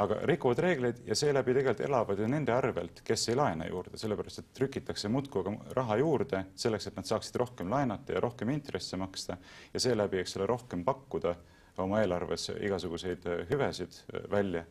aga 0.03 0.17
rikuvad 0.29 0.61
reegleid 0.65 1.03
ja 1.05 1.15
seeläbi 1.15 1.53
tegelikult 1.53 1.85
elavad 1.85 2.19
ju 2.19 2.27
nende 2.27 2.55
arvelt, 2.55 3.03
kes 3.05 3.27
ei 3.29 3.37
laena 3.37 3.67
juurde, 3.69 3.97
sellepärast 4.01 4.41
et 4.41 4.51
trükitakse 4.57 5.11
muudkui 5.13 5.57
raha 5.77 5.99
juurde 6.01 6.45
selleks, 6.55 6.89
et 6.89 6.97
nad 6.97 7.09
saaksid 7.09 7.37
rohkem 7.43 7.69
laenata 7.69 8.17
ja 8.17 8.23
rohkem 8.23 8.49
intresse 8.55 8.97
maksta 8.97 9.37
ja 9.73 9.79
seeläbi, 9.79 10.23
eks 10.23 10.37
ole, 10.39 10.49
rohkem 10.49 10.83
pakkuda 10.85 11.35
oma 11.77 12.01
eelarves 12.01 12.49
igasuguseid 12.61 13.29
hüvesid 13.49 14.01
välja 14.31 14.65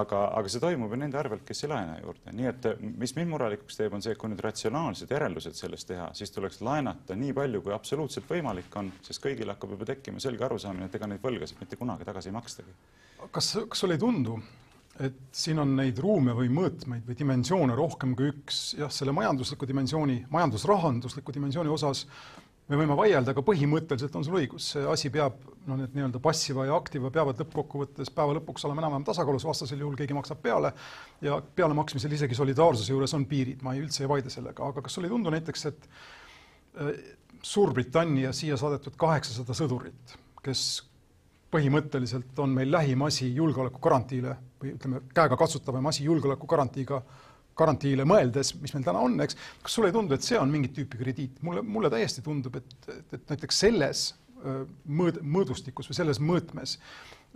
aga, 0.00 0.22
aga 0.38 0.50
see 0.52 0.62
toimub 0.62 0.92
ju 0.92 0.98
nende 1.00 1.18
arvelt, 1.20 1.44
kes 1.46 1.64
ei 1.64 1.70
laena 1.72 1.96
juurde, 2.00 2.34
nii 2.36 2.50
et 2.50 2.68
mis 3.00 3.14
mind 3.16 3.32
murelikuks 3.32 3.78
teeb, 3.80 3.96
on 3.96 4.04
see, 4.04 4.14
et 4.14 4.20
kui 4.20 4.30
nüüd 4.32 4.42
ratsionaalsed 4.44 5.12
järeldused 5.16 5.58
sellest 5.58 5.90
teha, 5.90 6.10
siis 6.18 6.34
tuleks 6.34 6.60
laenata 6.66 7.16
nii 7.18 7.34
palju, 7.36 7.62
kui 7.64 7.74
absoluutselt 7.76 8.28
võimalik 8.30 8.76
on, 8.80 8.92
sest 9.06 9.22
kõigil 9.24 9.50
hakkab 9.52 9.74
juba 9.76 9.88
tekkima 9.92 10.22
selge 10.22 10.46
arusaamine, 10.46 10.90
et 10.90 10.98
ega 10.98 11.10
neid 11.10 11.24
võlgasid 11.24 11.60
mitte 11.62 11.80
kunagi 11.80 12.08
tagasi 12.08 12.32
ei 12.32 12.38
makstagi. 12.38 12.78
kas, 13.30 13.52
kas 13.68 13.82
sulle 13.82 13.98
ei 13.98 14.02
tundu, 14.02 14.38
et 15.02 15.20
siin 15.36 15.60
on 15.60 15.76
neid 15.76 15.98
ruume 16.00 16.32
või 16.36 16.48
mõõtmeid 16.52 17.04
või 17.08 17.18
dimensioone 17.18 17.76
rohkem 17.76 18.14
kui 18.16 18.30
üks, 18.32 18.60
jah, 18.78 18.92
selle 18.92 19.12
majandusliku 19.16 19.68
dimensiooni, 19.68 20.22
majandusrahandusliku 20.32 21.34
dimensiooni 21.36 21.72
osas 21.72 22.06
me 22.68 22.78
võime 22.80 22.96
vaielda, 22.98 23.30
aga 23.30 23.42
põhimõtteliselt 23.46 24.16
on 24.18 24.24
sul 24.26 24.38
õigus, 24.40 24.70
see 24.74 24.86
asi 24.90 25.10
peab, 25.14 25.38
no 25.68 25.76
need 25.78 25.94
nii-öelda 25.94 26.20
passiva 26.22 26.66
ja 26.66 26.74
aktiva 26.78 27.12
peavad 27.14 27.38
lõppkokkuvõttes 27.42 28.10
päeva 28.14 28.34
lõpuks 28.38 28.66
olema 28.66 28.82
enam-vähem 28.82 29.06
tasakaalus, 29.06 29.46
vastasel 29.46 29.84
juhul 29.84 29.98
keegi 29.98 30.16
maksab 30.16 30.40
peale 30.42 30.72
ja 31.22 31.38
pealemaksmisel 31.58 32.16
isegi 32.18 32.38
solidaarsuse 32.38 32.92
juures 32.92 33.14
on 33.18 33.28
piirid, 33.30 33.62
ma 33.62 33.76
ei, 33.76 33.84
üldse 33.86 34.02
ei 34.02 34.10
vaidle 34.10 34.32
sellega, 34.34 34.66
aga 34.66 34.82
kas 34.82 34.98
sulle 34.98 35.10
ei 35.10 35.14
tundu 35.14 35.34
näiteks, 35.34 35.66
et 35.70 35.88
äh, 36.80 36.92
Suurbritannia 37.46 38.32
siia 38.34 38.56
saadetud 38.58 38.96
kaheksasada 38.98 39.54
sõdurit, 39.54 40.16
kes 40.42 40.62
põhimõtteliselt 41.52 42.38
on 42.42 42.50
meil 42.56 42.72
lähim 42.72 43.04
asi 43.06 43.28
julgeolekugarantiile 43.36 44.32
või 44.60 44.72
ütleme, 44.74 45.02
käegakatsutavam 45.14 45.86
asi 45.86 46.04
julgeolekugarantiiga 46.08 47.02
garantiile 47.56 48.04
mõeldes, 48.08 48.54
mis 48.60 48.74
meil 48.76 48.84
täna 48.86 49.02
on, 49.06 49.18
eks, 49.24 49.38
kas 49.64 49.78
sulle 49.78 49.90
ei 49.90 49.96
tundu, 49.96 50.16
et 50.16 50.26
see 50.26 50.38
on 50.40 50.52
mingit 50.52 50.76
tüüpi 50.76 51.00
krediit? 51.00 51.42
mulle, 51.46 51.64
mulle 51.64 51.90
täiesti 51.92 52.24
tundub, 52.24 52.60
et, 52.60 52.76
et, 52.92 53.18
et 53.18 53.34
näiteks 53.34 53.60
selles 53.66 54.06
mõõd, 54.86 55.20
mõõdustikus 55.24 55.88
või 55.90 55.98
selles 55.98 56.20
mõõtmes 56.22 56.76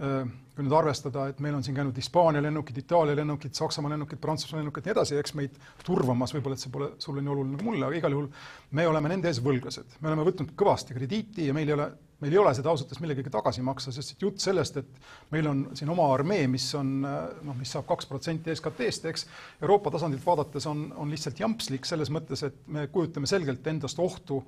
kui 0.00 0.64
nüüd 0.64 0.72
arvestada, 0.72 1.26
et 1.28 1.40
meil 1.44 1.58
on 1.58 1.64
siin 1.64 1.76
käinud 1.76 1.96
Hispaania 1.96 2.40
lennukid, 2.40 2.78
Itaalia 2.80 3.18
lennukid, 3.18 3.52
Saksamaa 3.56 3.92
lennukid, 3.92 4.20
Prantsusmaa 4.22 4.62
lennukid, 4.62 4.86
nii 4.86 4.94
edasi, 4.94 5.18
eks 5.20 5.34
meid 5.36 5.58
turvamas, 5.84 6.32
võib-olla 6.32 6.56
et 6.56 6.62
see 6.62 6.72
pole 6.72 6.88
sulle 7.02 7.20
nii 7.20 7.32
oluline 7.34 7.58
nagu 7.58 7.66
mulle, 7.66 7.84
aga 7.84 7.98
igal 7.98 8.16
juhul 8.16 8.30
me 8.78 8.86
oleme 8.88 9.10
nende 9.12 9.28
ees 9.28 9.42
võlglased, 9.44 9.98
me 10.00 10.08
oleme 10.08 10.24
võtnud 10.30 10.54
kõvasti 10.56 10.96
krediiti 10.96 11.50
ja 11.50 11.56
meil 11.56 11.68
ei 11.68 11.76
ole 11.76 11.90
meil 12.20 12.34
ei 12.34 12.40
ole 12.40 12.52
seda 12.56 12.70
ausalt 12.72 12.88
öeldes 12.90 13.02
millegagi 13.02 13.32
tagasi 13.32 13.64
maksta, 13.64 13.92
sest 13.94 14.14
et 14.14 14.24
jutt 14.24 14.42
sellest, 14.42 14.80
et 14.80 15.30
meil 15.34 15.48
on 15.50 15.62
siin 15.78 15.90
oma 15.92 16.08
armee, 16.14 16.46
mis 16.52 16.66
on 16.78 16.90
noh, 17.02 17.56
mis 17.58 17.72
saab 17.72 17.88
kaks 17.88 18.08
protsenti 18.10 18.54
SKT-st, 18.54 19.08
eks, 19.10 19.26
Euroopa 19.62 19.92
tasandilt 19.94 20.26
vaadates 20.26 20.68
on, 20.70 20.88
on 21.00 21.12
lihtsalt 21.12 21.40
jampslik 21.40 21.88
selles 21.88 22.12
mõttes, 22.12 22.44
et 22.46 22.60
me 22.68 22.86
kujutame 22.92 23.30
selgelt 23.30 23.66
endast 23.72 24.00
ohtu 24.02 24.42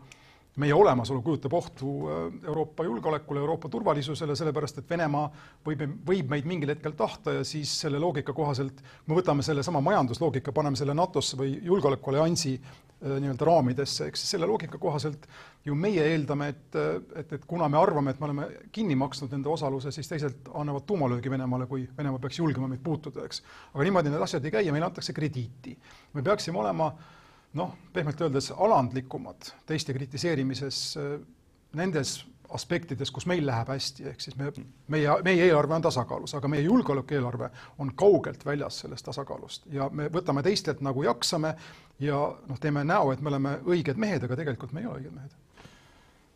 meie 0.61 0.75
olemasolu 0.75 1.23
kujutab 1.25 1.55
ohtu 1.57 1.93
Euroopa 2.45 2.85
julgeolekule, 2.85 3.41
Euroopa 3.41 3.69
turvalisusele, 3.73 4.37
sellepärast 4.37 4.83
et 4.83 4.91
Venemaa 4.91 5.31
võib, 5.65 5.87
võib 6.07 6.35
meid 6.35 6.49
mingil 6.49 6.75
hetkel 6.75 6.93
tahta 6.97 7.39
ja 7.39 7.45
siis 7.45 7.73
selle 7.85 8.01
loogika 8.03 8.35
kohaselt, 8.37 8.83
kui 8.83 9.15
me 9.15 9.21
võtame 9.21 9.45
sellesama 9.47 9.81
majandusloogika, 9.81 10.53
paneme 10.53 10.77
selle 10.77 10.97
NATO-sse 10.99 11.39
või 11.41 11.55
julgeolekualliansi 11.57 12.59
nii-öelda 13.03 13.47
raamidesse, 13.47 14.07
eks 14.11 14.23
selle 14.31 14.47
loogika 14.47 14.79
kohaselt 14.79 15.25
ju 15.67 15.75
meie 15.75 16.05
eeldame, 16.13 16.49
et, 16.53 16.77
et, 17.19 17.33
et 17.39 17.47
kuna 17.49 17.69
me 17.71 17.79
arvame, 17.81 18.13
et 18.13 18.21
me 18.21 18.29
oleme 18.29 18.47
kinni 18.75 18.95
maksnud 18.99 19.33
nende 19.35 19.51
osaluse, 19.51 19.91
siis 19.95 20.11
teised 20.11 20.53
annavad 20.55 20.87
tuumalöögi 20.87 21.31
Venemaale, 21.31 21.67
kui 21.71 21.89
Venemaa 21.97 22.23
peaks 22.23 22.39
julgema 22.39 22.69
meid 22.71 22.83
puutuda, 22.85 23.25
eks. 23.27 23.43
aga 23.73 23.89
niimoodi 23.89 24.13
need 24.13 24.23
asjad 24.29 24.47
ei 24.47 24.55
käi 24.55 24.67
ja 24.69 24.77
meile 24.77 24.87
antakse 24.87 25.17
krediiti. 25.17 25.75
me 26.15 26.23
peaksime 26.23 26.59
olema 26.63 26.93
noh, 27.59 27.75
pehmelt 27.93 28.21
öeldes 28.21 28.51
alandlikumad 28.57 29.53
teiste 29.67 29.93
kritiseerimises 29.93 30.83
nendes 31.77 32.23
aspektides, 32.53 33.11
kus 33.11 33.27
meil 33.27 33.47
läheb 33.47 33.71
hästi, 33.73 34.07
ehk 34.11 34.21
siis 34.21 34.37
me, 34.37 34.51
meie, 34.93 35.15
meie 35.25 35.47
eelarve 35.47 35.77
on 35.77 35.85
tasakaalus, 35.87 36.35
aga 36.37 36.51
meie 36.53 36.65
julgeolekueelarve 36.67 37.49
on 37.81 37.95
kaugelt 37.97 38.45
väljas 38.45 38.83
sellest 38.85 39.07
tasakaalust. 39.09 39.71
Ja 39.73 39.89
me 39.93 40.11
võtame 40.13 40.45
teistelt 40.45 40.83
nagu 40.85 41.05
jaksame 41.07 41.55
ja 42.01 42.19
noh, 42.49 42.61
teeme 42.61 42.85
näo, 42.85 43.13
et 43.13 43.25
me 43.25 43.33
oleme 43.33 43.57
õiged 43.65 44.01
mehed, 44.01 44.27
aga 44.27 44.37
tegelikult 44.37 44.77
me 44.77 44.85
ei 44.85 44.91
ole 44.91 45.01
õiged 45.01 45.17
mehed 45.17 45.41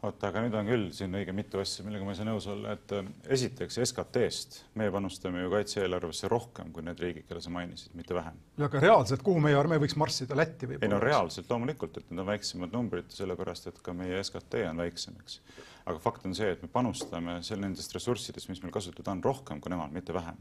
oota, 0.07 0.31
aga 0.31 0.42
nüüd 0.45 0.57
on 0.59 0.69
küll 0.69 0.87
siin 0.97 1.14
õige 1.19 1.35
mitu 1.37 1.61
asja, 1.61 1.85
millega 1.87 2.07
ma 2.07 2.14
ei 2.14 2.19
saa 2.19 2.29
nõus 2.29 2.49
olla, 2.51 2.75
et 2.77 2.95
äh, 2.97 3.09
esiteks 3.37 3.79
SKT-st 3.85 4.59
me 4.81 4.88
panustame 4.95 5.42
ju 5.42 5.53
kaitse-eelarvesse 5.53 6.31
rohkem 6.33 6.73
kui 6.75 6.85
need 6.87 7.01
riigid, 7.03 7.27
keda 7.29 7.42
sa 7.45 7.53
mainisid, 7.55 7.95
mitte 7.99 8.16
vähem. 8.16 8.40
aga 8.69 8.83
reaalselt, 8.83 9.25
kuhu 9.27 9.42
meie 9.45 9.59
armee 9.59 9.81
võiks 9.83 9.97
marssida, 10.01 10.38
Lätti 10.38 10.71
võib-olla? 10.71 10.88
ei 10.88 10.95
no 10.95 11.01
reaalselt 11.03 11.51
loomulikult, 11.53 12.01
et 12.01 12.11
need 12.11 12.25
on 12.25 12.31
väiksemad 12.31 12.77
numbrid, 12.77 13.11
sellepärast 13.14 13.71
et 13.73 13.81
ka 13.85 13.97
meie 13.97 14.21
SKT 14.23 14.66
on 14.71 14.85
väiksem, 14.85 15.16
eks. 15.23 15.40
aga 15.85 15.99
fakt 16.03 16.29
on 16.29 16.37
see, 16.38 16.53
et 16.57 16.62
me 16.64 16.73
panustame 16.73 17.40
seal 17.47 17.62
nendest 17.62 17.95
ressurssidest, 17.97 18.51
mis 18.53 18.62
meil 18.64 18.75
kasutada 18.75 19.14
on, 19.14 19.25
rohkem 19.25 19.61
kui 19.62 19.75
nemad, 19.75 19.95
mitte 19.95 20.16
vähem 20.16 20.38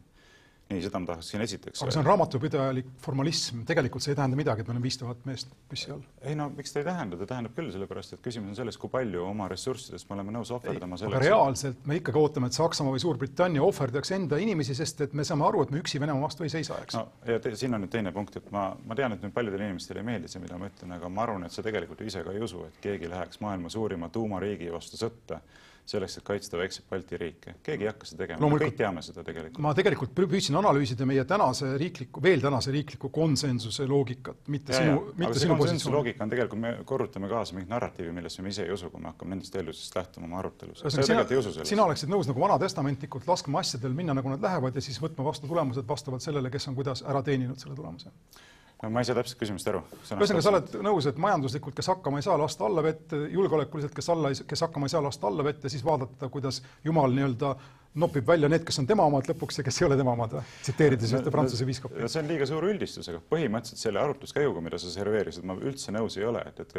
nii, 0.66 0.82
seda 0.82 1.00
ma 1.02 1.10
tahaksin 1.12 1.44
esiteks. 1.46 1.82
aga 1.84 1.94
see 1.94 2.02
on 2.02 2.08
raamatupidajalik 2.08 2.88
formalism, 3.04 3.62
tegelikult 3.70 4.02
see 4.04 4.16
ei 4.16 4.18
tähenda 4.18 4.38
midagi, 4.40 4.64
et 4.64 4.70
meil 4.70 4.80
on 4.80 4.86
viis 4.86 4.98
tuhat 4.98 5.22
meest 5.30 5.52
püssi 5.70 5.92
all. 5.94 6.02
ei 6.26 6.34
no 6.38 6.48
miks 6.56 6.74
ta 6.74 6.82
ei 6.82 6.88
tähenda, 6.88 7.20
ta 7.20 7.28
tähendab 7.30 7.54
küll, 7.58 7.70
sellepärast 7.74 8.16
et 8.18 8.24
küsimus 8.26 8.54
on 8.54 8.58
selles, 8.58 8.80
kui 8.82 8.90
palju 8.94 9.22
oma 9.28 9.50
ressurssidest 9.52 10.10
me 10.10 10.18
oleme 10.18 10.34
nõus 10.34 10.50
ohverdama 10.56 10.98
selleks. 10.98 11.20
aga 11.20 11.24
reaalselt 11.24 11.86
me 11.86 12.00
ikkagi 12.00 12.22
ootame, 12.22 12.50
et 12.50 12.58
Saksamaa 12.58 12.96
või 12.96 13.04
Suurbritannia 13.04 13.62
ohverdaks 13.66 14.14
enda 14.18 14.40
inimesi, 14.42 14.78
sest 14.78 15.06
et 15.06 15.14
me 15.14 15.28
saame 15.28 15.46
aru, 15.46 15.62
et 15.68 15.76
me 15.76 15.84
üksi 15.84 16.02
Venemaa 16.02 16.26
vastu 16.26 16.48
ei 16.48 16.54
seisa, 16.54 16.80
eks. 16.82 16.98
no 16.98 17.06
ja 17.30 17.38
te, 17.44 17.54
siin 17.60 17.78
on 17.78 17.86
nüüd 17.86 17.94
teine 17.94 18.16
punkt, 18.16 18.40
et 18.42 18.50
ma, 18.56 18.72
ma 18.90 18.98
tean, 18.98 19.14
et 19.14 19.22
nüüd 19.22 19.36
paljudele 19.38 19.70
inimestele 19.70 20.02
ei 20.02 20.10
meeldi 20.10 20.34
see, 20.34 20.42
mida 20.42 20.58
ma 20.58 20.72
ütlen, 20.72 20.98
aga 20.98 21.14
ma 21.14 21.28
arvan, 21.28 21.46
et 21.46 21.54
sa 21.54 21.62
tegelikult 21.66 22.02
ju 22.02 22.10
ise 22.10 22.26
ka 22.26 22.34
ei 22.34 22.42
usu, 22.42 22.66
et 22.66 22.82
keegi 22.82 23.12
läheks 23.12 23.44
maailma 23.46 23.70
suurima 23.70 24.10
tuumariigi 24.10 24.74
vastu 24.74 24.98
sõtta 24.98 25.44
selleks, 25.90 26.18
et 26.20 26.26
kaitsta 26.26 26.58
väikseid 26.58 26.88
Balti 26.90 27.18
riike. 27.18 27.56
keegi 27.64 27.86
ei 27.86 27.90
hakka 27.90 28.08
seda 28.10 28.24
tegema, 28.24 28.50
me 28.50 28.60
kõik 28.62 28.78
teame 28.80 29.04
seda 29.06 29.24
tegelikult. 29.26 29.62
ma 29.64 29.74
tegelikult 29.78 30.14
püüdsin 30.18 30.58
analüüsida 30.60 31.06
meie 31.10 31.26
tänase 31.30 31.72
riikliku, 31.82 32.24
veel 32.24 32.42
tänase 32.42 32.74
riikliku 32.74 33.10
konsensuse 33.14 33.88
loogikat, 33.90 34.48
mitte 34.54 34.74
ja, 34.74 34.82
sinu, 34.82 35.04
mitte 35.22 35.44
sinu 35.44 35.58
positsiooni. 35.60 35.96
loogika 35.98 36.26
on 36.26 36.34
tegelikult, 36.34 36.62
me 36.62 36.74
korrutame 36.86 37.30
kaasa 37.32 37.58
mingit 37.58 37.70
narratiivi, 37.74 38.16
millesse 38.16 38.46
me 38.46 38.54
ise 38.54 38.66
ei 38.66 38.74
usu, 38.74 38.90
kui 38.94 39.04
me 39.04 39.12
hakkame 39.12 39.36
nendest 39.36 39.56
eeldusest 39.60 40.00
lähtuma 40.00 40.30
oma 40.30 40.42
arutelus. 40.42 40.84
sina, 40.98 41.28
sina 41.64 41.86
oleksid 41.86 42.12
nõus 42.12 42.30
nagu 42.32 42.42
vanatestamentlikult 42.48 43.30
laskma 43.30 43.62
asjadel 43.62 43.94
minna, 43.94 44.18
nagu 44.18 44.34
nad 44.34 44.42
lähevad 44.42 44.76
ja 44.76 44.84
siis 44.86 45.02
võtma 45.02 45.28
vastu 45.28 45.48
tulemused 45.48 45.88
vastavalt 45.88 46.26
sellele, 46.26 46.50
kes 46.54 46.70
on 46.72 46.82
kuidas 46.82 47.06
ära 47.06 47.22
teeninud 47.26 47.62
selle 47.62 47.78
tulemuse 47.78 48.10
no 48.10 48.54
ma 48.84 49.02
ei 49.02 49.08
saa 49.08 49.16
täpselt 49.18 49.40
küsimust 49.40 49.70
aru. 49.72 49.82
ühesõnaga, 50.04 50.44
sa 50.44 50.52
oled 50.52 50.76
nõus, 50.86 51.08
et 51.10 51.18
majanduslikult, 51.22 51.76
kes 51.78 51.90
hakkama 51.94 52.20
ei 52.20 52.26
saa, 52.28 52.36
lasta 52.40 52.68
alla 52.68 52.84
vette, 52.84 53.22
julgeolekuliselt, 53.32 53.96
kes 53.96 54.12
alla, 54.14 54.34
kes 54.36 54.66
hakkama 54.68 54.90
ei 54.90 54.94
saa, 54.94 55.04
lasta 55.06 55.28
alla 55.30 55.46
vette, 55.48 55.72
siis 55.72 55.86
vaadata, 55.86 56.30
kuidas 56.34 56.62
jumal 56.86 57.16
nii-öelda 57.16 57.56
nopib 57.96 58.28
välja 58.28 58.50
need, 58.52 58.66
kes 58.68 58.82
on 58.82 58.88
tema 58.90 59.06
omad 59.08 59.28
lõpuks 59.32 59.62
ja 59.62 59.64
kes 59.66 59.80
ei 59.80 59.88
ole 59.88 59.98
tema 60.00 60.12
omad, 60.18 60.36
tsiteerides 60.62 61.14
ühte 61.16 61.32
Prantsuse 61.32 61.68
piiskopi. 61.68 62.04
see 62.12 62.22
on 62.22 62.28
liiga 62.28 62.48
suur 62.50 62.68
üldistus, 62.68 63.08
aga 63.12 63.22
põhimõtteliselt 63.32 63.86
selle 63.88 64.02
arutluskäiguga, 64.04 64.64
mida 64.66 64.80
sa 64.82 64.92
serveerisid, 64.92 65.48
ma 65.48 65.56
üldse 65.56 65.96
nõus 65.96 66.20
ei 66.20 66.28
ole, 66.28 66.44
et, 66.52 66.60
et 66.60 66.76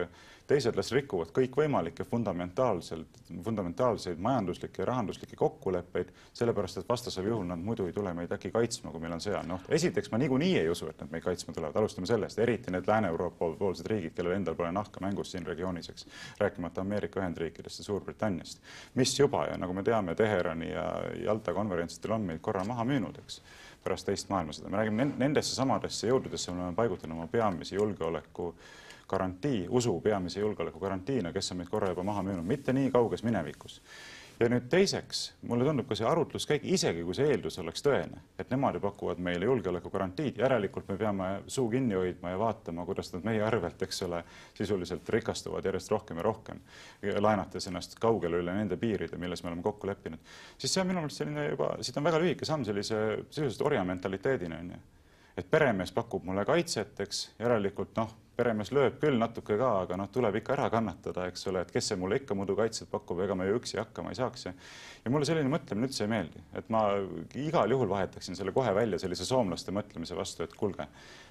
teised 0.46 0.76
las 0.78 0.92
rikuvad 0.94 1.32
kõikvõimalikke 1.34 2.04
fundamentaalselt, 2.06 3.20
fundamentaalseid 3.44 4.20
majanduslikke 4.22 4.82
ja 4.82 4.86
rahanduslikke 4.90 5.36
kokkuleppeid, 5.36 6.12
sellepärast 6.36 6.80
et 6.80 6.88
vastasel 6.88 7.26
juhul 7.26 7.46
nad 7.48 7.62
muidu 7.62 7.86
ei 7.86 7.94
tule 7.96 8.12
meid 8.14 8.32
äkki 8.32 8.52
kaitsma, 8.54 8.92
kui 8.94 9.02
meil 9.02 9.16
on 9.16 9.22
sõjaline 9.22 9.56
oht. 9.56 9.66
esiteks 9.78 10.12
ma 10.12 10.20
niikuinii 10.22 10.52
ei 10.60 10.70
usu, 10.70 10.88
et 10.90 11.02
nad 11.02 11.10
meid 11.10 11.24
kaitsma 11.24 11.54
tulevad, 11.54 11.76
alustame 11.76 12.06
sellest, 12.06 12.38
eriti 12.38 12.70
need 12.74 12.86
Lääne-Euroopa 12.86 13.50
poolsed 13.58 13.90
riigid, 13.90 14.14
kellel 14.14 14.38
endal 14.38 14.54
pole 14.54 14.70
nahka 14.72 15.02
mängus 15.02 15.34
siin 15.34 15.46
regioonis, 15.46 15.90
eks, 15.90 16.06
rääkimata 16.38 16.80
Ameerika 16.86 17.20
Ühendriikidest 17.20 17.82
ja 17.82 17.90
Suurbritanniast, 17.90 18.62
mis 18.94 19.18
juba 19.18 19.46
ja 19.50 19.58
nagu 19.58 19.74
me 19.74 19.82
teame, 19.82 20.14
Teherani 20.14 20.70
ja 20.70 20.86
Jalta 21.24 21.54
konverentsidel 21.54 22.18
on 22.20 22.30
meid 22.30 22.42
korra 22.42 22.64
maha 22.64 22.86
müünud, 22.86 23.18
eks, 23.24 23.42
pärast 23.84 24.06
teist 24.06 24.30
maailmasõda. 24.30 24.70
me 24.70 24.82
räägime 24.82 25.10
nendesse 25.18 25.54
samadesse 25.54 26.10
jõududesse, 26.10 26.52
me 26.52 26.62
oleme 26.62 26.76
paigutanud 26.78 27.18
oma 27.18 27.26
peamisi 27.30 27.74
julgeoleku 27.74 28.54
garantii, 29.08 29.66
usu 29.70 30.00
peamise 30.00 30.40
julgeoleku 30.40 30.80
garantiina, 30.82 31.32
kes 31.32 31.52
on 31.52 31.62
meid 31.62 31.70
korra 31.70 31.92
juba 31.92 32.04
maha 32.06 32.24
müünud, 32.26 32.46
mitte 32.46 32.74
nii 32.76 32.90
kauges 32.94 33.22
minevikus. 33.26 33.80
Ja 34.40 34.50
nüüd 34.52 34.66
teiseks, 34.68 35.20
mulle 35.48 35.64
tundub 35.64 35.86
ka 35.88 35.96
see 35.96 36.04
arutluskäik, 36.04 36.64
isegi 36.68 37.00
kui 37.06 37.14
see 37.16 37.30
eeldus 37.32 37.54
oleks 37.62 37.80
tõene, 37.80 38.18
et 38.36 38.50
nemad 38.52 38.76
ju 38.76 38.82
pakuvad 38.84 39.22
meile 39.24 39.48
julgeolekugarantiid, 39.48 40.42
järelikult 40.42 40.90
me 40.92 40.96
peame 41.00 41.28
suu 41.48 41.70
kinni 41.72 41.96
hoidma 41.96 42.34
ja 42.34 42.40
vaatama, 42.42 42.84
kuidas 42.84 43.08
nad 43.14 43.24
meie 43.24 43.40
arvelt, 43.46 43.80
eks 43.86 44.02
ole, 44.04 44.20
sisuliselt 44.58 45.08
rikastuvad 45.14 45.64
järjest 45.64 45.94
rohkem 45.94 46.20
ja 46.20 46.26
rohkem, 46.26 46.60
laenates 47.16 47.70
ennast 47.70 47.96
kaugele 48.02 48.42
üle 48.42 48.58
nende 48.58 48.76
piiride, 48.76 49.16
milles 49.16 49.40
me 49.40 49.54
oleme 49.54 49.64
kokku 49.64 49.88
leppinud, 49.88 50.28
siis 50.58 50.74
see 50.74 50.84
on 50.84 50.92
minu 50.92 51.00
meelest 51.00 51.24
selline 51.24 51.48
juba, 51.48 51.72
siit 51.80 51.96
on 51.96 52.10
väga 52.10 52.20
lühike 52.20 52.50
samm 52.50 52.68
sellise 52.68 53.00
sisuliselt 53.30 53.64
orjamentaliteedini, 53.70 54.60
on 54.60 54.76
ju. 54.76 54.84
et 55.40 55.48
peremees 55.50 55.96
pakub 55.96 56.28
mulle 56.28 56.44
kaitset, 56.44 57.00
eks, 57.08 57.24
järelikult 57.40 57.96
noh 57.96 58.12
peremees 58.36 58.70
lööb 58.74 58.98
küll 59.00 59.16
natuke 59.20 59.56
ka, 59.56 59.70
aga 59.86 59.96
noh, 59.96 60.08
tuleb 60.12 60.40
ikka 60.40 60.54
ära 60.56 60.68
kannatada, 60.72 61.26
eks 61.30 61.46
ole, 61.50 61.62
et 61.64 61.72
kes 61.72 61.90
see 61.90 61.98
mulle 62.00 62.20
ikka 62.20 62.36
muidu 62.36 62.56
kaitset 62.58 62.90
pakub, 62.92 63.20
ega 63.24 63.36
ma 63.38 63.46
ju 63.48 63.56
üksi 63.56 63.80
hakkama 63.80 64.12
ei 64.12 64.18
saaks. 64.18 64.48
ja 65.04 65.12
mulle 65.12 65.28
selline 65.28 65.50
mõtlemine 65.52 65.88
üldse 65.88 66.04
ei 66.04 66.10
meeldi, 66.12 66.42
et 66.58 66.68
ma 66.72 66.82
igal 67.40 67.70
juhul 67.70 67.88
vahetaksin 67.88 68.36
selle 68.36 68.52
kohe 68.52 68.74
välja 68.74 68.98
sellise 69.00 69.24
soomlaste 69.24 69.72
mõtlemise 69.72 70.16
vastu, 70.16 70.44
et 70.44 70.54
kuulge, 70.54 70.88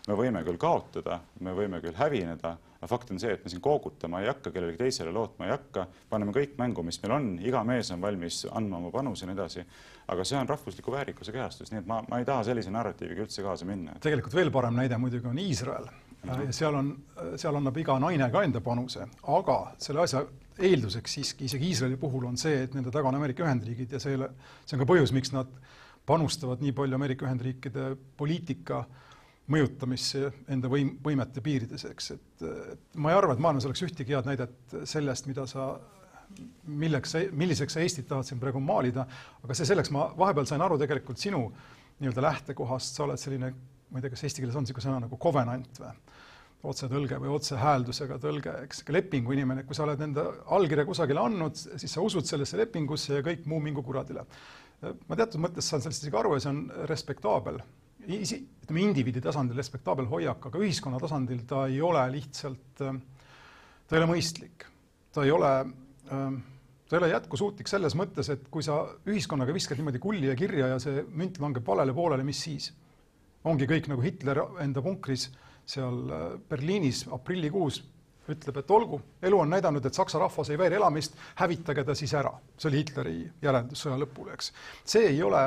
me 0.07 0.17
võime 0.17 0.41
küll 0.47 0.57
kaotada, 0.61 1.19
me 1.45 1.53
võime 1.53 1.81
küll 1.83 1.97
hävineda, 1.97 2.55
aga 2.79 2.89
fakt 2.89 3.11
on 3.13 3.21
see, 3.21 3.33
et 3.33 3.43
me 3.45 3.53
siin 3.53 3.61
koogutama 3.61 4.23
ei 4.23 4.29
hakka, 4.31 4.53
kellelegi 4.55 4.81
teisele 4.81 5.13
lootma 5.13 5.45
ei 5.45 5.53
hakka, 5.53 5.85
paneme 6.09 6.33
kõik 6.33 6.57
mängu, 6.57 6.85
mis 6.85 7.01
meil 7.03 7.15
on, 7.19 7.29
iga 7.41 7.61
mees 7.67 7.91
on 7.93 8.01
valmis 8.01 8.45
andma 8.51 8.81
oma 8.81 8.93
panuse 8.93 9.25
ja 9.25 9.29
nii 9.29 9.37
edasi. 9.37 9.65
aga 10.07 10.25
see 10.25 10.37
on 10.37 10.49
rahvusliku 10.49 10.93
väärikuse 10.93 11.33
kehastus, 11.33 11.71
nii 11.71 11.83
et 11.83 11.87
ma, 11.89 12.01
ma 12.09 12.21
ei 12.21 12.25
taha 12.25 12.43
sellise 12.49 12.73
narratiiviga 12.73 13.25
üldse 13.25 13.45
kaasa 13.45 13.65
minna. 13.65 13.97
tegelikult 14.01 14.35
veel 14.37 14.51
parem 14.53 14.77
näide 14.77 14.97
muidugi 15.01 15.27
on 15.29 15.41
Iisrael 15.41 15.89
ja 16.25 16.55
seal 16.55 16.75
on, 16.75 16.91
seal 17.39 17.55
annab 17.59 17.77
iga 17.77 17.97
naine 18.01 18.27
ka 18.33 18.43
enda 18.45 18.61
panuse, 18.63 19.07
aga 19.35 19.59
selle 19.81 20.03
asja 20.05 20.25
eelduseks 20.65 21.17
siiski 21.17 21.49
isegi 21.49 21.71
Iisraeli 21.71 21.97
puhul 21.99 22.27
on 22.29 22.37
see, 22.39 22.63
et 22.65 22.75
nende 22.75 22.93
taga 22.93 23.09
on 23.09 23.17
Ameerika 23.17 23.43
Ühendriigid 23.43 23.91
ja 23.91 23.99
see, 23.99 24.15
see 24.65 24.77
on 24.77 24.83
ka 24.83 24.87
põhjus, 24.89 25.11
miks 25.15 25.33
nad 25.35 25.51
panustavad 26.07 26.61
nii 26.63 26.75
palju 26.77 26.95
Ameerika 26.95 27.27
Ühendriikide 27.27 27.89
poliitika 28.17 28.85
mõjutamisse 29.51 30.31
enda 30.49 30.69
võim, 30.71 30.95
võimete 31.05 31.43
piirides, 31.45 31.85
eks, 31.91 32.13
et, 32.15 32.45
et 32.73 32.97
ma 32.97 33.11
ei 33.11 33.19
arva, 33.19 33.35
et 33.35 33.43
maailmas 33.43 33.67
oleks 33.67 33.83
ühtegi 33.85 34.15
head 34.15 34.25
näidet 34.25 34.75
sellest, 34.89 35.27
mida 35.29 35.45
sa, 35.49 35.75
milleks 36.65 37.13
sa, 37.13 37.21
milliseks 37.29 37.77
sa 37.77 37.83
Eestit 37.83 38.07
tahad 38.09 38.25
siin 38.25 38.41
praegu 38.41 38.63
maalida, 38.63 39.05
aga 39.45 39.57
see 39.57 39.69
selleks, 39.69 39.93
ma 39.93 40.07
vahepeal 40.17 40.49
sain 40.49 40.65
aru 40.65 40.79
tegelikult 40.81 41.21
sinu 41.21 41.43
nii-öelda 41.99 42.25
lähtekohast, 42.25 42.97
sa 42.97 43.05
oled 43.05 43.21
selline 43.21 43.51
ma 43.89 43.99
ei 43.99 44.05
tea, 44.05 44.13
kas 44.13 44.25
eesti 44.27 44.43
keeles 44.43 44.57
on 44.57 44.65
niisugune 44.65 44.85
sõna 44.87 45.03
nagu 45.05 45.19
covenant 45.21 45.81
või 45.81 45.93
otsetõlge 46.65 47.19
või 47.21 47.31
otsehääldusega 47.35 48.17
tõlge, 48.21 48.53
eks, 48.65 48.83
lepingu 48.89 49.35
inimene, 49.35 49.65
kui 49.67 49.77
sa 49.77 49.85
oled 49.85 50.01
enda 50.01 50.25
allkirja 50.55 50.85
kusagile 50.87 51.21
andnud, 51.21 51.57
siis 51.57 51.93
sa 51.93 52.03
usud 52.05 52.25
sellesse 52.25 52.57
lepingusse 52.57 53.19
ja 53.19 53.25
kõik 53.25 53.45
muu 53.49 53.61
mingu 53.63 53.83
kuradile. 53.85 54.25
ma 55.07 55.15
teatud 55.15 55.41
mõttes 55.41 55.69
saan 55.69 55.81
sellest 55.81 56.03
isegi 56.03 56.17
aru 56.17 56.33
ja 56.35 56.43
see 56.43 56.51
on 56.51 56.63
respektaabel, 56.89 57.61
isi-, 58.17 58.41
ütleme 58.65 58.83
indiviidi 58.83 59.21
tasandil 59.23 59.57
respektaabel 59.57 60.09
hoiak, 60.09 60.49
aga 60.49 60.61
ühiskonna 60.61 60.99
tasandil 61.01 61.45
ta 61.47 61.65
ei 61.69 61.79
ole 61.81 62.03
lihtsalt, 62.17 62.81
ta 62.81 63.95
ei 63.95 64.01
ole 64.01 64.09
mõistlik, 64.11 64.67
ta 65.13 65.23
ei 65.25 65.31
ole 65.31 65.53
ta 66.85 66.95
ei 66.95 66.99
ole 66.99 67.09
jätkusuutlik 67.09 67.69
selles 67.69 67.95
mõttes, 67.97 68.29
et 68.29 68.49
kui 68.53 68.63
sa 68.65 68.83
ühiskonnaga 69.09 69.53
viskad 69.55 69.79
niimoodi 69.79 70.01
kulli 70.01 70.29
ja 70.29 70.35
kirja 70.37 70.69
ja 70.75 70.81
see 70.81 71.01
münt 71.17 71.39
langeb 71.41 71.65
valele 71.65 71.95
poolele, 71.97 72.25
mis 72.27 72.43
siis? 72.45 72.69
Ongi 73.45 73.67
kõik 73.69 73.89
nagu 73.91 74.03
Hitler 74.05 74.41
enda 74.63 74.81
punkris 74.85 75.29
seal 75.65 76.09
äh, 76.13 76.23
Berliinis 76.49 77.05
aprillikuus 77.13 77.81
ütleb, 78.31 78.57
et 78.57 78.71
olgu, 78.73 78.99
elu 79.21 79.37
on 79.37 79.51
näidanud, 79.53 79.85
et 79.85 79.93
saksa 79.93 80.17
rahvas 80.21 80.49
ei 80.49 80.57
vääri 80.57 80.79
elamist, 80.79 81.17
hävitage 81.37 81.83
ta 81.85 81.95
siis 81.97 82.13
ära. 82.17 82.31
see 82.57 82.69
oli 82.71 82.81
Hitleri 82.81 83.15
järeldus 83.41 83.85
sõja 83.85 83.99
lõpul, 84.01 84.31
eks. 84.33 84.51
see 84.85 85.11
ei 85.11 85.21
ole 85.23 85.41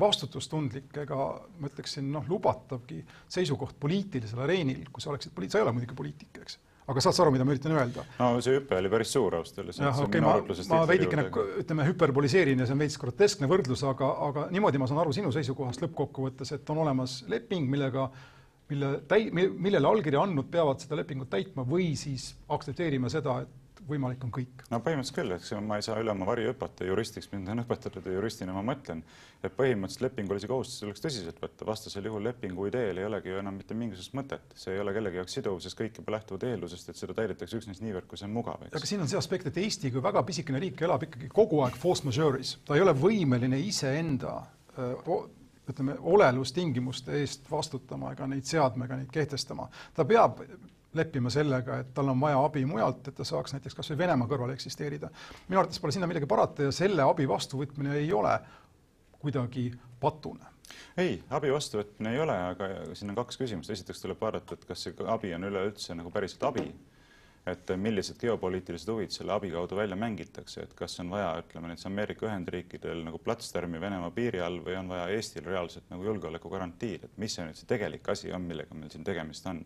vastutustundlik 0.00 0.96
ega 1.04 1.18
ma 1.60 1.70
ütleksin, 1.70 2.10
noh, 2.12 2.26
lubatavgi 2.28 3.04
seisukoht 3.28 3.78
poliitilisel 3.80 4.42
areenil, 4.46 4.82
kui 4.90 5.02
sa 5.02 5.12
oleksid 5.12 5.34
poliit-, 5.36 5.54
sa 5.54 5.60
ei 5.60 5.66
ole 5.66 5.76
muidugi 5.76 5.94
poliitik, 5.94 6.42
eks. 6.42 6.58
Aga 6.90 7.00
saad 7.00 7.16
sa 7.16 7.24
aru, 7.24 7.32
mida 7.34 7.46
ma 7.46 7.54
üritan 7.54 7.74
öelda? 7.76 8.04
no 8.18 8.42
see 8.44 8.58
hüpe 8.58 8.76
oli 8.76 8.92
päris 8.92 9.14
suur 9.16 9.38
ausalt 9.38 9.62
öeldes. 9.62 9.80
jah, 9.80 10.02
okei 10.04 10.22
ma, 10.24 10.36
ma 10.72 10.82
veidikene 10.90 11.26
ütleme, 11.62 11.88
hüperboliseerin 11.88 12.60
ja 12.60 12.68
see 12.68 12.76
on 12.76 12.84
veits 12.84 13.00
groteskne 13.00 13.48
võrdlus, 13.50 13.84
aga, 13.88 14.10
aga 14.28 14.46
niimoodi 14.54 14.80
ma 14.82 14.88
saan 14.90 15.02
aru 15.04 15.14
sinu 15.16 15.32
seisukohast 15.34 15.84
lõppkokkuvõttes, 15.86 16.54
et 16.58 16.72
on 16.74 16.82
olemas 16.84 17.22
leping, 17.32 17.68
millega 17.70 18.10
mille 18.70 18.94
täi-, 19.08 19.30
millele 19.32 19.88
allkirja 19.88 20.22
andnud 20.24 20.48
peavad 20.52 20.80
seda 20.82 20.98
lepingut 21.00 21.30
täitma 21.32 21.64
või 21.68 21.92
siis 22.00 22.32
aktsepteerima 22.52 23.12
seda, 23.12 23.42
et 23.44 23.63
võimalik 23.88 24.24
on 24.24 24.32
kõik. 24.34 24.64
no 24.70 24.80
põhimõtteliselt 24.84 25.18
küll, 25.18 25.34
eks 25.36 25.52
ma 25.64 25.78
ei 25.78 25.84
saa 25.86 25.98
üle 26.00 26.12
oma 26.12 26.26
vari 26.28 26.46
hüpata, 26.48 26.86
juristiks 26.88 27.30
mind 27.32 27.50
on 27.52 27.62
õpetatud 27.64 28.06
ja 28.08 28.16
juristina 28.16 28.54
ma 28.56 28.62
mõtlen, 28.66 29.02
et 29.42 29.56
põhimõtteliselt 29.56 30.06
lepingulisi 30.06 30.50
kohustusi 30.50 30.84
tuleks 30.84 31.04
tõsiselt 31.04 31.40
võtta, 31.42 31.68
vastasel 31.68 32.08
juhul 32.08 32.24
lepingu 32.28 32.68
ideel 32.70 33.00
ei 33.00 33.08
olegi 33.08 33.32
ju 33.32 33.42
enam 33.42 33.58
mitte 33.60 33.76
mingisugust 33.78 34.16
mõtet, 34.16 34.56
see 34.58 34.74
ei 34.74 34.82
ole 34.82 34.96
kellegi 34.96 35.20
jaoks 35.20 35.38
siduv, 35.38 35.60
sest 35.64 35.78
kõik 35.78 36.00
juba 36.00 36.16
lähtuvad 36.16 36.48
eeldusest, 36.48 36.90
et 36.90 37.00
seda 37.00 37.16
täidetakse 37.20 37.60
üksnes 37.60 37.84
niivõrd, 37.84 38.08
kui 38.10 38.20
see 38.20 38.28
on 38.28 38.36
mugav. 38.36 38.64
aga 38.70 38.88
siin 38.88 39.04
on 39.04 39.10
see 39.10 39.20
aspekt, 39.20 39.48
et 39.50 39.62
Eesti 39.64 39.92
kui 39.94 40.02
väga 40.04 40.24
pisikene 40.26 40.62
riik 40.62 40.84
elab 40.84 41.06
ikkagi 41.08 41.30
kogu 41.32 41.62
aeg 41.66 41.78
force 41.80 42.06
majeure'is, 42.08 42.58
ta 42.64 42.78
ei 42.78 42.84
ole 42.84 42.96
võimeline 42.96 43.60
iseenda 43.60 44.40
ütleme, 45.68 45.96
olelustingimuste 46.00 47.14
eest 47.20 47.50
vastutama 47.50 48.12
ega 48.12 48.26
neid 48.28 48.44
seadma 48.48 48.84
ega 48.88 48.98
neid 49.00 49.12
kehtestama. 49.12 49.68
ta 49.94 50.04
peab 50.04 50.42
leppima 50.94 51.30
sellega, 51.30 51.78
et 51.82 51.92
tal 51.94 52.08
on 52.12 52.20
vaja 52.20 52.40
abi 52.44 52.64
mujalt, 52.68 53.08
et 53.08 53.16
ta 53.18 53.26
saaks 53.26 53.56
näiteks 53.56 53.74
kas 53.74 53.90
või 53.92 53.98
Venemaa 54.04 54.30
kõrval 54.30 54.54
eksisteerida. 54.54 55.10
minu 55.48 55.60
arvates 55.60 55.80
pole 55.80 55.92
sinna 55.92 56.06
midagi 56.10 56.26
parata 56.30 56.68
ja 56.68 56.72
selle 56.72 57.02
abi 57.02 57.28
vastuvõtmine 57.28 57.94
ei 58.00 58.12
ole 58.12 58.38
kuidagi 59.18 59.72
patune. 60.00 60.52
Ei, 60.96 61.22
abi 61.30 61.52
vastuvõtmine 61.52 62.12
ei 62.14 62.20
ole, 62.20 62.38
aga 62.54 62.68
siin 62.94 63.10
on 63.10 63.16
kaks 63.18 63.38
küsimust, 63.40 63.70
esiteks 63.70 64.00
tuleb 64.02 64.20
vaadata, 64.20 64.54
et 64.54 64.64
kas 64.64 64.86
see 64.86 64.94
abi 65.06 65.34
on 65.34 65.50
üleüldse 65.50 65.94
nagu 65.98 66.10
päriselt 66.14 66.42
abi 66.50 66.68
et 67.46 67.70
millised 67.76 68.16
geopoliitilised 68.20 68.88
huvid 68.88 69.12
selle 69.12 69.34
abi 69.34 69.50
kaudu 69.52 69.76
välja 69.76 69.96
mängitakse, 70.00 70.62
et 70.64 70.72
kas 70.76 70.96
on 71.02 71.10
vaja, 71.12 71.28
ütleme 71.42 71.68
näiteks 71.68 71.86
Ameerika 71.90 72.26
Ühendriikidel 72.26 73.02
nagu 73.04 73.20
platstermi 73.20 73.80
Venemaa 73.80 74.10
piiri 74.16 74.40
all 74.40 74.62
või 74.64 74.78
on 74.80 74.88
vaja 74.88 75.10
Eestil 75.12 75.44
reaalselt 75.44 75.92
nagu 75.92 76.06
julgeolekugarantiid, 76.08 77.04
et 77.04 77.20
mis 77.20 77.36
see 77.36 77.44
nüüd 77.44 77.60
see 77.60 77.68
tegelik 77.68 78.08
asi 78.08 78.32
on, 78.32 78.48
millega 78.48 78.76
meil 78.78 78.92
siin 78.94 79.04
tegemist 79.04 79.46
on. 79.52 79.60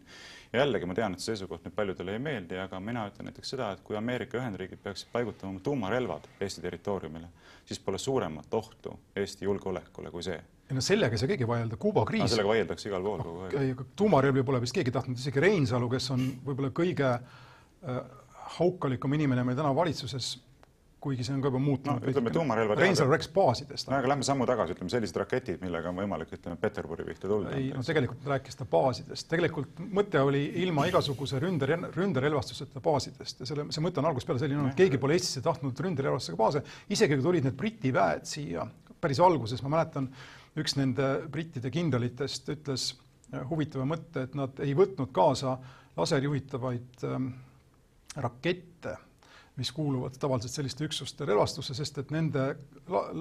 ja 0.53 0.65
jällegi 0.65 0.91
ma 0.91 0.99
tean, 0.99 1.15
et 1.15 1.23
see 1.23 1.37
seisukoht 1.37 1.69
nüüd 1.69 1.79
paljudele 1.79 2.19
ei 2.19 2.25
meeldi, 2.27 2.59
aga 2.59 2.83
mina 2.83 3.07
ütlen 3.13 3.31
näiteks 3.31 3.55
seda, 3.55 3.71
et 3.73 3.87
kui 3.87 3.97
Ameerika 3.97 4.43
Ühendriigid 4.43 4.83
peaksid 4.83 5.15
paigutama 5.15 5.55
oma 5.55 5.63
tuumarelvad 5.63 6.31
Eesti 6.41 6.67
territooriumile, 6.67 7.31
siis 7.65 7.79
pole 7.79 7.99
suuremat 8.03 8.55
ohtu 8.59 8.99
Eesti 9.15 9.47
julgeolekule 9.47 10.11
kui 10.11 10.27
see 10.27 10.41
ei 10.69 10.75
no 10.77 10.83
sellega 10.85 11.15
ei 11.15 11.21
saa 11.21 11.31
keegi 11.31 11.47
vaielda, 11.49 11.79
Kuuba 11.81 12.03
kriis 12.05 12.27
no,. 12.27 12.29
sellega 12.29 12.49
vaieldakse 12.49 12.91
igal 12.91 13.05
pool 13.07 13.23
kogu 13.23 13.45
aeg. 13.47 13.85
tuumarelvi 13.97 14.43
pole 14.43 14.61
vist 14.61 14.75
keegi 14.77 14.93
tahtnud, 14.93 15.17
isegi 15.17 15.41
Reinsalu, 15.41 15.87
kes 15.95 16.11
on 16.13 16.27
võib-olla 16.45 16.75
kõige 16.77 17.13
Äh, 17.17 17.47
haukalikum 18.59 19.17
inimene 19.19 19.45
meil 19.47 19.59
täna 19.59 19.73
valitsuses, 19.77 20.37
kuigi 20.99 21.23
see 21.23 21.37
on 21.37 21.43
ka 21.45 21.51
juba 21.53 21.61
muutunud 21.63 22.03
no,. 22.03 22.11
ütleme 22.11 22.33
tuumarelva 22.35 22.75
Reinsalu 22.75 23.13
rääkis 23.13 23.29
baasidest. 23.31 23.87
no 23.87 23.95
aga 24.01 24.09
lähme 24.11 24.27
sammu 24.27 24.49
tagasi, 24.51 24.75
ütleme 24.75 24.91
sellised 24.91 25.21
raketid, 25.21 25.61
millega 25.63 25.93
on 25.93 26.01
võimalik, 26.01 26.33
ütleme, 26.35 26.59
Peterburi 26.59 27.07
pihta 27.07 27.31
tulla. 27.31 27.53
ei, 27.55 27.69
no 27.77 27.85
tegelikult 27.87 28.27
rääkis 28.33 28.59
ta 28.59 28.67
baasidest, 28.73 29.29
tegelikult 29.31 29.79
mõte 29.95 30.19
oli 30.27 30.43
ilma 30.65 30.89
igasuguse 30.91 31.39
ründe, 31.45 31.71
ründerelvastuseta 31.95 32.83
baasidest 32.83 33.45
ja 33.45 33.51
selle, 33.53 33.69
see 33.71 33.85
mõte 33.85 34.03
on 34.03 34.11
algusest 34.11 34.33
peale 34.33 34.43
selline 34.43 34.65
olnud, 34.65 34.79
keegi 34.81 34.99
pole 34.99 35.15
Eestisse 35.21 35.45
tahtnud 35.45 35.87
ründerelvastusega 35.87 36.41
baase, 36.41 36.65
isegi 36.91 37.15
kui 37.15 37.29
tulid 37.31 37.47
need 37.47 37.59
Briti 37.63 37.95
väed 37.95 38.27
siia 38.27 38.67
päris 39.01 39.21
alguses, 39.23 39.63
ma 39.63 39.77
mäletan, 39.77 40.09
üks 40.59 40.75
nende 40.79 41.09
brittide 41.31 41.71
kindralitest 41.71 42.49
ütles 42.55 42.91
huvitava 43.51 43.85
mõtte, 43.89 44.25
et 44.27 44.35
nad 44.39 44.59
ei 44.65 44.75
võtnud 44.77 45.13
kaasa 45.15 45.59
laserjuhitavaid 45.99 47.05
ähm, 47.07 47.29
rakette, 48.17 48.97
mis 49.59 49.73
kuuluvad 49.75 50.15
tavaliselt 50.21 50.55
selliste 50.55 50.87
üksuste 50.87 51.27
relvastusse, 51.27 51.75
sest 51.75 51.99
et 51.99 52.13
nende 52.15 52.45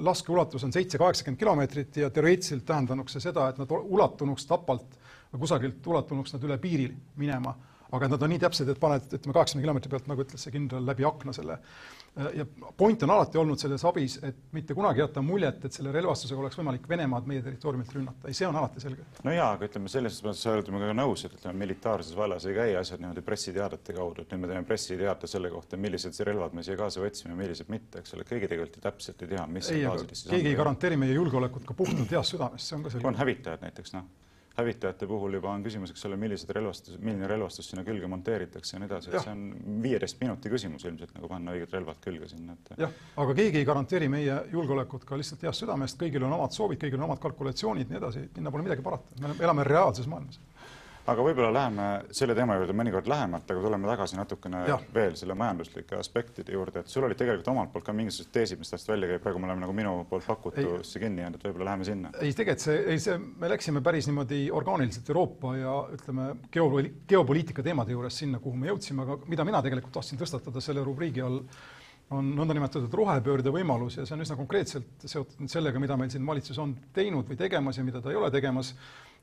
laskeulatus 0.06 0.64
on 0.64 0.74
seitse-kaheksakümmend 0.74 1.40
kilomeetrit 1.40 1.98
ja 2.04 2.10
teoreetiliselt 2.14 2.66
tähendanuks 2.66 3.18
see 3.18 3.26
seda, 3.26 3.48
et 3.50 3.58
nad 3.58 3.74
ulatunuks 3.78 4.46
Tapalt 4.46 5.00
või 5.34 5.42
kusagilt 5.44 5.88
ulatunuks 5.88 6.36
nad 6.36 6.46
üle 6.46 6.60
piiri 6.62 6.92
minema 7.18 7.56
aga 7.96 8.10
nad 8.12 8.24
on 8.24 8.34
nii 8.34 8.42
täpsed, 8.42 8.70
et 8.72 8.80
paned, 8.82 9.06
ütleme, 9.08 9.36
kaheksakümne 9.36 9.66
kilomeetri 9.66 9.92
pealt, 9.92 10.10
nagu 10.12 10.24
ütles 10.26 10.44
see 10.44 10.54
kindral, 10.56 10.84
läbi 10.88 11.06
akna 11.08 11.34
selle. 11.36 11.60
Ja 12.34 12.46
point 12.78 13.04
on 13.04 13.12
alati 13.14 13.38
olnud 13.38 13.60
selles 13.62 13.84
abis, 13.86 14.18
et 14.26 14.38
mitte 14.56 14.76
kunagi 14.78 15.02
jätta 15.04 15.22
muljet, 15.22 15.64
et 15.66 15.76
selle 15.76 15.92
relvastusega 15.96 16.42
oleks 16.42 16.58
võimalik 16.60 16.88
Venemaad 16.90 17.28
meie 17.30 17.44
territooriumilt 17.46 17.94
rünnata, 17.94 18.30
ei, 18.30 18.38
see 18.38 18.48
on 18.48 18.58
alati 18.58 18.82
selge. 18.84 19.06
no 19.26 19.34
jaa, 19.36 19.52
aga 19.56 19.70
ütleme, 19.70 19.92
selles 19.92 20.20
mõttes 20.26 20.46
oleme 20.52 20.92
ka 20.92 20.98
nõus, 20.98 21.26
et 21.28 21.38
ütleme, 21.38 21.62
militaarses 21.64 22.18
vallas 22.18 22.48
ei 22.50 22.58
käi 22.58 22.76
asjad 22.80 23.04
niimoodi 23.04 23.24
pressiteadete 23.26 23.98
kaudu, 23.98 24.26
et 24.26 24.34
nüüd 24.34 24.46
me 24.46 24.52
teeme 24.52 24.68
pressiteate 24.68 25.30
selle 25.32 25.52
kohta, 25.54 25.80
millised 25.82 26.22
relvad 26.28 26.58
me 26.58 26.66
siia 26.66 26.78
kaasa 26.80 27.04
võtsime, 27.04 27.38
millised 27.38 27.70
mitte, 27.74 28.04
eks 28.04 28.18
ole, 28.18 28.28
keegi 28.28 28.52
tegelikult 28.54 28.80
ju 28.80 28.86
täpselt 28.88 29.26
ei 29.26 29.34
tea, 29.36 29.48
mis 29.52 29.74
ei, 29.74 29.84
keegi 30.30 30.54
ei 30.54 30.58
garanteeri 30.58 31.00
meie 31.00 31.18
julgeolekut 31.18 31.68
ka 31.68 31.78
puhtalt 31.78 32.18
heast 32.18 32.36
südamest, 32.36 32.70
see 32.70 32.80
on 32.80 32.88
ka 32.88 32.96
selge. 32.96 33.08
on 33.08 33.22
hävitajad 33.22 33.68
näiteks, 33.68 33.94
noh 33.98 34.08
hävitajate 34.58 35.08
puhul 35.08 35.38
juba 35.38 35.52
on 35.54 35.64
küsimus, 35.66 35.92
eks 35.94 36.06
ole, 36.10 36.18
millised 36.20 36.50
relvastus, 36.56 36.98
milline 36.98 37.28
relvastus 37.30 37.70
sinna 37.70 37.84
külge 37.86 38.10
monteeritakse 38.10 38.76
ja 38.76 38.82
nii 38.82 38.90
edasi, 38.90 39.12
et 39.12 39.22
see 39.22 39.34
on 39.34 39.44
viieteist 39.84 40.20
minuti 40.22 40.52
küsimus 40.54 40.86
ilmselt 40.90 41.14
nagu 41.14 41.30
panna 41.30 41.54
õiged 41.54 41.76
relvad 41.78 42.02
külge 42.04 42.30
sinna, 42.32 42.58
et. 42.58 42.74
jah, 42.82 42.96
aga 43.24 43.38
keegi 43.38 43.62
ei 43.62 43.68
garanteeri 43.70 44.10
meie 44.10 44.40
julgeolekut 44.54 45.06
ka 45.06 45.20
lihtsalt 45.20 45.46
heast 45.46 45.66
südamest, 45.66 46.00
kõigil 46.02 46.26
on 46.26 46.34
omad 46.40 46.58
soovid, 46.58 46.82
kõigil 46.82 46.98
on 46.98 47.10
omad 47.12 47.22
kalkulatsioonid, 47.22 47.92
nii 47.92 48.02
edasi, 48.02 48.26
sinna 48.34 48.54
pole 48.54 48.66
midagi 48.66 48.86
parata, 48.86 49.14
me 49.22 49.36
elame 49.38 49.68
reaalses 49.68 50.10
maailmas 50.10 50.42
aga 51.08 51.24
võib-olla 51.24 51.52
läheme 51.56 51.86
selle 52.16 52.36
teema 52.36 52.58
juurde 52.58 52.74
mõnikord 52.76 53.08
lähemalt, 53.10 53.48
aga 53.52 53.64
tuleme 53.64 53.88
tagasi 53.90 54.18
natukene 54.20 54.64
ja. 54.68 54.78
veel 54.94 55.16
selle 55.20 55.38
majanduslike 55.40 55.96
aspektide 56.00 56.56
juurde, 56.56 56.84
et 56.84 56.92
sul 56.92 57.08
olid 57.08 57.20
tegelikult 57.20 57.48
omalt 57.54 57.72
poolt 57.74 57.88
ka 57.88 57.96
mingisugused 57.96 58.34
teesid, 58.36 58.60
mis 58.60 58.74
tahtsid 58.74 58.92
välja 58.92 59.12
käia, 59.14 59.22
praegu 59.24 59.42
me 59.42 59.50
oleme 59.50 59.64
nagu 59.64 59.76
minu 59.78 59.94
poolt 60.10 60.28
pakutusse 60.28 61.02
kinni 61.04 61.24
jäänud, 61.24 61.40
et 61.40 61.48
võib-olla 61.48 61.70
läheme 61.72 61.88
sinna. 61.88 62.12
ei, 62.20 62.34
tegelikult 62.34 62.66
see, 62.66 62.78
ei 62.94 63.02
see, 63.04 63.18
me 63.18 63.52
läksime 63.54 63.84
päris 63.86 64.10
niimoodi 64.12 64.42
orgaaniliselt 64.60 65.14
Euroopa 65.14 65.56
ja 65.58 65.78
ütleme, 65.96 66.30
geopoli-, 66.54 66.94
geopoliitika 67.08 67.66
teemade 67.66 67.96
juures 67.96 68.20
sinna, 68.24 68.42
kuhu 68.44 68.60
me 68.60 68.72
jõudsime, 68.72 69.08
aga 69.08 69.20
mida 69.32 69.48
mina 69.48 69.64
tegelikult 69.66 69.96
tahtsin 70.00 70.20
tõstatada 70.20 70.64
selle 70.64 70.84
rubriigi 70.86 71.24
all, 71.24 71.42
on 72.16 72.30
nõndanimetatud 72.38 72.94
rohepöörde 72.96 73.52
võimalus 73.52 73.98
ja 74.00 74.06
see 74.08 74.16
on 74.16 74.24
üsna 74.24 74.38
konkreetselt 74.40 75.04
seotud 75.04 75.42
nüüd 75.42 75.52
sellega, 75.52 75.80
mida 75.84 75.98
meil 76.00 76.12
siin 76.14 76.26
valitsus 76.28 76.60
on 76.64 76.74
teinud 76.96 77.28
või 77.28 77.40
tegemas 77.40 77.80
ja 77.80 77.84
mida 77.84 78.02
ta 78.02 78.14
ei 78.14 78.20
ole 78.20 78.32
tegemas. 78.32 78.74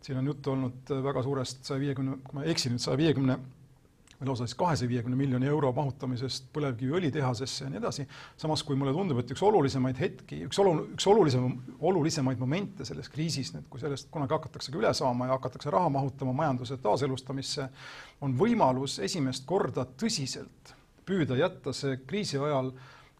Siin 0.05 0.21
on 0.21 0.27
juttu 0.29 0.53
olnud 0.53 0.91
väga 1.07 1.23
suurest 1.25 1.65
saja 1.65 1.81
viiekümne, 1.81 2.19
kui 2.27 2.37
ma 2.37 2.45
ei 2.45 2.53
eksi 2.53 2.73
nüüd, 2.73 2.83
saja 2.85 2.99
viiekümne 3.01 3.39
või 4.19 4.29
lausa 4.29 4.45
siis 4.45 4.59
kahesaja 4.61 4.91
viiekümne 4.91 5.17
miljoni 5.17 5.49
euro 5.49 5.73
mahutamisest 5.75 6.51
põlevkiviõlitehasesse 6.55 7.65
ja 7.65 7.71
nii 7.73 7.81
edasi, 7.81 8.05
samas 8.37 8.63
kui 8.67 8.77
mulle 8.79 8.93
tundub, 8.95 9.23
et 9.23 9.33
üks 9.33 9.43
olulisemaid 9.43 9.99
hetki, 9.99 10.43
üks 10.45 10.61
olu-, 10.61 10.85
üks 10.95 11.09
olulisem, 11.11 11.49
olulisemaid 11.81 12.39
momente 12.39 12.85
selles 12.85 13.09
kriisis 13.11 13.55
nüüd, 13.57 13.67
kui 13.73 13.83
sellest 13.83 14.13
kunagi 14.15 14.37
hakataksegi 14.37 14.79
üle 14.79 14.93
saama 14.95 15.31
ja 15.31 15.39
hakatakse 15.39 15.73
raha 15.73 15.89
mahutama 15.97 16.37
majanduse 16.45 16.79
taaselustamisse, 16.85 17.69
on 18.21 18.37
võimalus 18.39 19.01
esimest 19.09 19.49
korda 19.49 19.89
tõsiselt 19.89 20.77
püüda 21.07 21.39
jätta 21.39 21.73
see 21.77 21.99
kriisi 22.07 22.39
ajal 22.39 22.73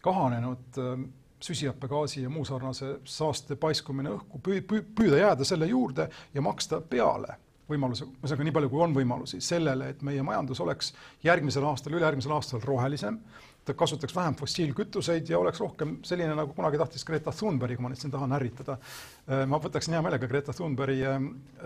kahanenud 0.05 0.81
äh, 0.81 1.07
süsihappegaasi 1.45 2.23
ja 2.23 2.29
muu 2.29 2.45
sarnase 2.45 2.99
saaste 3.03 3.55
paiskumine 3.59 4.15
õhku, 4.15 4.39
püüda 4.41 5.19
jääda 5.19 5.45
selle 5.45 5.67
juurde 5.69 6.09
ja 6.33 6.41
maksta 6.41 6.81
peale 6.81 7.39
võimaluse, 7.69 8.05
ühesõnaga 8.21 8.45
nii 8.45 8.53
palju, 8.55 8.69
kui 8.69 8.81
on 8.85 8.93
võimalusi, 8.93 9.39
sellele, 9.41 9.89
et 9.93 10.05
meie 10.05 10.23
majandus 10.25 10.61
oleks 10.61 10.91
järgmisel 11.25 11.65
aastal, 11.65 11.95
ülejärgmisel 11.97 12.35
aastal 12.35 12.61
rohelisem, 12.61 13.17
ta 13.65 13.73
kasutaks 13.73 14.13
vähem 14.13 14.35
fossiilkütuseid 14.37 15.29
ja 15.31 15.39
oleks 15.39 15.59
rohkem 15.63 15.95
selline, 16.05 16.35
nagu 16.37 16.53
kunagi 16.53 16.77
tahtis 16.77 17.05
Greta 17.07 17.33
Thunberg, 17.33 17.79
kui 17.79 17.87
ma 17.87 17.89
nüüd 17.89 18.01
siin 18.01 18.13
tahan 18.13 18.37
ärritada. 18.37 18.77
Äh, 19.25 19.45
ma 19.49 19.57
võtaksin 19.61 19.97
hea 19.97 20.03
meelega 20.05 20.29
Greta 20.29 20.53
Thunbergi 20.53 21.01
äh, 21.09 21.17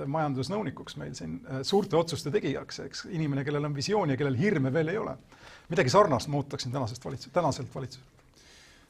majandusnõunikuks 0.07 0.95
meil 1.01 1.15
siin, 1.19 1.41
suurte 1.67 1.99
otsuste 1.99 2.31
tegijaks, 2.31 2.79
eks, 2.87 3.05
inimene, 3.11 3.43
kellel 3.47 3.67
on 3.67 3.75
visioon 3.75 4.15
ja 4.15 4.19
kellel 4.19 4.39
hirme 4.39 4.71
veel 4.73 4.95
ei 4.95 5.01
ole. 5.03 5.17
Midagi 5.69 5.93
sarnast 5.93 6.31
ma 6.31 6.41
ootaksin 6.41 6.71
tänasest 6.73 7.05
valitsus, 7.05 7.33
tänaselt 7.33 7.75
valitsuselt 7.75 8.19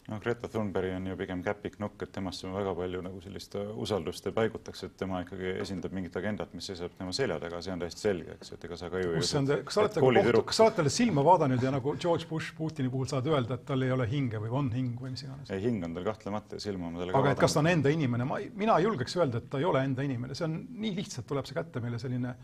noh, 0.09 0.19
Greta 0.21 0.47
Thunberg 0.47 0.95
on 0.95 1.07
ju 1.07 1.15
pigem 1.17 1.41
käpiknukk, 1.43 2.01
et 2.03 2.11
temasse 2.13 2.47
ma 2.49 2.57
väga 2.57 2.73
palju 2.77 3.01
nagu 3.05 3.21
sellist 3.23 3.55
äh, 3.59 3.69
usaldust 3.83 4.27
ei 4.29 4.35
paigutaks, 4.35 4.83
et 4.87 4.95
tema 4.99 5.21
ikkagi 5.23 5.53
esindab 5.63 5.93
mingit 5.95 6.15
agendat, 6.19 6.53
mis 6.57 6.69
seisab 6.71 6.95
tema 6.97 7.13
selja 7.15 7.39
taga, 7.41 7.61
see 7.65 7.73
on 7.73 7.83
täiesti 7.83 8.05
selge, 8.07 8.37
eks, 8.37 8.53
et 8.55 8.65
ega 8.67 8.79
sa 8.79 8.89
ka 8.91 9.01
ju 9.03 9.21
see 9.21 9.41
on, 9.41 9.49
kas 9.67 9.77
sa 9.77 9.83
oled 9.83 9.95
temaga 9.97 10.23
kohtu, 10.29 10.43
kas 10.51 10.61
sa 10.61 10.67
oled 10.67 10.77
talle 10.79 10.93
silma 10.93 11.25
vaadanud 11.27 11.65
ja 11.65 11.73
nagu 11.75 11.95
George 12.01 12.29
Bush 12.29 12.55
Putini 12.57 12.91
puhul 12.93 13.09
saad 13.11 13.29
öelda, 13.29 13.59
et 13.59 13.65
tal 13.69 13.85
ei 13.85 13.93
ole 13.95 14.07
hinge 14.09 14.41
või 14.41 14.53
on 14.61 14.71
hing 14.73 14.97
või 15.01 15.13
mis 15.13 15.25
iganes? 15.25 15.51
ei, 15.53 15.61
hing 15.67 15.85
on 15.85 15.97
tal 15.97 16.07
kahtlemata 16.09 16.59
ja 16.59 16.65
silma 16.65 16.89
ma 16.89 17.03
talle 17.03 17.17
aga 17.21 17.35
et 17.35 17.43
kas 17.43 17.57
ta 17.57 17.63
on 17.63 17.71
enda 17.73 17.93
inimene, 17.93 18.27
ma, 18.29 18.41
mina 18.63 18.79
ei 18.79 18.87
julgeks 18.87 19.19
öelda, 19.19 19.43
et 19.43 19.51
ta 19.51 19.61
ei 19.61 19.69
ole 19.69 19.83
enda 19.85 20.05
inimene, 20.05 20.37
see 20.37 20.47
on 20.49 20.57
nii 20.85 20.95
lihtsalt 20.97 21.29
tuleb 21.29 21.49
see 21.49 21.59
kätte 21.59 21.83
meile 21.83 22.01
selline 22.01 22.35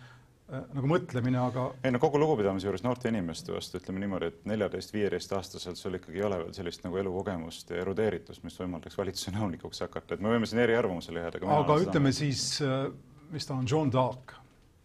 nagu 0.46 0.90
mõtlemine, 0.90 1.40
aga. 1.42 1.66
ei 1.82 1.94
no 1.94 2.00
kogu 2.02 2.20
lugupidamise 2.22 2.68
juures 2.68 2.84
noorte 2.86 3.10
inimeste 3.10 3.54
vastu 3.56 3.80
ütleme 3.80 4.04
niimoodi, 4.04 4.30
et 4.30 4.48
neljateist-viieteistaastaselt 4.52 5.80
sul 5.80 5.98
ikkagi 5.98 6.22
ei 6.22 6.28
ole 6.28 6.38
veel 6.44 6.54
sellist 6.58 6.86
nagu 6.86 7.02
elukogemust 7.02 7.74
ja 7.74 7.82
erudeeritust, 7.82 8.44
mis 8.46 8.58
võimaldaks 8.62 8.98
valitsuse 9.00 9.34
nõunikuks 9.34 9.82
hakata, 9.88 10.16
et 10.16 10.24
me 10.24 10.34
võime 10.36 10.50
siin 10.50 10.62
eriarvamusele 10.68 11.24
jääda. 11.26 11.46
aga 11.58 11.78
ütleme 11.82 12.14
seda... 12.14 12.20
siis, 12.22 12.48
äh, 12.62 12.90
mis 13.34 13.50
ta 13.50 13.58
on, 13.58 13.66
John 13.72 13.90
Dark, 13.94 14.36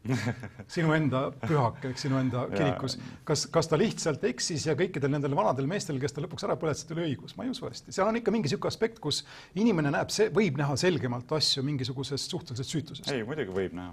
sinu 0.74 0.94
enda 0.96 1.26
pühak, 1.42 1.82
eks 1.90 2.06
sinu 2.06 2.16
enda 2.16 2.46
kirikus, 2.54 2.96
kas, 3.28 3.42
kas 3.52 3.68
ta 3.68 3.76
lihtsalt 3.76 4.24
eksis 4.30 4.64
ja 4.64 4.72
kõikidel 4.78 5.12
nendel 5.12 5.36
vanadel 5.36 5.68
meestel, 5.68 6.00
kes 6.00 6.16
ta 6.16 6.24
lõpuks 6.24 6.46
ära 6.48 6.56
põletasid, 6.56 6.94
oli 6.96 7.10
õigus, 7.10 7.36
ma 7.36 7.44
ei 7.44 7.52
usu 7.52 7.68
hästi, 7.68 7.92
seal 7.92 8.08
on 8.08 8.16
ikka 8.16 8.32
mingi 8.32 8.48
niisugune 8.48 8.72
aspekt, 8.72 8.96
kus 9.04 9.26
inimene 9.60 9.92
näeb, 9.92 10.08
see 10.14 10.32
võib 10.32 10.56
näha 10.56 10.78
selgemalt 10.80 11.36
asju 11.36 11.66
mingisugusest 11.68 12.32
suhtelisest 12.32 12.78
süütusest. 12.78 13.12
ei, 13.12 13.28
muidugi 13.28 13.52
võib 13.52 13.76
näha 13.76 13.92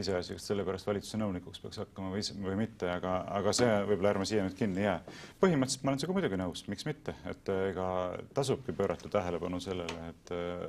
iseasi, 0.00 0.36
kas 0.36 0.46
sellepärast 0.50 0.88
valitsuse 0.88 1.18
nõunikuks 1.20 1.62
peaks 1.62 1.80
hakkama 1.82 2.10
või, 2.12 2.22
või 2.44 2.56
mitte, 2.62 2.88
aga, 2.92 3.14
aga 3.38 3.52
see 3.56 3.68
võib-olla 3.88 4.12
ärme 4.14 4.26
siia 4.28 4.44
nüüd 4.44 4.56
kinni 4.58 4.84
jää. 4.84 4.98
põhimõtteliselt 5.42 5.84
ma 5.84 5.92
olen 5.92 6.02
sinuga 6.02 6.16
muidugi 6.18 6.40
nõus, 6.40 6.64
miks 6.72 6.86
mitte, 6.88 7.14
et 7.30 7.52
äh, 7.52 7.62
ega 7.70 7.88
tasubki 8.36 8.74
pöörata 8.76 9.10
tähelepanu 9.12 9.60
sellele, 9.62 10.10
et 10.12 10.32
äh, 10.36 10.64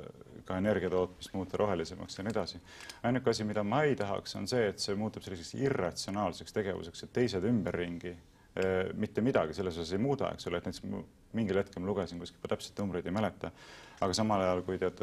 ka 0.48 0.58
energia 0.58 0.90
tootmist 0.92 1.34
muuta 1.36 1.60
rohelisemaks 1.60 2.18
ja 2.18 2.26
nii 2.26 2.34
edasi. 2.34 2.60
ainuke 3.08 3.32
asi, 3.32 3.46
mida 3.48 3.64
ma 3.64 3.82
ei 3.88 3.96
tahaks, 3.98 4.36
on 4.40 4.48
see, 4.50 4.68
et 4.72 4.82
see 4.82 4.96
muutub 4.98 5.24
selliseks 5.26 5.56
irratsionaalseks 5.60 6.58
tegevuseks, 6.58 7.04
et 7.06 7.12
teised 7.20 7.48
ümberringi 7.48 8.14
äh, 8.14 8.92
mitte 8.94 9.24
midagi 9.24 9.58
selles 9.58 9.78
osas 9.78 9.92
ei 9.96 10.02
muuda, 10.02 10.32
eks 10.36 10.50
ole, 10.50 10.62
et 10.62 10.70
näiteks 10.70 10.86
mingil 11.32 11.62
hetkel 11.62 11.82
ma 11.82 11.88
lugesin 11.88 12.20
kuskil, 12.20 12.40
ma 12.42 12.52
täpselt 12.52 12.80
numbreid 12.82 13.06
ei 13.08 13.14
mäleta, 13.14 13.52
aga 14.02 14.16
samal 14.16 14.42
ajal, 14.44 14.66
kui 14.66 14.80
tead, 14.80 15.00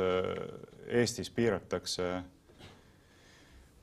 Eestis 0.99 1.29
piiratakse 1.33 2.09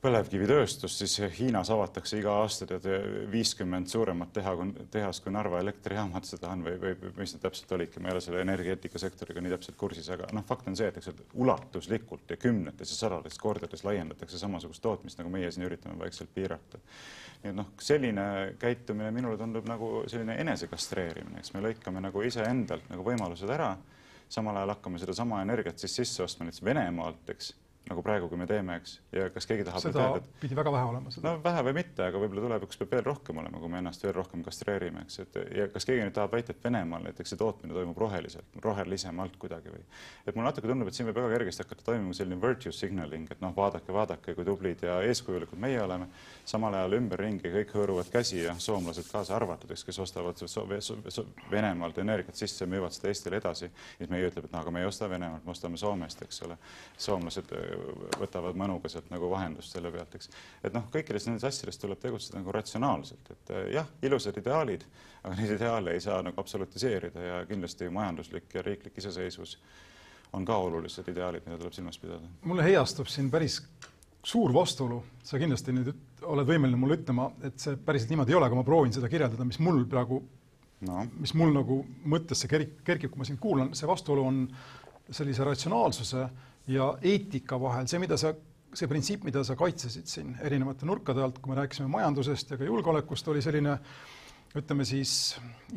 põlevkivitööstust, 0.07 1.01
siis 1.01 1.17
Hiinas 1.37 1.69
avatakse 1.73 2.19
iga 2.19 2.37
aasta 2.41 2.67
tead 2.69 2.85
viiskümmend 3.31 3.89
suuremat 3.91 4.31
teha, 4.37 4.53
tehast 4.93 5.23
kui 5.25 5.33
Narva 5.35 5.59
elektrijaamad 5.63 6.27
seda 6.27 6.51
on 6.53 6.63
või, 6.65 6.77
või 6.79 7.11
mis 7.17 7.35
need 7.35 7.43
täpselt 7.43 7.73
olidki, 7.75 7.99
ma 7.99 8.11
ei 8.11 8.15
ole 8.15 8.23
selle 8.23 8.41
energeetikasektoriga 8.45 9.43
nii 9.43 9.53
täpselt 9.55 9.79
kursis, 9.79 10.07
aga 10.13 10.29
noh, 10.35 10.45
fakt 10.47 10.69
on 10.71 10.77
see, 10.79 10.87
et 10.87 11.01
eks 11.01 11.11
ulatuslikult 11.35 12.31
ja 12.31 12.39
kümnetes 12.39 12.93
ja 12.93 12.99
sadades 13.01 13.39
kordades 13.41 13.83
laiendatakse 13.87 14.39
samasugust 14.39 14.83
tootmist, 14.85 15.19
nagu 15.19 15.33
meie 15.33 15.51
siin 15.51 15.67
üritame 15.67 15.99
vaikselt 15.99 16.31
piirata. 16.35 16.79
nii 17.43 17.51
et 17.51 17.59
noh, 17.59 17.69
selline 17.83 18.25
käitumine 18.59 19.11
minule 19.11 19.37
tundub 19.37 19.67
nagu 19.67 19.91
selline 20.07 20.39
enesekastreerimine, 20.41 21.43
eks 21.43 21.53
me 21.53 21.67
lõikame 21.67 22.01
nagu 22.07 22.23
iseendalt 22.25 22.87
nagu 22.89 23.05
võimalused 23.05 23.51
ära, 23.59 23.75
samal 24.29 24.55
ajal 24.55 24.77
hakkame 24.77 24.99
sedasama 25.03 25.43
energiat 25.43 25.79
siis 25.79 25.99
sisse 26.01 26.23
ostma 26.23 26.47
näiteks 26.47 26.63
Venemaalt, 26.65 27.29
eks 27.35 27.53
nagu 27.89 28.03
praegu, 28.05 28.29
kui 28.31 28.39
me 28.39 28.47
teeme, 28.49 28.77
eks, 28.81 28.97
ja 29.15 29.27
kas 29.33 29.47
keegi 29.49 29.65
tahab 29.67 29.83
seda 29.83 29.97
teada, 29.97 30.21
et... 30.21 30.29
pidi 30.41 30.57
väga 30.57 30.73
vähe 30.73 30.89
olema 30.91 31.13
seda. 31.13 31.31
no 31.31 31.43
vähe 31.43 31.63
või 31.67 31.75
mitte, 31.79 32.05
aga 32.07 32.21
võib-olla 32.21 32.43
tulevikus 32.47 32.81
peab 32.81 32.95
veel 32.97 33.05
rohkem 33.07 33.41
olema, 33.43 33.61
kui 33.61 33.71
me 33.71 33.81
ennast 33.81 34.03
veel 34.05 34.15
rohkem 34.17 34.43
kastreerime, 34.45 35.05
eks, 35.05 35.19
et 35.23 35.39
ja 35.57 35.67
kas 35.73 35.87
keegi 35.87 36.05
nüüd 36.05 36.15
tahab 36.17 36.35
väita, 36.35 36.55
et 36.55 36.67
Venemaal 36.67 37.05
näiteks 37.07 37.33
see 37.33 37.39
tootmine 37.39 37.75
toimub 37.77 37.99
roheliselt, 38.03 38.57
rohelisemalt 38.63 39.37
kuidagi 39.41 39.73
või? 39.73 39.83
Et 40.27 40.35
mulle 40.35 40.49
natuke 40.49 40.69
tundub, 40.69 40.89
et 40.91 40.97
siin 40.97 41.07
võib 41.09 41.19
väga 41.21 41.31
kergesti 41.37 41.63
hakata 41.65 41.87
toimuma 41.91 42.17
selline 42.17 42.39
virtue 42.41 42.75
signaling, 42.75 43.29
et 43.31 43.43
noh, 43.43 43.53
vaadake, 43.55 43.93
vaadake, 43.95 44.35
kui 44.37 44.47
tublid 44.47 44.83
ja 44.85 44.99
eeskujulikud 45.07 45.59
meie 45.61 45.79
oleme, 45.83 46.09
samal 46.47 46.75
ajal 46.77 46.97
ümberringi 46.99 47.51
kõik 47.53 47.73
hõõruvad 47.77 48.11
käsi 48.11 48.43
ja 48.43 48.55
soomlased 48.61 49.07
kaasa 49.11 49.35
arvatud, 49.37 49.71
eks, 49.71 49.85
kes 49.87 50.01
ostavad 50.03 50.39
so 50.39 50.47
so 50.47 50.97
so 51.09 51.25
Venemaalt 51.51 51.97
energiat 52.01 52.35
sisse 52.35 52.65
müüvad 52.65 52.93
seda 52.95 53.11
Eestile 53.11 53.39
edasi, 53.39 53.69
siis 53.97 54.09
meie 54.11 54.27
ütleb, 54.29 54.47
et 54.47 54.53
no 54.53 54.61
aga 54.61 54.71
me 54.73 54.81
ei 54.83 54.89
osta 54.89 55.09
Venemaalt, 55.09 55.45
me 55.45 55.53
ostame 55.53 55.77
Soomest, 55.77 56.21
eks 56.25 56.41
ole. 56.47 56.57
soomlased 56.97 57.51
võtavad 58.19 58.57
mõnuga 58.59 58.89
sealt 58.91 59.09
nagu 59.13 59.29
vahendust 59.31 59.75
selle 59.75 59.91
pealt, 59.93 60.15
eks. 60.17 60.31
et 60.63 60.75
noh, 60.75 60.87
kõikides 60.93 61.27
nendes 61.27 61.47
asjades 61.47 61.79
tuleb 61.81 61.99
tegutseda 62.01 62.39
nagu 62.39 62.55
ratsionaalselt, 62.55 63.33
et 63.35 63.53
eh, 63.55 63.67
jah, 63.77 63.89
ilusad 64.05 64.39
ideaalid, 64.41 64.85
aga 65.23 65.35
neid 65.39 65.53
ideaale 65.57 65.97
ei 65.97 66.03
saa 66.03 66.21
nagu 66.25 66.41
absolutiseerida 66.41 67.27
ja 67.27 67.43
kindlasti 67.49 67.89
majanduslik 67.93 68.57
ja 68.57 68.65
riiklik 68.65 68.97
iseseisvus 69.01 69.57
on 70.35 70.45
ka 70.45 70.57
olulised 70.59 71.07
ideaalid, 71.07 71.45
mida 71.47 71.59
tuleb 71.59 71.75
silmas 71.75 71.99
pidada. 72.01 72.27
mulle 72.43 72.65
heiastub 72.65 73.07
siin 73.11 73.31
päris 73.31 73.61
suur 74.27 74.51
vastuolu, 74.53 75.01
sa 75.23 75.39
kindlasti 75.39 75.75
nüüd 75.75 75.93
oled 76.27 76.47
võimeline 76.49 76.79
mulle 76.79 76.97
ütlema, 76.99 77.29
et 77.47 77.59
see 77.61 77.77
päriselt 77.79 78.11
niimoodi 78.11 78.33
ei 78.33 78.39
ole, 78.39 78.49
aga 78.49 78.57
ma 78.57 78.65
proovin 78.67 78.91
seda 78.95 79.07
kirjeldada, 79.11 79.45
mis 79.47 79.59
mul 79.63 79.85
praegu 79.89 80.19
no., 80.87 81.05
mis 81.21 81.33
mul 81.37 81.53
nagu 81.55 81.79
mõttesse 82.09 82.49
kerkib, 82.51 82.81
kerkib, 82.87 83.13
kui 83.13 83.21
ma 83.21 83.27
sind 83.29 83.39
kuulan, 83.41 83.71
see 83.77 83.87
vastuolu 83.89 84.25
on 84.27 84.41
sellise 85.07 85.45
ratsionaalsuse 85.47 86.25
ja 86.67 86.91
eetika 87.01 87.59
vahel, 87.61 87.87
see, 87.89 88.01
mida 88.03 88.17
sa, 88.19 88.33
see 88.75 88.89
printsiip, 88.91 89.25
mida 89.27 89.43
sa 89.47 89.55
kaitsesid 89.59 90.09
siin 90.11 90.35
erinevate 90.43 90.87
nurkade 90.89 91.23
alt, 91.23 91.41
kui 91.41 91.53
me 91.53 91.61
rääkisime 91.61 91.89
majandusest 91.91 92.53
ja 92.53 92.59
ka 92.59 92.67
julgeolekust, 92.67 93.27
oli 93.31 93.43
selline 93.45 93.77
ütleme 94.57 94.85
siis 94.87 95.11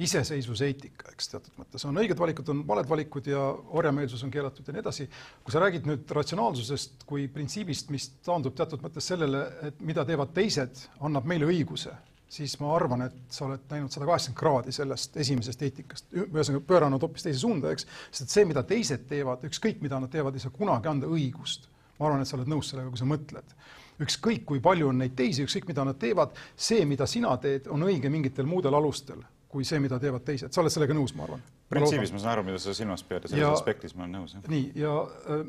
iseseisvuseetika, 0.00 1.10
eks 1.12 1.32
teatud 1.32 1.56
mõttes 1.58 1.84
on 1.88 1.98
õiged 2.00 2.18
valikud, 2.18 2.52
on 2.52 2.60
valed 2.68 2.88
valikud 2.88 3.26
ja 3.28 3.40
orjameelsus 3.76 4.22
on 4.24 4.30
keelatud 4.32 4.66
ja 4.66 4.74
nii 4.74 4.82
edasi. 4.84 5.08
kui 5.44 5.52
sa 5.52 5.60
räägid 5.60 5.88
nüüd 5.90 6.14
ratsionaalsusest 6.16 7.04
kui 7.06 7.26
printsiibist, 7.28 7.90
mis 7.90 8.08
taandub 8.24 8.54
teatud 8.56 8.80
mõttes 8.84 9.10
sellele, 9.12 9.42
et 9.68 9.82
mida 9.84 10.06
teevad 10.06 10.32
teised, 10.36 10.86
annab 11.00 11.28
meile 11.28 11.50
õiguse 11.50 11.92
siis 12.30 12.54
ma 12.62 12.70
arvan, 12.76 13.02
et 13.08 13.34
sa 13.34 13.44
oled 13.48 13.66
läinud 13.70 13.90
sada 13.90 14.06
kaheksakümmend 14.06 14.38
kraadi 14.38 14.74
sellest 14.74 15.16
esimesest 15.20 15.64
eetikast, 15.66 16.06
ühesõnaga 16.14 16.62
pööranud 16.68 17.02
hoopis 17.02 17.26
teise 17.26 17.42
suunda, 17.42 17.72
eks, 17.74 17.88
sest 18.14 18.30
see, 18.30 18.46
mida 18.48 18.62
teised 18.66 19.08
teevad, 19.10 19.42
ükskõik 19.48 19.82
mida 19.82 19.98
nad 20.00 20.12
teevad, 20.12 20.36
ei 20.38 20.44
saa 20.44 20.54
kunagi 20.54 20.90
anda 20.90 21.10
õigust. 21.10 21.68
ma 21.98 22.06
arvan, 22.08 22.22
et 22.22 22.30
sa 22.30 22.38
oled 22.38 22.48
nõus 22.48 22.70
sellega, 22.70 22.88
kui 22.88 23.00
sa 23.00 23.08
mõtled. 23.08 23.56
ükskõik, 24.00 24.44
kui 24.48 24.60
palju 24.64 24.88
on 24.88 25.02
neid 25.02 25.12
teisi, 25.16 25.44
ükskõik, 25.44 25.66
mida 25.68 25.84
nad 25.84 25.98
teevad, 26.00 26.38
see, 26.56 26.86
mida 26.88 27.06
sina 27.06 27.36
teed, 27.36 27.66
on 27.68 27.82
õige 27.84 28.08
mingitel 28.08 28.46
muudel 28.46 28.74
alustel 28.74 29.20
kui 29.50 29.66
see, 29.66 29.80
mida 29.82 29.98
teevad 29.98 30.22
teised, 30.22 30.52
sa 30.54 30.62
oled 30.62 30.72
sellega 30.72 30.94
nõus, 30.94 31.10
ma 31.18 31.26
arvan. 31.26 31.42
printsiibis 31.68 32.12
ma 32.14 32.20
saan 32.22 32.36
aru, 32.36 32.44
mida 32.46 32.60
sa 32.62 32.74
silmas 32.76 33.02
pead 33.02 33.26
ja 33.26 33.32
selles 33.32 33.42
ja, 33.42 33.50
aspektis 33.50 33.96
ma 33.96 34.04
olen 34.04 34.20
nõus. 34.20 34.36
nii, 34.46 34.70
ja 34.78 34.92
äh, 35.02 35.42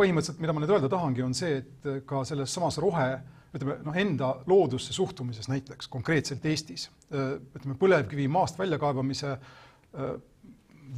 põhimõtteliselt, 0.00 0.40
mida 0.40 0.54
ma 0.56 0.62
nüüd 0.62 0.72
öelda 0.72 0.88
tahangi, 0.92 1.24
on 1.26 1.36
see, 1.36 1.60
et 1.60 1.88
ka 2.08 2.24
selles 2.28 2.54
samas 2.56 2.80
rohe 2.80 3.10
ütleme 3.52 3.78
noh, 3.84 3.96
enda 3.96 4.30
loodusse 4.48 4.94
suhtumises 4.96 5.48
näiteks 5.52 5.90
konkreetselt 5.92 6.44
Eestis, 6.48 6.88
ütleme 7.10 7.76
põlevkivi 7.80 8.28
maast 8.32 8.58
väljakaevamise 8.58 9.36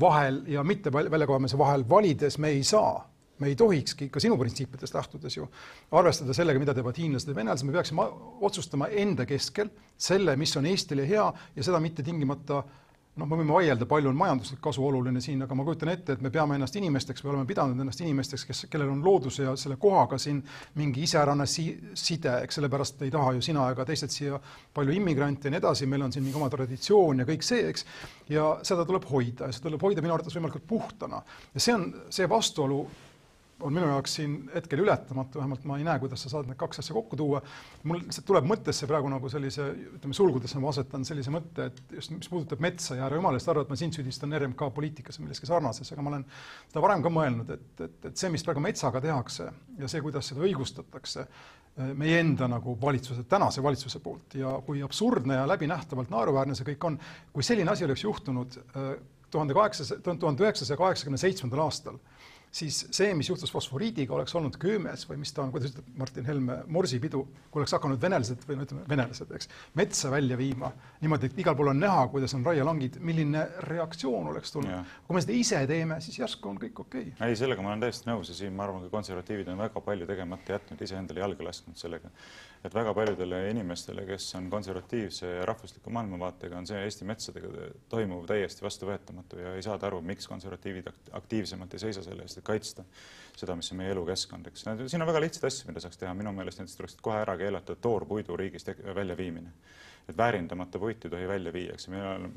vahel 0.00 0.42
ja 0.50 0.62
mitte 0.66 0.92
väljakaevamise 0.92 1.58
vahel 1.58 1.84
valides 1.88 2.38
me 2.38 2.52
ei 2.54 2.62
saa, 2.64 3.08
me 3.38 3.50
ei 3.50 3.56
tohikski 3.58 4.08
ka 4.08 4.22
sinu 4.22 4.38
printsiipidest 4.38 4.94
lähtudes 4.94 5.36
ju 5.36 5.48
arvestada 5.90 6.34
sellega, 6.34 6.62
mida 6.62 6.74
teevad 6.74 6.98
hiinlased 6.98 7.30
ja 7.30 7.34
venelased, 7.34 7.66
me 7.66 7.74
peaksime 7.74 8.06
otsustama 8.46 8.86
enda 8.86 9.26
keskel 9.26 9.70
selle, 9.98 10.36
mis 10.38 10.54
on 10.56 10.70
Eestile 10.70 11.08
hea 11.08 11.26
ja 11.56 11.66
seda 11.66 11.82
mitte 11.82 12.06
tingimata 12.06 12.62
äh, 12.62 12.83
noh, 13.14 13.28
me 13.28 13.38
võime 13.38 13.54
vaielda, 13.54 13.86
palju 13.88 14.10
on 14.10 14.16
majanduslik 14.18 14.60
kasu 14.64 14.82
oluline 14.86 15.20
siin, 15.22 15.42
aga 15.44 15.54
ma 15.54 15.66
kujutan 15.66 15.90
ette, 15.92 16.16
et 16.16 16.24
me 16.24 16.32
peame 16.34 16.56
ennast 16.58 16.74
inimesteks 16.78 17.22
või 17.24 17.34
oleme 17.34 17.46
pidanud 17.48 17.80
ennast 17.80 18.02
inimesteks, 18.02 18.44
kes, 18.48 18.64
kellel 18.72 18.90
on 18.90 19.04
looduse 19.04 19.46
ja 19.46 19.54
selle 19.60 19.78
kohaga 19.80 20.18
siin 20.18 20.40
mingi 20.80 21.04
iseärane 21.06 21.46
si 21.50 21.68
side, 21.94 22.40
eks 22.46 22.58
sellepärast 22.58 23.04
ei 23.06 23.14
taha 23.14 23.36
ju 23.36 23.44
sina 23.44 23.68
ega 23.70 23.86
teised 23.86 24.12
siia 24.14 24.40
palju 24.74 24.96
immigrante 24.98 25.48
ja 25.48 25.54
nii 25.54 25.62
edasi, 25.62 25.88
meil 25.90 26.06
on 26.06 26.14
siin 26.14 26.26
mingi 26.26 26.40
oma 26.40 26.50
traditsioon 26.52 27.22
ja 27.22 27.28
kõik 27.28 27.46
see, 27.46 27.68
eks. 27.70 27.86
ja 28.34 28.50
seda 28.66 28.86
tuleb 28.88 29.06
hoida 29.10 29.50
ja 29.50 29.56
seda 29.56 29.70
tuleb 29.70 29.86
hoida 29.86 30.04
minu 30.04 30.16
arvates 30.16 30.34
võimalikult 30.34 30.66
puhtana. 30.68 31.22
ja 31.54 31.62
see 31.62 31.76
on 31.76 31.90
see 32.10 32.28
vastuolu 32.30 32.82
on 33.62 33.72
minu 33.72 33.86
jaoks 33.86 34.16
siin 34.18 34.34
hetkel 34.54 34.82
ületamatu, 34.82 35.38
vähemalt 35.38 35.64
ma 35.68 35.78
ei 35.78 35.84
näe, 35.86 35.98
kuidas 36.02 36.24
sa 36.24 36.30
saad 36.32 36.48
need 36.50 36.58
kaks 36.58 36.82
asja 36.82 36.94
kokku 36.96 37.16
tuua. 37.16 37.42
mul 37.82 38.00
lihtsalt 38.02 38.26
tuleb 38.26 38.48
mõttesse 38.50 38.88
praegu 38.90 39.10
nagu 39.12 39.30
sellise, 39.30 39.68
ütleme 39.98 40.16
sulgudesse 40.16 40.60
ma 40.62 40.72
asetan 40.72 41.06
sellise 41.06 41.32
mõtte, 41.34 41.68
et 41.70 41.96
just 41.98 42.14
mis 42.14 42.28
puudutab 42.30 42.62
metsa 42.64 42.98
ja 42.98 43.06
ära 43.06 43.18
jumala 43.20 43.38
eest 43.38 43.50
arva, 43.52 43.64
et 43.64 43.72
ma 43.72 43.78
sind 43.78 43.96
süüdistan 43.96 44.34
RMK 44.38 44.68
poliitikas 44.74 45.18
või 45.18 45.28
milleski 45.28 45.48
sarnases, 45.50 45.92
aga 45.94 46.04
ma 46.04 46.14
olen 46.14 46.26
seda 46.66 46.84
varem 46.84 47.04
ka 47.04 47.14
mõelnud, 47.14 47.54
et, 47.54 47.84
et, 47.86 47.98
et 48.10 48.16
see, 48.18 48.32
mis 48.34 48.46
praegu 48.46 48.64
metsaga 48.64 49.02
tehakse 49.04 49.50
ja 49.78 49.90
see, 49.90 50.02
kuidas 50.04 50.32
seda 50.32 50.44
õigustatakse, 50.44 51.28
meie 51.98 52.20
enda 52.22 52.46
nagu 52.50 52.76
valitsuse, 52.80 53.24
tänase 53.30 53.62
valitsuse 53.62 53.98
poolt 54.02 54.36
ja 54.38 54.52
kui 54.66 54.82
absurdne 54.86 55.40
ja 55.40 55.48
läbinähtavalt 55.50 56.12
naeruväärne 56.12 56.54
see 56.54 56.68
kõik 56.68 56.86
on, 56.86 56.98
kui 57.34 57.42
selline 57.42 57.72
asi 57.72 57.86
oleks 57.86 58.04
juhtunud 58.04 58.58
äh, 58.62 58.92
tuhande 59.34 59.56
kaheksasaja, 59.56 60.00
tuhande 60.06 60.44
üheksasaja 60.46 60.78
kaheksakümne 60.78 61.18
seitsmendal 61.18 61.64
aastal 61.64 61.98
siis 62.54 62.84
see, 62.94 63.10
mis 63.18 63.28
juhtus 63.28 63.50
fosforiidiga, 63.52 64.14
oleks 64.14 64.34
olnud 64.38 64.56
köömes 64.62 65.04
või 65.08 65.18
mis 65.24 65.32
ta 65.34 65.42
on, 65.42 65.50
kuidas 65.54 65.72
ütleb 65.72 65.88
Martin 65.98 66.26
Helme, 66.28 66.60
morsipidu, 66.70 67.24
kui 67.50 67.62
oleks 67.62 67.74
hakanud 67.74 68.00
venelased 68.02 68.46
või 68.48 68.58
no 68.58 68.66
ütleme, 68.66 68.84
venelased, 68.90 69.32
eks, 69.34 69.50
metsa 69.78 70.12
välja 70.12 70.38
viima 70.38 70.70
niimoodi, 71.02 71.32
et 71.32 71.42
igal 71.42 71.56
pool 71.58 71.72
on 71.72 71.82
näha, 71.82 72.06
kuidas 72.12 72.36
on 72.38 72.46
raielangid, 72.46 73.00
milline 73.04 73.44
reaktsioon 73.66 74.30
oleks 74.30 74.54
tulnud. 74.54 74.94
kui 75.06 75.18
me 75.18 75.24
seda 75.24 75.36
ise 75.36 75.64
teeme, 75.70 76.00
siis 76.04 76.20
järsku 76.22 76.52
on 76.52 76.60
kõik 76.62 76.84
okei. 76.86 77.10
Okay.. 77.14 77.28
ei, 77.28 77.38
sellega 77.38 77.64
ma 77.64 77.72
olen 77.72 77.86
täiesti 77.86 78.10
nõus 78.10 78.30
ja 78.30 78.38
siin 78.38 78.54
ma 78.54 78.68
arvan, 78.68 78.86
ka 78.86 78.94
konservatiivid 78.94 79.50
on 79.50 79.62
väga 79.66 79.82
palju 79.84 80.08
tegemata 80.10 80.58
jätnud, 80.58 80.86
iseendale 80.86 81.24
jalga 81.24 81.50
lasknud 81.50 81.80
sellega 81.80 82.12
et 82.64 82.74
väga 82.74 82.94
paljudele 82.96 83.40
inimestele, 83.50 84.06
kes 84.08 84.30
on 84.38 84.46
konservatiivse 84.50 85.28
ja 85.28 85.44
rahvusliku 85.48 85.92
maailmavaatega, 85.92 86.56
on 86.58 86.68
see 86.68 86.80
Eesti 86.86 87.04
metsadega 87.08 87.68
toimuv 87.92 88.24
täiesti 88.28 88.64
vastuvõetamatu 88.64 89.42
ja 89.42 89.52
ei 89.58 89.64
saada 89.66 89.90
aru, 89.90 90.00
miks 90.04 90.28
konservatiivid 90.30 90.88
aktiivsemalt 91.20 91.76
ei 91.76 91.84
seisa 91.84 92.04
selle 92.06 92.24
eest, 92.24 92.40
et 92.40 92.46
kaitsta 92.48 92.86
seda, 93.36 93.56
mis 93.58 93.70
on 93.74 93.82
meie 93.82 93.92
elukeskkond, 93.92 94.48
eks. 94.48 94.64
siin 94.86 95.04
on 95.04 95.10
väga 95.10 95.22
lihtsaid 95.26 95.48
asju, 95.50 95.68
mida 95.68 95.84
saaks 95.84 96.00
teha, 96.00 96.14
minu 96.16 96.32
meelest 96.32 96.62
näiteks 96.62 96.80
tuleks 96.80 96.98
kohe 97.04 97.20
ära 97.20 97.36
keelata 97.40 97.76
toorpuidu 97.76 98.36
riigist 98.40 98.72
väljaviimine. 98.94 99.52
et 100.08 100.16
väärindamata 100.16 100.78
puitu 100.78 101.08
ei 101.08 101.10
tohi 101.10 101.28
välja 101.28 101.52
viia, 101.52 101.72
eks 101.76 101.88
meil 101.88 102.04
on 102.04 102.32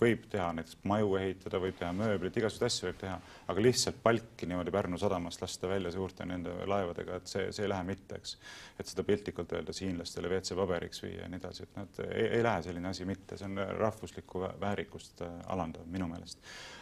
võib 0.00 0.24
teha 0.32 0.48
näiteks 0.56 0.78
maju 0.88 1.14
ehitada, 1.20 1.60
võib 1.62 1.76
teha 1.78 1.90
mööblit, 1.96 2.36
igasuguseid 2.40 2.66
asju 2.66 2.88
võib 2.88 2.98
teha, 3.02 3.18
aga 3.52 3.64
lihtsalt 3.64 4.00
palki 4.02 4.48
niimoodi 4.48 4.74
Pärnu 4.74 4.98
sadamast 5.00 5.42
lasta 5.44 5.68
välja 5.70 5.92
suurte 5.94 6.26
nende 6.28 6.54
laevadega, 6.70 7.20
et 7.20 7.30
see, 7.30 7.46
see 7.54 7.66
ei 7.66 7.72
lähe 7.72 7.86
mitte, 7.88 8.20
eks. 8.20 8.36
et 8.80 8.90
seda 8.90 9.04
piltlikult 9.06 9.54
öeldes 9.58 9.82
hiinlastele 9.84 10.32
WC-paberiks 10.32 11.04
viia 11.04 11.24
ja 11.24 11.30
nii 11.30 11.42
edasi, 11.42 11.68
et 11.68 11.78
noh, 11.78 11.88
et 11.88 12.02
ei, 12.08 12.26
ei 12.38 12.44
lähe 12.46 12.66
selline 12.66 12.92
asi 12.92 13.08
mitte, 13.08 13.38
see 13.40 13.48
on 13.50 13.64
rahvuslikku 13.80 14.44
väärikust 14.60 15.24
äh, 15.26 15.40
alandav 15.54 15.88
minu 15.90 16.08
meelest. 16.10 16.40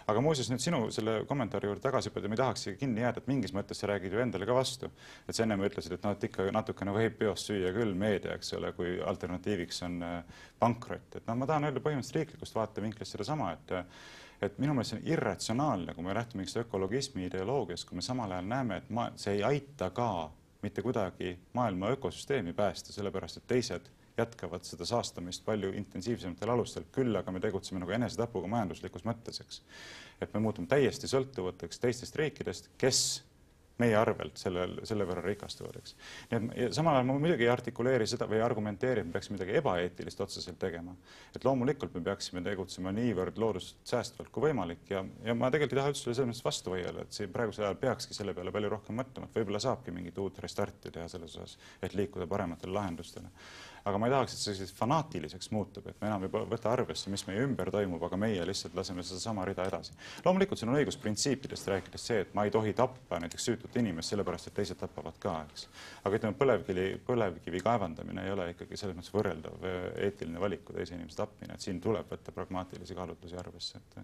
Aga 0.09 0.23
muuseas 0.25 0.49
nüüd 0.49 0.63
sinu 0.65 0.81
selle 0.95 1.19
kommentaari 1.29 1.69
juurde 1.69 1.83
tagasi 1.85 2.13
pöörduda, 2.13 2.31
ma 2.33 2.37
ei 2.37 2.41
tahakski 2.43 2.75
kinni 2.81 3.03
jääda, 3.03 3.21
et 3.21 3.29
mingis 3.29 3.53
mõttes 3.57 3.81
sa 3.81 3.91
räägid 3.91 4.15
ju 4.15 4.23
endale 4.23 4.47
ka 4.49 4.57
vastu. 4.57 4.91
et 5.29 5.37
sa 5.37 5.45
ennem 5.45 5.65
ütlesid, 5.69 5.93
et 5.93 6.07
noh, 6.07 6.15
et 6.17 6.25
ikka 6.31 6.47
natukene 6.55 6.95
võib 6.97 7.19
peost 7.19 7.51
süüa 7.51 7.73
küll 7.77 7.93
meedia, 7.95 8.39
eks 8.39 8.55
ole, 8.57 8.73
kui 8.73 8.97
alternatiiviks 9.13 9.83
on 9.85 10.01
äh, 10.03 10.41
pankrot, 10.59 11.21
et 11.21 11.29
noh, 11.29 11.37
ma 11.37 11.51
tahan 11.51 11.69
öelda 11.69 11.85
põhimõtteliselt 11.85 12.23
riiklikust 12.23 12.57
vaatevinklist 12.57 13.17
sedasama, 13.19 13.53
et 13.59 13.77
et 14.39 14.59
minu 14.63 14.71
meelest 14.71 14.93
see 14.95 15.01
on 15.01 15.07
irratsionaalne, 15.11 15.95
kui 15.95 16.05
me 16.07 16.13
lähtume 16.15 16.45
mingist 16.45 16.61
ökologismi 16.61 17.25
ideoloogiast, 17.27 17.89
kui 17.89 17.99
me 17.99 18.05
samal 18.07 18.31
ajal 18.31 18.47
näeme, 18.47 18.77
et 18.79 18.91
ma, 18.95 19.09
see 19.19 19.35
ei 19.35 19.43
aita 19.43 19.91
ka 19.91 20.31
mitte 20.63 20.83
kuidagi 20.83 21.33
maailma 21.59 21.91
ökosüsteemi 21.97 22.55
päästa, 22.55 22.95
sellepärast 22.95 23.41
et 23.41 23.49
teised 23.51 23.91
jätkavad 24.19 24.67
seda 24.67 24.87
saastamist 24.89 25.45
palju 25.47 25.73
intensiivsematel 25.79 26.53
alustel, 26.55 26.89
küll 26.95 27.17
aga 27.19 27.35
me 27.35 27.43
tegutseme 27.45 27.83
nagu 27.83 27.95
enesetapuga 27.97 28.51
majanduslikus 28.51 29.07
mõttes, 29.09 29.43
eks. 29.45 29.63
et 30.21 30.35
me 30.35 30.43
muutume 30.45 30.71
täiesti 30.71 31.11
sõltuvateks 31.11 31.83
teistest 31.83 32.17
riikidest, 32.19 32.71
kes 32.79 33.03
meie 33.79 33.95
arvelt 33.99 34.39
sellel, 34.39 34.75
selle 34.89 35.07
võrra 35.07 35.23
rikastuvad, 35.23 35.79
eks. 35.79 35.95
nii 36.33 36.67
et 36.67 36.75
samal 36.77 36.97
ajal 36.99 37.07
ma 37.09 37.15
muidugi 37.21 37.47
ei 37.47 37.53
artikuleeri 37.53 38.09
seda 38.11 38.27
või 38.31 38.41
argumenteeri, 38.43 39.03
et 39.03 39.09
me 39.09 39.15
peaksime 39.15 39.37
midagi 39.37 39.55
ebaeetilist 39.61 40.23
otseselt 40.25 40.59
tegema. 40.59 40.95
et 41.37 41.45
loomulikult 41.47 41.95
me 41.95 42.03
peaksime 42.11 42.43
tegutsema 42.47 42.93
niivõrd 42.97 43.39
loodust 43.39 43.79
säästvalt 43.89 44.33
kui 44.35 44.49
võimalik 44.49 44.91
ja, 44.91 45.05
ja 45.25 45.35
ma 45.39 45.53
tegelikult 45.55 45.77
ei 45.77 45.83
taha 45.83 45.95
üldse 45.95 46.09
selles 46.09 46.31
mõttes 46.33 46.45
vastu 46.45 46.75
vaielda, 46.75 47.07
et 47.07 47.21
siin 47.21 47.33
praegusel 47.35 47.69
ajal 47.69 47.81
peakski 47.87 48.19
selle 48.19 48.35
peale 48.35 48.55
palju 48.55 48.75
rohkem 48.75 48.99
mõtlema, 48.99 49.31
et 49.31 49.41
võib-olla 49.41 49.63
saabki 49.63 49.95
mingit 49.95 50.19
uut 50.19 50.43
restarti 50.43 50.91
teha 50.95 51.07
selles 51.09 51.39
osas, 51.39 51.59
et 51.83 51.95
liikuda 51.95 52.27
parematele 52.27 52.75
lahendustele 52.75 53.31
aga 53.89 54.01
ma 54.01 54.09
ei 54.09 54.13
tahaks, 54.15 54.35
et 54.35 54.41
see 54.41 54.53
selliseks 54.53 54.77
fanaatiliseks 54.79 55.51
muutub, 55.55 55.87
et 55.91 55.99
me 56.01 56.09
enam 56.11 56.25
ei 56.27 56.33
võta 56.33 56.71
arvesse, 56.73 57.11
mis 57.13 57.25
meie 57.29 57.43
ümber 57.47 57.71
toimub, 57.75 58.03
aga 58.09 58.19
meie 58.21 58.45
lihtsalt 58.49 58.77
laseme 58.79 59.05
sedasama 59.07 59.47
rida 59.49 59.67
edasi. 59.69 59.97
loomulikult 60.25 60.61
siin 60.61 60.73
on 60.73 60.79
õigus 60.81 60.99
printsiipidest 61.03 61.71
rääkides 61.73 62.07
see, 62.11 62.23
et 62.27 62.33
ma 62.39 62.47
ei 62.47 62.55
tohi 62.55 62.75
tappa 62.79 63.21
näiteks 63.25 63.51
süütut 63.51 63.77
inimest 63.81 64.15
sellepärast, 64.15 64.51
et 64.51 64.59
teised 64.61 64.81
tapavad 64.81 65.19
ka, 65.23 65.35
eks. 65.49 65.69
aga 66.05 66.21
ütleme, 66.21 66.39
põlevkivi, 66.39 66.89
põlevkivi 67.09 67.63
kaevandamine 67.65 68.27
ei 68.27 68.35
ole 68.37 68.51
ikkagi 68.55 68.81
selles 68.81 68.99
mõttes 68.99 69.15
võrreldav 69.15 69.69
eetiline 70.07 70.41
valik 70.41 70.65
kui 70.69 70.79
teise 70.79 70.97
inimese 70.97 71.23
tapmine, 71.23 71.55
et 71.55 71.65
siin 71.65 71.81
tuleb 71.83 72.11
võtta 72.13 72.35
pragmaatilisi 72.35 72.97
kaalutlusi 72.99 73.39
arvesse, 73.41 73.83
et 73.83 74.03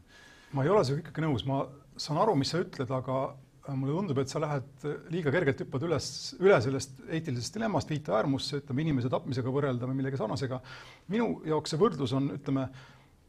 ma 0.55 0.65
ei 0.65 0.71
ole 0.71 0.85
sinuga 0.87 1.05
ikkagi 1.05 1.25
nõus, 1.25 1.45
ma 1.49 1.65
saan 1.97 2.21
aru, 2.23 2.37
mis 2.39 2.53
sa 2.55 2.63
ütled, 2.63 2.91
aga 2.95 3.19
mulle 3.73 3.95
tundub, 3.97 4.19
et 4.21 4.29
sa 4.29 4.41
lähed 4.43 4.87
liiga 5.13 5.33
kergelt 5.33 5.63
hüppad 5.65 5.85
üles, 5.87 6.07
üle 6.43 6.57
sellest 6.61 6.99
eetilisest 7.09 7.57
dilemmast 7.57 7.91
viite 7.91 8.13
äärmusse, 8.13 8.61
ütleme 8.61 8.85
inimese 8.85 9.11
tapmisega 9.13 9.53
võrrelda 9.53 9.89
või 9.89 10.01
millegi 10.01 10.21
sarnasega. 10.21 10.61
minu 11.13 11.39
jaoks 11.49 11.73
see 11.73 11.81
võrdlus 11.81 12.13
on, 12.17 12.29
ütleme, 12.37 12.67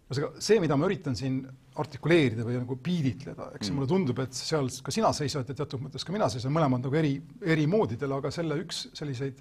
ühesõnaga 0.09 0.43
see, 0.47 0.59
mida 0.63 0.77
ma 0.77 0.89
üritan 0.89 1.15
siin 1.17 1.39
artikuleerida 1.79 2.43
või 2.47 2.57
nagu 2.59 2.77
piiritleda, 2.83 3.49
eks 3.55 3.69
mm. 3.69 3.77
mulle 3.79 3.89
tundub, 3.89 4.19
et 4.23 4.35
seal 4.35 4.67
ka 4.83 4.93
sina 4.93 5.11
seisad 5.15 5.47
ja 5.49 5.55
teatud 5.55 5.85
mõttes 5.85 6.03
ka 6.07 6.15
mina 6.15 6.27
seisan, 6.31 6.53
mõlemad 6.55 6.83
nagu 6.83 6.99
eri, 6.99 7.15
eri 7.55 7.67
moodidel, 7.71 8.17
aga 8.17 8.31
selle 8.33 8.59
üks 8.63 8.85
selliseid 8.95 9.39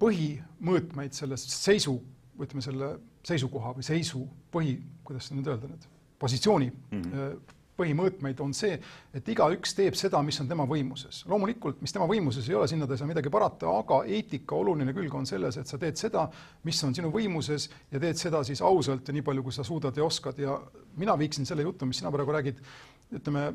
põhimõõtmeid 0.00 1.16
sellest 1.16 1.52
seisu, 1.52 1.98
ütleme 2.40 2.64
selle 2.64 2.94
seisukoha 3.26 3.74
või 3.76 3.84
seisu 3.86 4.22
põhi, 4.52 4.78
kuidas 5.04 5.28
nüüd 5.34 5.48
öelda 5.50 5.68
nüüd, 5.68 5.86
positsiooni 6.20 6.70
mm 6.72 7.04
-hmm 7.04 7.60
põhimõõtmeid 7.78 8.40
on 8.44 8.54
see, 8.54 8.76
et 9.14 9.28
igaüks 9.28 9.74
teeb 9.74 9.96
seda, 9.98 10.20
mis 10.22 10.38
on 10.40 10.48
tema 10.50 10.66
võimuses. 10.68 11.24
loomulikult, 11.30 11.80
mis 11.82 11.92
tema 11.92 12.06
võimuses 12.10 12.48
ei 12.48 12.54
ole, 12.58 12.68
sinna 12.70 12.86
ta 12.86 12.94
ei 12.94 13.02
saa 13.02 13.10
midagi 13.10 13.32
parata, 13.32 13.70
aga 13.80 14.02
eetika 14.06 14.56
oluline 14.56 14.94
külg 14.94 15.14
on 15.14 15.26
selles, 15.26 15.58
et 15.58 15.70
sa 15.70 15.78
teed 15.78 15.98
seda, 16.00 16.28
mis 16.64 16.82
on 16.84 16.94
sinu 16.94 17.10
võimuses 17.14 17.68
ja 17.90 18.00
teed 18.00 18.20
seda 18.20 18.44
siis 18.44 18.62
ausalt 18.62 19.08
ja 19.08 19.14
nii 19.16 19.26
palju, 19.26 19.42
kui 19.42 19.52
sa 19.52 19.66
suudad 19.66 19.96
ja 19.96 20.04
oskad 20.04 20.38
ja 20.38 20.58
mina 20.96 21.18
viiksin 21.18 21.46
selle 21.46 21.66
jutu, 21.66 21.86
mis 21.86 21.98
sina 22.02 22.12
praegu 22.14 22.34
räägid, 22.34 22.60
ütleme 23.14 23.48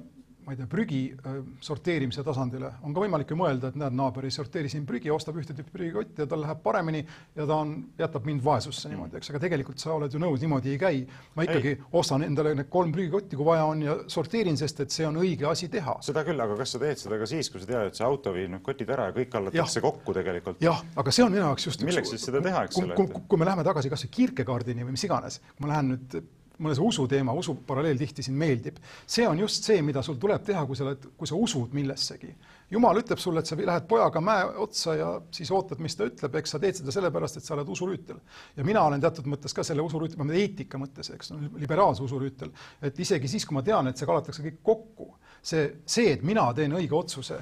ma 0.50 0.56
ei 0.56 0.58
tea, 0.58 0.66
prügi 0.66 1.00
äh, 1.14 1.36
sorteerimise 1.62 2.24
tasandile, 2.26 2.72
on 2.82 2.94
ka 2.96 3.04
võimalik 3.04 3.30
ju 3.30 3.36
mõelda, 3.38 3.70
et 3.70 3.76
näed, 3.78 3.94
naaber 3.94 4.26
ei 4.26 4.34
sorteeri 4.34 4.72
siin 4.72 4.88
prügi, 4.90 5.12
ostab 5.14 5.38
ühte 5.38 5.54
tüüpi 5.54 5.70
prügikotti 5.76 6.24
ja 6.24 6.30
tal 6.32 6.42
läheb 6.42 6.64
paremini 6.64 7.04
ja 7.38 7.46
ta 7.46 7.60
on, 7.62 7.76
jätab 8.00 8.26
mind 8.26 8.42
vaesusse 8.42 8.90
niimoodi, 8.90 9.20
eks, 9.20 9.30
aga 9.30 9.44
tegelikult 9.44 9.84
sa 9.84 9.94
oled 9.94 10.16
ju 10.16 10.22
nõus, 10.22 10.42
niimoodi 10.42 10.74
ei 10.74 10.80
käi. 10.82 11.04
ma 11.38 11.46
ikkagi 11.46 11.76
ei. 11.76 11.78
ostan 12.02 12.26
endale 12.26 12.56
need 12.58 12.72
kolm 12.74 12.96
prügikotti, 12.96 13.38
kui 13.38 13.46
vaja 13.46 13.68
on 13.70 13.86
ja 13.86 13.96
sorteerin, 14.10 14.58
sest 14.58 14.82
et 14.88 14.96
see 14.96 15.06
on 15.06 15.22
õige 15.22 15.46
asi 15.52 15.70
teha. 15.70 16.00
seda 16.10 16.26
küll, 16.26 16.42
aga 16.42 16.58
kas 16.64 16.74
sa 16.74 16.82
teed 16.82 17.04
seda 17.04 17.22
ka 17.22 17.30
siis, 17.30 17.52
kui 17.54 17.62
sa 17.62 17.70
tead, 17.70 17.94
et 17.94 18.02
see 18.02 18.10
auto 18.10 18.34
viib 18.34 18.50
need 18.56 18.66
kotid 18.66 18.90
ära 18.98 19.12
ja 19.12 19.18
kõik 19.20 19.30
kallatakse 19.38 19.86
kokku 19.86 20.18
tegelikult? 20.18 20.66
jah, 20.66 20.82
aga 20.98 21.14
see 21.14 21.28
on 21.28 21.38
minu 21.38 21.46
jaoks 21.46 21.70
just 21.70 21.86
milleks 21.86 22.16
siis 22.16 22.26
seda 22.26 22.42
teha, 22.42 22.66
eks 22.66 22.82
ole? 22.82 22.98
kui 22.98 23.38
me 23.38 23.46
läheme 23.46 23.70
tagasi 23.70 23.94
kas 23.94 24.08
või 24.08 24.18
Kierkegaardini 24.18 24.90
või 24.90 24.98
mis 24.98 25.06
iganes, 25.06 25.44
kui 25.54 25.68
ma 25.68 25.76
lähen 25.76 25.94
nüüd 25.94 26.22
mulle 26.60 26.76
see 26.78 26.86
usuteema, 26.86 27.34
usu 27.36 27.56
paralleel 27.68 27.98
tihti 28.00 28.24
siin 28.26 28.38
meeldib. 28.38 28.78
see 29.08 29.28
on 29.28 29.40
just 29.40 29.64
see, 29.64 29.82
mida 29.86 30.02
sul 30.06 30.20
tuleb 30.22 30.44
teha, 30.46 30.66
kui 30.68 30.76
sa 30.76 30.86
oled, 30.86 31.10
kui 31.18 31.28
sa 31.28 31.36
usud 31.36 31.76
millessegi. 31.76 32.34
jumal 32.72 33.00
ütleb 33.02 33.20
sulle, 33.20 33.40
et 33.40 33.50
sa 33.50 33.58
lähed 33.58 33.88
pojaga 33.90 34.22
mäe 34.22 34.46
otsa 34.66 34.96
ja 34.96 35.10
siis 35.32 35.52
ootad, 35.52 35.80
mis 35.84 35.96
ta 35.96 36.08
ütleb, 36.10 36.36
eks 36.42 36.56
sa 36.56 36.60
teed 36.62 36.82
seda 36.82 36.94
sellepärast, 36.96 37.40
et 37.40 37.48
sa 37.48 37.56
oled 37.58 37.70
usurüütel. 37.76 38.20
ja 38.58 38.66
mina 38.68 38.84
olen 38.88 39.02
teatud 39.02 39.30
mõttes 39.32 39.56
ka 39.56 39.64
selle 39.64 39.86
usurüütel, 39.86 40.18
ma 40.20 40.28
mõtlen 40.28 40.44
eetika 40.44 40.82
mõttes, 40.82 41.14
eks, 41.16 41.32
no 41.34 41.54
liberaalse 41.58 42.04
usurüütel, 42.04 42.52
et 42.82 43.00
isegi 43.00 43.32
siis, 43.32 43.46
kui 43.46 43.58
ma 43.58 43.64
tean, 43.64 43.88
et 43.88 43.98
see 43.98 44.10
kallatakse 44.10 44.44
kõik 44.46 44.60
kokku, 44.64 45.14
see, 45.42 45.70
see, 45.86 46.12
et 46.14 46.24
mina 46.26 46.50
teen 46.54 46.76
õige 46.76 46.96
otsuse 46.96 47.42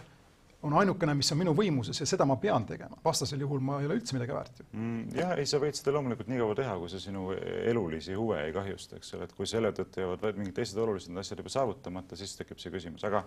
on 0.65 0.73
ainukene, 0.73 1.13
mis 1.17 1.29
on 1.31 1.39
minu 1.41 1.53
võimuses 1.57 1.99
ja 2.01 2.07
seda 2.09 2.25
ma 2.25 2.37
pean 2.41 2.65
tegema, 2.65 2.97
vastasel 3.03 3.41
juhul 3.43 3.61
ma 3.63 3.77
ei 3.81 3.87
ole 3.89 3.99
üldse 3.99 4.17
midagi 4.17 4.33
väärt 4.33 4.61
ju. 4.61 4.65
Mm,. 4.71 5.03
jah, 5.19 5.33
ei, 5.37 5.45
sa 5.49 5.59
võid 5.61 5.77
seda 5.77 5.93
loomulikult 5.95 6.31
nii 6.31 6.41
kaua 6.41 6.57
teha, 6.57 6.75
kui 6.81 6.91
see 6.91 7.03
sinu 7.03 7.29
elulisi 7.37 8.17
huve 8.17 8.41
ei 8.47 8.53
kahjusta, 8.55 8.97
eks 8.97 9.13
ole, 9.17 9.29
et 9.29 9.35
kui 9.37 9.49
selle 9.49 9.71
tõttu 9.77 10.01
jäävad 10.01 10.27
mingid 10.39 10.57
teised 10.57 10.81
olulised 10.81 11.21
asjad 11.21 11.43
juba 11.43 11.53
saavutamata, 11.53 12.17
siis 12.19 12.33
tekib 12.39 12.61
see 12.63 12.73
küsimus, 12.73 13.05
aga 13.07 13.23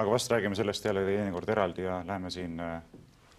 aga 0.00 0.08
vast 0.12 0.32
räägime 0.32 0.56
sellest 0.56 0.84
jälle 0.84 1.04
teinekord 1.08 1.48
eraldi 1.48 1.84
ja 1.84 2.00
läheme 2.06 2.30
siin 2.32 2.60
äh, 2.60 2.82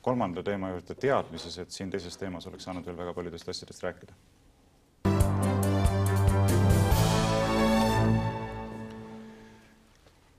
kolmanda 0.01 0.43
teema 0.43 0.73
juurde 0.73 0.97
teadmises, 0.97 1.57
et 1.61 1.71
siin 1.73 1.93
teises 1.93 2.17
teemas 2.17 2.47
oleks 2.49 2.65
saanud 2.67 2.85
veel 2.85 2.97
väga 2.97 3.13
paljudest 3.17 3.49
asjadest 3.53 3.85
rääkida 3.85 4.17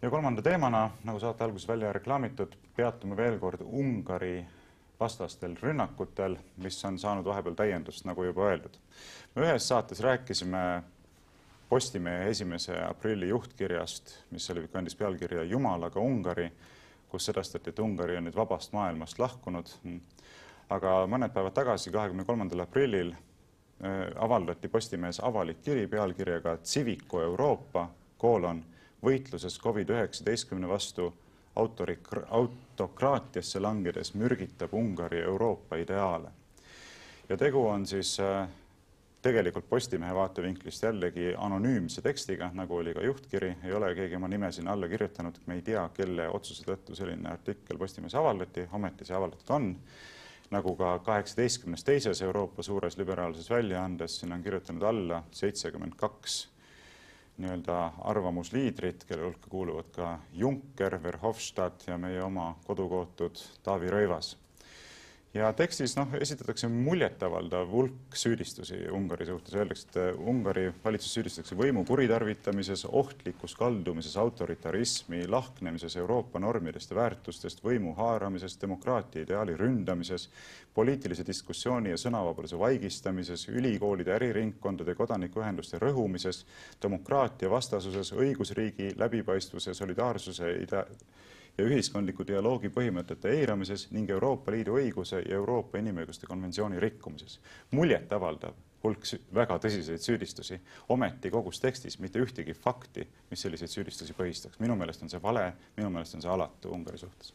ja 0.03 0.11
kolmanda 0.11 0.43
teemana, 0.43 0.91
nagu 1.05 1.21
saate 1.21 1.45
alguses 1.45 1.69
välja 1.69 1.93
reklaamitud, 1.93 2.57
peatume 2.77 3.17
veel 3.17 3.39
kord 3.39 3.61
Ungari 3.63 4.47
vastastel 5.01 5.55
rünnakutel, 5.63 6.37
mis 6.57 6.85
on 6.85 6.99
saanud 6.99 7.25
vahepeal 7.25 7.55
täiendust, 7.55 8.05
nagu 8.05 8.25
juba 8.25 8.49
öeldud. 8.51 8.79
me 9.35 9.47
ühes 9.47 9.69
saates 9.69 10.01
rääkisime 10.01 10.83
Postimehe 11.69 12.29
esimese 12.29 12.75
aprilli 12.85 13.29
juhtkirjast, 13.29 14.11
mis 14.31 14.51
oli, 14.51 14.67
kandis 14.69 14.95
pealkirja 14.97 15.43
Jumalaga 15.43 16.01
Ungari, 16.01 16.51
kus 17.09 17.25
sedastati, 17.25 17.71
et 17.71 17.79
Ungari 17.79 18.17
on 18.17 18.27
nüüd 18.29 18.37
vabast 18.37 18.73
maailmast 18.73 19.19
lahkunud. 19.19 19.71
aga 20.69 21.07
mõned 21.07 21.33
päevad 21.33 21.53
tagasi, 21.53 21.91
kahekümne 21.91 22.25
kolmandal 22.25 22.61
aprillil 22.61 23.15
äh, 23.15 24.11
avaldati 24.17 24.69
Postimehes 24.69 25.21
avalik 25.21 25.63
kiri 25.63 25.87
pealkirjaga 25.87 26.57
Civico 26.57 27.23
Euroopa, 27.23 27.89
koolon 28.19 28.65
võitluses 29.05 29.59
Covid-19 29.61 30.69
vastu 30.69 31.13
autorik-, 31.57 32.13
autokraatiasse 32.31 33.61
langedes 33.61 34.15
mürgitab 34.15 34.75
Ungari 34.75 35.23
Euroopa 35.23 35.77
ideaale. 35.77 36.29
ja 37.29 37.37
tegu 37.37 37.67
on 37.67 37.87
siis 37.87 38.21
äh, 38.21 38.49
tegelikult 39.23 39.69
Postimehe 39.69 40.15
vaatevinklist 40.15 40.83
jällegi 40.83 41.35
anonüümse 41.39 42.03
tekstiga, 42.03 42.51
nagu 42.55 42.77
oli 42.77 42.95
ka 42.95 43.05
juhtkiri, 43.05 43.57
ei 43.65 43.73
ole 43.73 43.95
keegi 43.95 44.17
oma 44.17 44.29
nime 44.29 44.53
sinna 44.53 44.73
alla 44.73 44.89
kirjutanud, 44.89 45.39
me 45.47 45.55
ei 45.55 45.63
tea, 45.63 45.89
kelle 45.95 46.29
otsuse 46.29 46.67
tõttu 46.67 46.97
selline 46.99 47.31
artikkel 47.31 47.79
Postimehes 47.79 48.15
avaldati, 48.19 48.67
ometi 48.73 49.05
see 49.05 49.17
avaldatud 49.17 49.51
on. 49.51 49.77
nagu 50.53 50.75
ka 50.77 50.99
kaheksateistkümnes 50.99 51.85
teises 51.85 52.21
Euroopa 52.23 52.63
suures 52.63 52.99
liberaalses 52.99 53.51
väljaandes, 53.51 54.19
sinna 54.21 54.35
on 54.35 54.43
kirjutanud 54.43 54.83
alla 54.83 55.23
seitsekümmend 55.33 55.95
kaks 55.97 56.52
nii-öelda 57.39 57.93
arvamusliidrid, 58.13 59.05
kelle 59.09 59.25
hulka 59.25 59.51
kuuluvad 59.51 59.91
ka 59.95 60.19
Juncker, 60.33 60.99
Verhofstadt 61.03 61.87
ja 61.87 61.99
meie 61.99 62.23
oma 62.23 62.55
kodukootud 62.67 63.41
Taavi 63.63 63.91
Rõivas. 63.91 64.37
Ja 65.35 65.49
tekstis 65.57 65.95
noh, 65.97 66.11
esitatakse 66.21 66.69
muljetavaldav 66.69 67.71
hulk 67.73 68.17
süüdistusi 68.19 68.77
Ungari 68.93 69.27
suhtes, 69.27 69.55
öeldakse, 69.57 69.87
et 69.89 70.19
Ungari 70.29 70.67
valitsust 70.85 71.17
süüdistatakse 71.17 71.57
võimu 71.57 71.87
kuritarvitamises, 71.89 72.85
ohtlikus 72.85 73.55
kaldumises 73.57 74.17
autoritarismi, 74.21 75.25
lahknemises 75.33 75.97
Euroopa 75.97 76.41
normidest 76.43 76.93
ja 76.93 76.99
väärtustest, 77.01 77.65
võimu 77.65 77.95
haaramises, 77.97 78.59
demokraatia 78.61 79.25
ideaali 79.25 79.57
ründamises, 79.57 80.29
poliitilise 80.75 81.25
diskussiooni 81.27 81.95
ja 81.95 82.01
sõnavabaduse 82.01 82.61
vaigistamises, 82.61 83.49
ülikoolide, 83.49 84.13
äriringkondade, 84.19 84.95
kodanikuühenduste 85.01 85.81
rõhumises, 85.81 86.45
demokraatia 86.83 87.51
vastasuses, 87.51 88.13
õigusriigi 88.13 88.93
läbipaistvuse, 89.01 89.75
solidaarsuse 89.81 90.57
ida- 90.67 90.87
ja 91.59 91.65
ühiskondliku 91.69 92.25
dialoogi 92.27 92.71
põhimõtete 92.73 93.33
eiramises 93.37 93.89
ning 93.93 94.11
Euroopa 94.11 94.53
Liidu 94.55 94.79
õiguse 94.81 95.21
ja 95.23 95.37
Euroopa 95.37 95.79
Inimõiguste 95.79 96.27
konventsiooni 96.27 96.81
rikkumises. 96.81 97.41
muljetavaldav 97.71 98.55
hulk 98.83 99.07
väga 99.35 99.59
tõsiseid 99.63 100.03
süüdistusi, 100.03 100.59
ometi 100.91 101.31
kogus 101.31 101.61
tekstis 101.63 101.99
mitte 102.03 102.23
ühtegi 102.23 102.55
fakti, 102.55 103.07
mis 103.31 103.45
selliseid 103.45 103.71
süüdistusi 103.71 104.17
põhistaks. 104.19 104.59
minu 104.61 104.77
meelest 104.77 105.03
on 105.03 105.11
see 105.11 105.23
vale, 105.23 105.53
minu 105.77 105.91
meelest 105.91 106.15
on 106.15 106.23
see 106.23 106.31
alatu 106.31 106.73
Ungari 106.73 106.99
suhtes. 106.99 107.35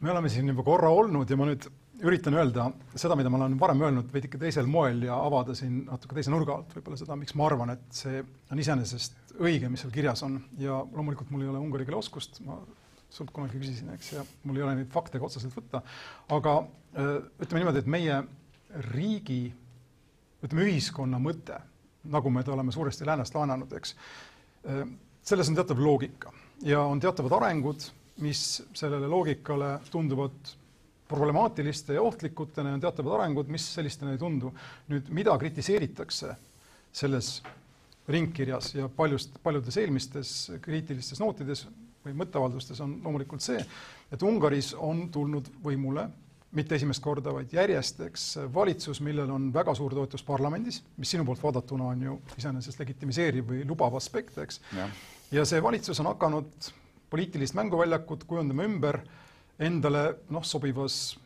me 0.00 0.10
oleme 0.10 0.28
siin 0.28 0.48
juba 0.48 0.62
korra 0.62 0.88
olnud 0.88 1.30
ja 1.30 1.36
ma 1.36 1.46
nüüd 1.46 1.68
üritan 2.02 2.34
öelda 2.34 2.70
seda, 2.96 3.16
mida 3.16 3.30
ma 3.30 3.38
olen 3.38 3.60
varem 3.60 3.82
öelnud 3.86 4.12
veidike 4.12 4.38
teisel 4.38 4.66
moel 4.66 5.02
ja 5.06 5.14
avada 5.14 5.54
siin 5.54 5.84
natuke 5.86 6.14
teise 6.14 6.32
nurga 6.32 6.58
alt 6.58 6.74
võib-olla 6.74 6.98
seda, 6.98 7.16
miks 7.16 7.36
ma 7.38 7.46
arvan, 7.46 7.70
et 7.76 7.84
see 7.94 8.24
on 8.50 8.58
iseenesest 8.58 9.23
õige, 9.40 9.68
mis 9.70 9.82
seal 9.84 9.92
kirjas 9.94 10.22
on. 10.26 10.38
Ja 10.60 10.80
loomulikult 10.84 11.30
mul 11.32 11.44
ei 11.44 11.50
ole 11.52 11.62
ungari 11.62 11.86
keele 11.86 11.98
oskust, 12.00 12.40
ma 12.46 12.58
sult 13.14 13.30
kunagi 13.34 13.58
küsisin, 13.60 13.92
eks, 13.94 14.12
ja 14.16 14.24
mul 14.44 14.58
ei 14.58 14.64
ole 14.66 14.78
neid 14.80 14.90
fakte 14.92 15.20
ka 15.20 15.28
otseselt 15.28 15.54
võtta, 15.54 15.84
aga 16.34 16.56
ütleme 16.94 17.60
niimoodi, 17.60 17.82
et 17.84 17.90
meie 17.90 18.16
riigi, 18.90 19.42
ütleme 20.42 20.66
ühiskonna 20.66 21.20
mõte, 21.22 21.60
nagu 22.10 22.32
me 22.32 22.42
ta 22.44 22.54
oleme 22.56 22.74
suuresti 22.74 23.06
läänest 23.06 23.36
laenanud, 23.36 23.70
eks, 23.78 23.94
selles 25.24 25.50
on 25.50 25.58
teatav 25.58 25.80
loogika. 25.80 26.32
Ja 26.66 26.82
on 26.86 27.00
teatavad 27.02 27.38
arengud, 27.38 27.86
mis 28.22 28.62
sellele 28.76 29.08
loogikale 29.10 29.78
tunduvad 29.90 30.54
problemaatiliste 31.08 31.94
ja 31.94 32.02
ohtlikutena 32.02 32.70
ja 32.70 32.78
on 32.78 32.82
teatavad 32.82 33.20
arengud, 33.20 33.50
mis 33.52 33.66
sellistena 33.74 34.14
ei 34.14 34.18
tundu. 34.18 34.52
nüüd, 34.88 35.10
mida 35.14 35.34
kritiseeritakse 35.38 36.34
selles 36.94 37.42
ringkirjas 38.08 38.74
ja 38.74 38.88
paljust, 38.88 39.38
paljudes 39.42 39.76
eelmistes 39.80 40.34
kriitilistes 40.62 41.20
nootides 41.20 41.64
või 42.04 42.16
mõtteavaldustes 42.20 42.82
on 42.84 42.98
loomulikult 43.04 43.44
see, 43.44 43.62
et 44.12 44.22
Ungaris 44.22 44.74
on 44.76 45.08
tulnud 45.12 45.48
võimule 45.64 46.08
mitte 46.54 46.76
esimest 46.78 47.02
korda, 47.02 47.32
vaid 47.34 47.50
järjest, 47.52 48.00
eks, 48.06 48.24
valitsus, 48.54 49.00
millel 49.02 49.30
on 49.34 49.48
väga 49.54 49.74
suur 49.74 49.94
toetus 49.96 50.22
parlamendis, 50.22 50.82
mis 51.00 51.10
sinu 51.10 51.24
poolt 51.26 51.42
vaadatuna 51.42 51.88
on 51.90 52.04
ju 52.06 52.14
iseenesest 52.38 52.78
legitimiseeriv 52.78 53.48
või 53.48 53.64
lubav 53.66 53.96
aspekt, 53.98 54.38
eks. 54.44 54.60
ja 55.34 55.44
see 55.48 55.62
valitsus 55.62 55.98
on 56.04 56.12
hakanud 56.12 56.70
poliitilist 57.10 57.56
mänguväljakut 57.58 58.24
kujundama 58.28 58.68
ümber 58.68 59.00
endale 59.58 60.04
noh, 60.34 60.46
sobivas, 60.46 61.16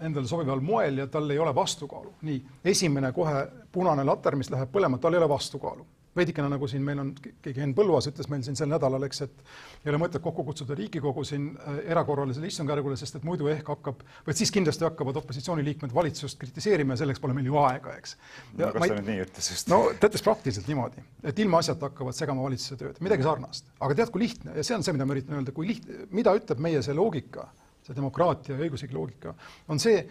endale 0.00 0.26
sobival 0.30 0.62
moel 0.62 1.04
ja 1.04 1.06
tal 1.06 1.30
ei 1.30 1.38
ole 1.38 1.54
vastukaalu. 1.54 2.14
nii, 2.22 2.42
esimene 2.64 3.12
kohe 3.12 3.46
punane 3.72 4.04
later, 4.04 4.36
mis 4.36 4.50
läheb 4.50 4.74
põlema, 4.74 4.98
tal 4.98 5.14
ei 5.14 5.22
ole 5.22 5.28
vastukaalu 5.28 5.86
veidikene 6.16 6.48
nagu 6.52 6.68
siin 6.70 6.84
meil 6.86 7.00
on, 7.02 7.10
keegi 7.42 7.62
Henn 7.62 7.74
Põlluaas 7.76 8.08
ütles 8.10 8.28
meil 8.30 8.44
siin 8.46 8.58
sel 8.58 8.70
nädalal, 8.70 9.02
eks, 9.08 9.22
et 9.26 9.84
ei 9.84 9.92
ole 9.92 10.00
mõtet 10.02 10.22
kokku 10.24 10.44
kutsuda 10.46 10.76
Riigikogu 10.78 11.24
siin 11.26 11.50
äh, 11.56 11.80
erakorralisele 11.94 12.48
istungjärgule, 12.50 12.96
sest 13.00 13.18
et 13.18 13.26
muidu 13.26 13.48
ehk 13.52 13.72
hakkab, 13.74 14.04
või 14.26 14.36
siis 14.38 14.52
kindlasti 14.54 14.86
hakkavad 14.86 15.18
opositsiooniliikmed 15.22 15.94
valitsust 15.94 16.38
kritiseerima 16.40 16.94
ja 16.94 17.02
selleks 17.02 17.22
pole 17.22 17.36
meil 17.36 17.50
ju 17.50 17.58
aega, 17.62 17.96
eks. 17.98 18.16
no 18.58 18.70
kas 18.76 18.86
ta 18.86 19.00
nüüd 19.00 19.10
nii 19.10 19.24
ütles 19.26 19.50
just? 19.54 19.72
no 19.72 19.80
ta 19.98 20.10
ütles 20.10 20.24
praktiliselt 20.26 20.70
niimoodi, 20.70 21.04
et 21.24 21.44
ilmaasjata 21.44 21.90
hakkavad 21.90 22.16
segama 22.16 22.46
valitsuse 22.46 22.78
tööd, 22.80 23.02
midagi 23.04 23.26
sarnast. 23.26 23.68
aga 23.80 23.98
tead, 24.00 24.14
kui 24.14 24.26
lihtne 24.26 24.56
ja 24.58 24.66
see 24.66 24.78
on 24.78 24.86
see, 24.86 24.96
mida 24.96 25.08
ma 25.08 25.16
üritan 25.16 25.40
öelda, 25.40 25.54
kui 25.56 25.72
lihtne, 25.72 26.06
mida 26.14 26.34
ütleb 26.38 26.62
meie 26.62 26.82
see 26.84 26.96
loogika, 26.96 27.48
see 27.84 27.96
demokraatia 27.96 28.54
ja 28.56 28.64
õigusriigi 28.64 28.96
loogika, 28.96 29.34
on 29.68 29.82
see, 29.82 30.04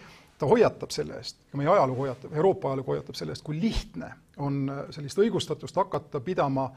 ta 0.44 0.50
hoiatab 0.50 0.92
selle 0.92 1.16
eest 1.22 1.40
ja 1.52 1.60
meie 1.60 1.72
ajalugu 1.72 2.04
hoiatab, 2.04 2.34
Euroopa 2.36 2.74
ajalugu 2.74 2.92
hoiatab 2.92 3.16
selle 3.16 3.32
eest, 3.32 3.46
kui 3.48 3.62
lihtne 3.62 4.12
on 4.44 4.66
äh, 4.70 4.82
sellist 4.92 5.22
õigustatust 5.24 5.78
hakata 5.80 6.20
pidama 6.24 6.68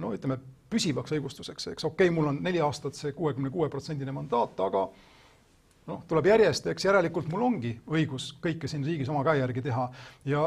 no 0.00 0.12
ütleme, 0.14 0.38
püsivaks 0.70 1.12
õigustuseks, 1.16 1.70
eks 1.72 1.86
okei 1.88 2.08
okay,, 2.08 2.14
mul 2.14 2.30
on 2.30 2.38
neli 2.44 2.60
aastat 2.64 2.96
see 2.96 3.12
kuuekümne 3.16 3.50
kuue 3.52 3.68
protsendine 3.72 4.14
mandaat, 4.14 4.56
aga 4.64 4.86
noh, 5.88 6.04
tuleb 6.08 6.30
järjest, 6.30 6.70
eks 6.72 6.88
järelikult 6.88 7.28
mul 7.32 7.44
ongi 7.48 7.74
õigus 7.88 8.30
kõike 8.44 8.70
siin 8.70 8.86
riigis 8.86 9.10
oma 9.12 9.24
käe 9.26 9.40
järgi 9.40 9.64
teha. 9.68 9.88
Ja 10.28 10.46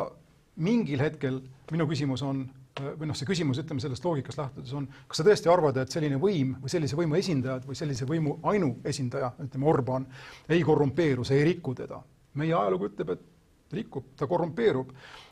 mingil 0.61 1.01
hetkel 1.01 1.41
minu 1.71 1.87
küsimus 1.89 2.23
on 2.25 2.45
äh, 2.45 2.93
või 2.99 3.11
noh, 3.11 3.17
see 3.17 3.29
küsimus, 3.29 3.59
ütleme 3.61 3.83
sellest 3.83 4.05
loogikast 4.07 4.41
lähtudes 4.41 4.73
on, 4.77 4.87
kas 5.09 5.21
sa 5.21 5.27
tõesti 5.27 5.51
arvad, 5.51 5.77
et 5.81 5.93
selline 5.93 6.17
võim 6.21 6.55
või 6.63 6.73
sellise 6.73 6.97
võimu 6.97 7.19
esindajad 7.21 7.69
või 7.69 7.77
sellise 7.77 8.07
võimu 8.09 8.39
ainuesindaja, 8.53 9.35
ütleme 9.45 9.69
Orban, 9.73 10.09
ei 10.49 10.63
korrumpeeru, 10.65 11.27
see 11.27 11.41
ei 11.41 11.51
riku 11.53 11.75
teda 11.77 12.01
meie 12.39 12.53
ajalugu 12.55 12.89
ütleb, 12.91 13.13
et 13.15 13.27
rikub, 13.75 14.13
ta 14.19 14.27
korrumpeerub. 14.27 14.89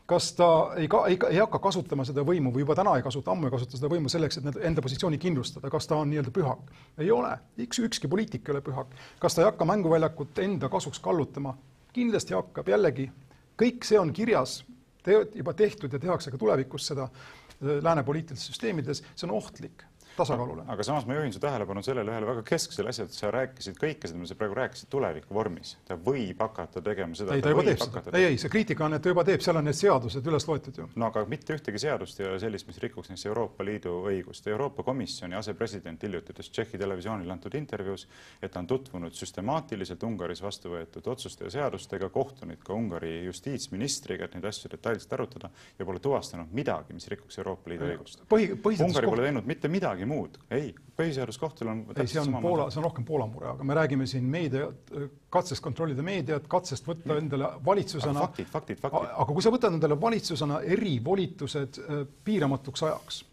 kas 0.10 0.32
ta 0.34 0.45
ei, 0.78 0.88
ei, 1.08 1.18
ei 1.30 1.38
hakka 1.38 1.60
kasutama 1.62 2.02
seda 2.08 2.24
võimu 2.26 2.50
või 2.54 2.64
juba 2.64 2.74
täna 2.80 2.95
ei 2.97 3.04
kasuta, 3.06 3.30
ammu 3.32 3.45
ei 3.45 3.54
kasuta 3.54 3.78
seda 3.78 3.91
võimu 3.91 4.10
selleks, 4.10 4.39
et 4.39 4.58
enda 4.66 4.82
positsiooni 4.82 5.20
kindlustada, 5.22 5.70
kas 5.70 5.86
ta 5.88 6.00
on 6.02 6.10
nii-öelda 6.10 6.34
pühak? 6.34 6.72
ei 6.97 7.12
ole, 7.14 7.36
üks, 7.66 7.82
ükski 7.86 8.10
poliitik 8.10 8.47
ei 8.47 8.56
ole 8.56 8.64
pühak. 8.66 8.95
kas 9.20 9.36
ta 9.36 9.43
ei 9.43 9.50
hakka 9.52 9.68
mänguväljakut 9.70 10.39
enda 10.45 10.70
kasuks 10.70 11.00
kallutama? 11.04 11.58
kindlasti 11.93 12.34
hakkab, 12.34 12.70
jällegi, 12.70 13.10
kõik 13.60 13.86
see 13.86 14.00
on 14.00 14.14
kirjas, 14.14 14.64
juba 15.36 15.54
tehtud 15.54 15.93
ja 15.93 16.00
tehakse 16.00 16.32
ka 16.32 16.38
tulevikus 16.38 16.89
seda 16.89 17.10
äh, 17.10 17.80
lääne 17.84 18.04
poliitilistes 18.04 18.54
süsteemides, 18.54 19.04
see 19.16 19.30
on 19.30 19.38
ohtlik 19.38 19.89
tasakaalule. 20.20 20.65
aga 20.67 20.88
samas 20.88 21.07
ma 21.07 21.17
juhin 21.20 21.34
su 21.36 21.43
tähelepanu 21.43 21.84
sellele 21.86 22.15
ühele 22.15 22.30
väga 22.34 22.45
kesksele 22.51 22.91
asjale, 22.93 23.11
et 23.11 23.20
sa 23.20 23.32
rääkisid 23.36 23.80
kõike 23.80 24.09
seda, 24.09 24.20
mida 24.20 24.34
sa 24.34 24.39
praegu 24.39 24.59
rääkisid 24.59 24.91
tuleviku 24.91 25.34
vormis. 25.34 25.78
ta 25.88 25.97
võib 26.09 26.41
hakata 26.41 26.82
tegema 26.82 27.15
seda. 27.15 27.38
ei, 27.38 27.45
ta 27.45 27.53
juba 27.53 27.67
teeb 27.67 27.84
seda. 27.86 28.17
ei, 28.17 28.32
ei, 28.34 28.41
see 28.41 28.51
kriitika 28.51 28.88
on, 28.89 28.97
et 28.97 29.05
ta 29.05 29.13
juba 29.13 29.28
teeb, 29.28 29.45
seal 29.45 29.61
on 29.61 29.70
need 29.70 29.78
seadused 29.80 30.34
üles 30.34 30.49
loetud 30.49 30.84
ju. 30.84 30.89
no 30.95 31.11
aga 31.13 31.26
mitte 31.30 31.55
ühtegi 31.55 31.86
seadust 31.86 32.20
ei 32.20 32.30
ole 32.30 32.39
sellist, 32.41 32.67
mis 32.67 32.82
rikuks 32.84 33.09
näiteks 33.09 33.26
Euroopa 33.26 33.65
Liidu 33.65 33.93
õigust. 34.07 34.47
Euroopa 34.47 34.84
Komisjoni 34.84 35.36
asepresident 35.36 36.01
hiljuti 36.03 36.34
ütles 36.34 36.49
Tšehhi 36.49 36.78
televisioonile 36.80 37.32
antud 37.34 37.53
intervjuus, 37.55 38.07
et 38.41 38.51
ta 38.51 38.59
on 38.59 38.67
tutvunud 38.67 39.13
süstemaatiliselt 39.13 40.03
Ungaris 40.03 40.41
vastu 40.41 40.72
võetud 40.74 41.07
otsuste 41.07 41.45
ja 41.45 41.51
seadustega, 41.51 42.09
kohtunud 42.09 42.61
ka 42.63 42.74
Ungari 42.74 43.26
justiitsministriga, 43.26 44.26
et 44.26 44.36
neid 44.36 44.45
asju 44.45 44.72
detailselt 44.72 45.13
arutada 45.13 45.49
ja 45.80 45.86
pole 45.86 45.99
tuvastanud 45.99 46.51
midagi, 46.51 46.93
mis 46.93 47.07
rikuks 47.07 47.39
Euroopa 47.39 47.70
Liidu 47.70 47.89
õigust. 47.89 48.24
Ungari 48.30 49.07
pole 49.07 49.28
teinud 49.28 49.49
mitte 49.49 49.72
midagi 49.72 50.07
muud. 50.10 50.39
ei, 50.51 50.74
põhiseaduskohtul 50.99 51.72
on 51.72 51.86
ei, 51.95 52.10
see 52.10 52.22
on 52.22 52.36
Poola, 52.43 52.68
see 52.74 52.82
on 52.82 52.88
rohkem 52.89 53.05
Poola 53.07 53.28
mure, 53.30 53.53
aga 53.53 53.68
me 53.68 53.78
räägime 53.78 54.07
siin 54.10 54.28
meedia, 54.30 54.68
katsest 55.32 55.64
kontrollida 55.64 56.05
meediat, 56.05 56.47
katsest 56.51 56.88
võtta 56.89 57.14
mm. 57.14 57.24
endale 57.24 57.53
valitsusena. 57.66 58.28
faktid, 58.28 58.51
faktid, 58.51 58.82
faktid. 58.82 59.10
aga 59.24 59.34
kui 59.34 59.45
sa 59.45 59.53
võtad 59.55 59.76
endale 59.78 59.99
valitsusena 60.01 60.62
erivolitused 60.78 61.82
äh, 61.84 62.05
piiramatuks 62.28 62.88
ajaks 62.89 63.24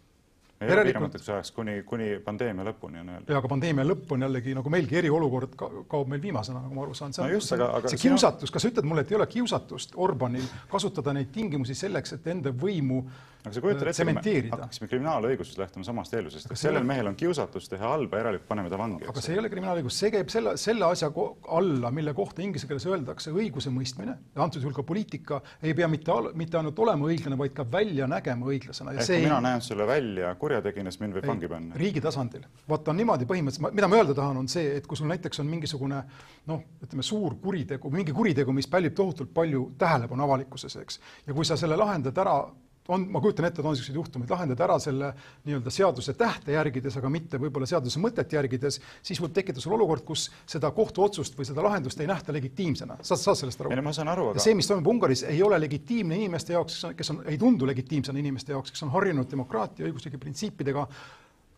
ei 0.61 0.73
ole 0.73 0.83
piiramatuks 0.83 1.29
ajaks 1.29 1.51
kuni, 1.53 1.75
kuni 1.85 2.07
pandeemia 2.25 2.65
lõpuni 2.65 3.01
on 3.01 3.09
öeldud. 3.13 3.29
ja 3.29 3.37
aga 3.37 3.49
pandeemia 3.51 3.85
lõpp 3.85 4.13
on 4.15 4.25
jällegi 4.25 4.55
nagu 4.57 4.71
meilgi 4.73 4.97
eriolukord 5.01 5.53
ka, 5.59 5.69
kaob 5.91 6.09
meil 6.09 6.21
viimasena, 6.21 6.63
nagu 6.63 6.73
ma 6.73 6.85
aru 6.85 6.97
saan. 6.97 7.13
no 7.21 7.27
just, 7.29 7.53
aga, 7.53 7.69
aga 7.77 7.91
see 7.93 8.01
kiusatus, 8.01 8.53
kas 8.53 8.65
sa 8.65 8.71
ütled 8.71 8.87
mulle, 8.89 9.05
et 9.05 9.13
ei 9.13 9.19
ole 9.19 9.27
kiusatust 9.29 9.93
Orbanil 10.01 10.47
kasutada 10.71 11.13
neid 11.13 11.29
tingimusi 11.33 11.77
selleks, 11.77 12.17
et 12.17 12.29
enda 12.33 12.53
võimu 12.65 13.03
aga 13.43 13.53
sa 13.53 13.63
kujutad 13.63 13.89
ette, 13.91 14.05
kui 14.05 14.41
me 14.41 14.51
hakkaksime 14.51 14.89
kriminaalõiguses 14.91 15.57
lähtuma 15.59 15.85
samast 15.87 16.13
eeldusest, 16.17 16.51
et 16.51 16.59
sellel 16.59 16.85
mehel 16.87 17.09
on 17.11 17.17
kiusatus 17.19 17.69
teha 17.71 17.91
halba, 17.93 18.21
järelikult 18.21 18.47
paneme 18.49 18.71
ta 18.71 18.79
vangi. 18.79 19.07
aga 19.07 19.23
see 19.23 19.35
ei 19.35 19.41
ole 19.41 19.51
kriminaalõigus, 19.51 19.99
see 20.01 20.11
käib 20.13 20.31
selle, 20.33 20.55
selle 20.61 20.87
asja 20.87 21.11
alla, 21.59 21.91
mille 21.93 22.13
kohta 22.17 22.43
inglise 22.45 22.67
keeles 22.69 22.87
öeldakse 22.89 23.31
õigusemõistmine 23.35 24.15
ja 24.35 24.43
antud 24.43 24.63
juhul 24.63 24.75
ka 24.75 24.85
poliitika 24.87 25.39
ei 25.61 25.75
pea 25.77 25.89
mitte, 25.91 26.17
mitte 26.39 26.59
ainult 26.59 26.79
olema 26.83 27.09
õiglane, 27.11 27.39
vaid 27.39 27.55
ka 27.57 27.65
välja 27.71 28.09
nägema 28.11 28.49
õiglasena. 28.51 28.95
ehk 28.97 29.07
kui 29.07 29.23
mina 29.23 29.39
ei... 29.39 29.47
näen 29.47 29.65
sulle 29.65 29.87
välja 29.87 30.33
kurjategijana, 30.41 30.93
siis 30.93 31.03
mind 31.05 31.19
võib 31.19 31.31
vangi 31.31 31.51
panna. 31.51 31.79
riigi 31.79 32.03
tasandil. 32.03 32.45
vaata, 32.69 32.91
on 32.91 33.01
niimoodi 33.03 33.29
põhimõtteliselt, 33.29 33.77
mida 33.79 33.91
ma 33.91 34.01
öelda 34.01 34.17
tahan, 34.17 34.43
on 34.43 34.51
see, 34.51 34.75
et 34.77 34.87
kui 34.87 34.99
sul 34.99 35.09
näiteks 35.11 35.43
on 35.43 35.49
mingisugune 35.51 36.03
noh, 36.47 36.63
ütleme 36.83 37.05
suur 37.05 37.37
kuritegu, 37.41 37.91
mingi 37.93 38.15
kuritegu, 38.15 38.53
mis 38.55 38.67
pälvib 38.71 38.95
tohutult 38.97 39.33
palju 39.33 39.71
tähelepanu 39.79 40.25
avalikkuses, 40.27 40.77
eks, 40.81 41.01
ja 41.27 41.35
kui 41.35 41.45
sa 41.47 41.57
selle 41.59 41.77
lahendad 41.79 42.17
ära 42.23 42.39
on, 42.87 43.05
ma 43.11 43.21
kujutan 43.23 43.47
ette, 43.47 43.61
et 43.61 43.65
on 43.65 43.75
niisuguseid 43.75 43.97
juhtumeid, 43.99 44.31
lahendad 44.31 44.61
ära 44.63 44.77
selle 44.81 45.11
nii-öelda 45.47 45.73
seaduse 45.73 46.15
tähte 46.17 46.55
järgides, 46.55 46.97
aga 46.99 47.11
mitte 47.11 47.39
võib-olla 47.41 47.67
seaduse 47.69 48.01
mõtet 48.03 48.33
järgides, 48.37 48.79
siis 49.05 49.21
võib 49.23 49.35
tekkida 49.35 49.63
sul 49.63 49.75
olukord, 49.77 50.05
kus 50.07 50.27
seda 50.49 50.71
kohtuotsust 50.75 51.37
või 51.37 51.49
seda 51.49 51.65
lahendust 51.65 52.01
ei 52.01 52.09
nähta 52.09 52.35
legitiimsena. 52.35 52.99
saad, 53.01 53.23
saad 53.23 53.41
sellest 53.43 53.61
aru? 53.61 53.73
ei 53.73 53.79
no 53.79 53.85
ma 53.89 53.95
saan 53.95 54.11
aru, 54.13 54.31
aga 54.33 54.43
see, 54.43 54.55
mis 54.57 54.69
toimub 54.69 54.91
Ungaris, 54.95 55.25
ei 55.27 55.43
ole 55.43 55.59
legitiimne 55.59 56.17
inimeste 56.17 56.55
jaoks, 56.55 56.75
kes 56.75 56.89
on, 56.89 56.97
kes 56.97 57.13
on, 57.13 57.23
ei 57.27 57.39
tundu 57.41 57.67
legitiimsena 57.69 58.19
inimeste 58.19 58.55
jaoks, 58.55 58.75
kes 58.75 58.85
on 58.87 58.93
harjunud 58.95 59.29
demokraatia, 59.31 59.87
õigusriigi 59.89 60.21
printsiipidega 60.21 60.87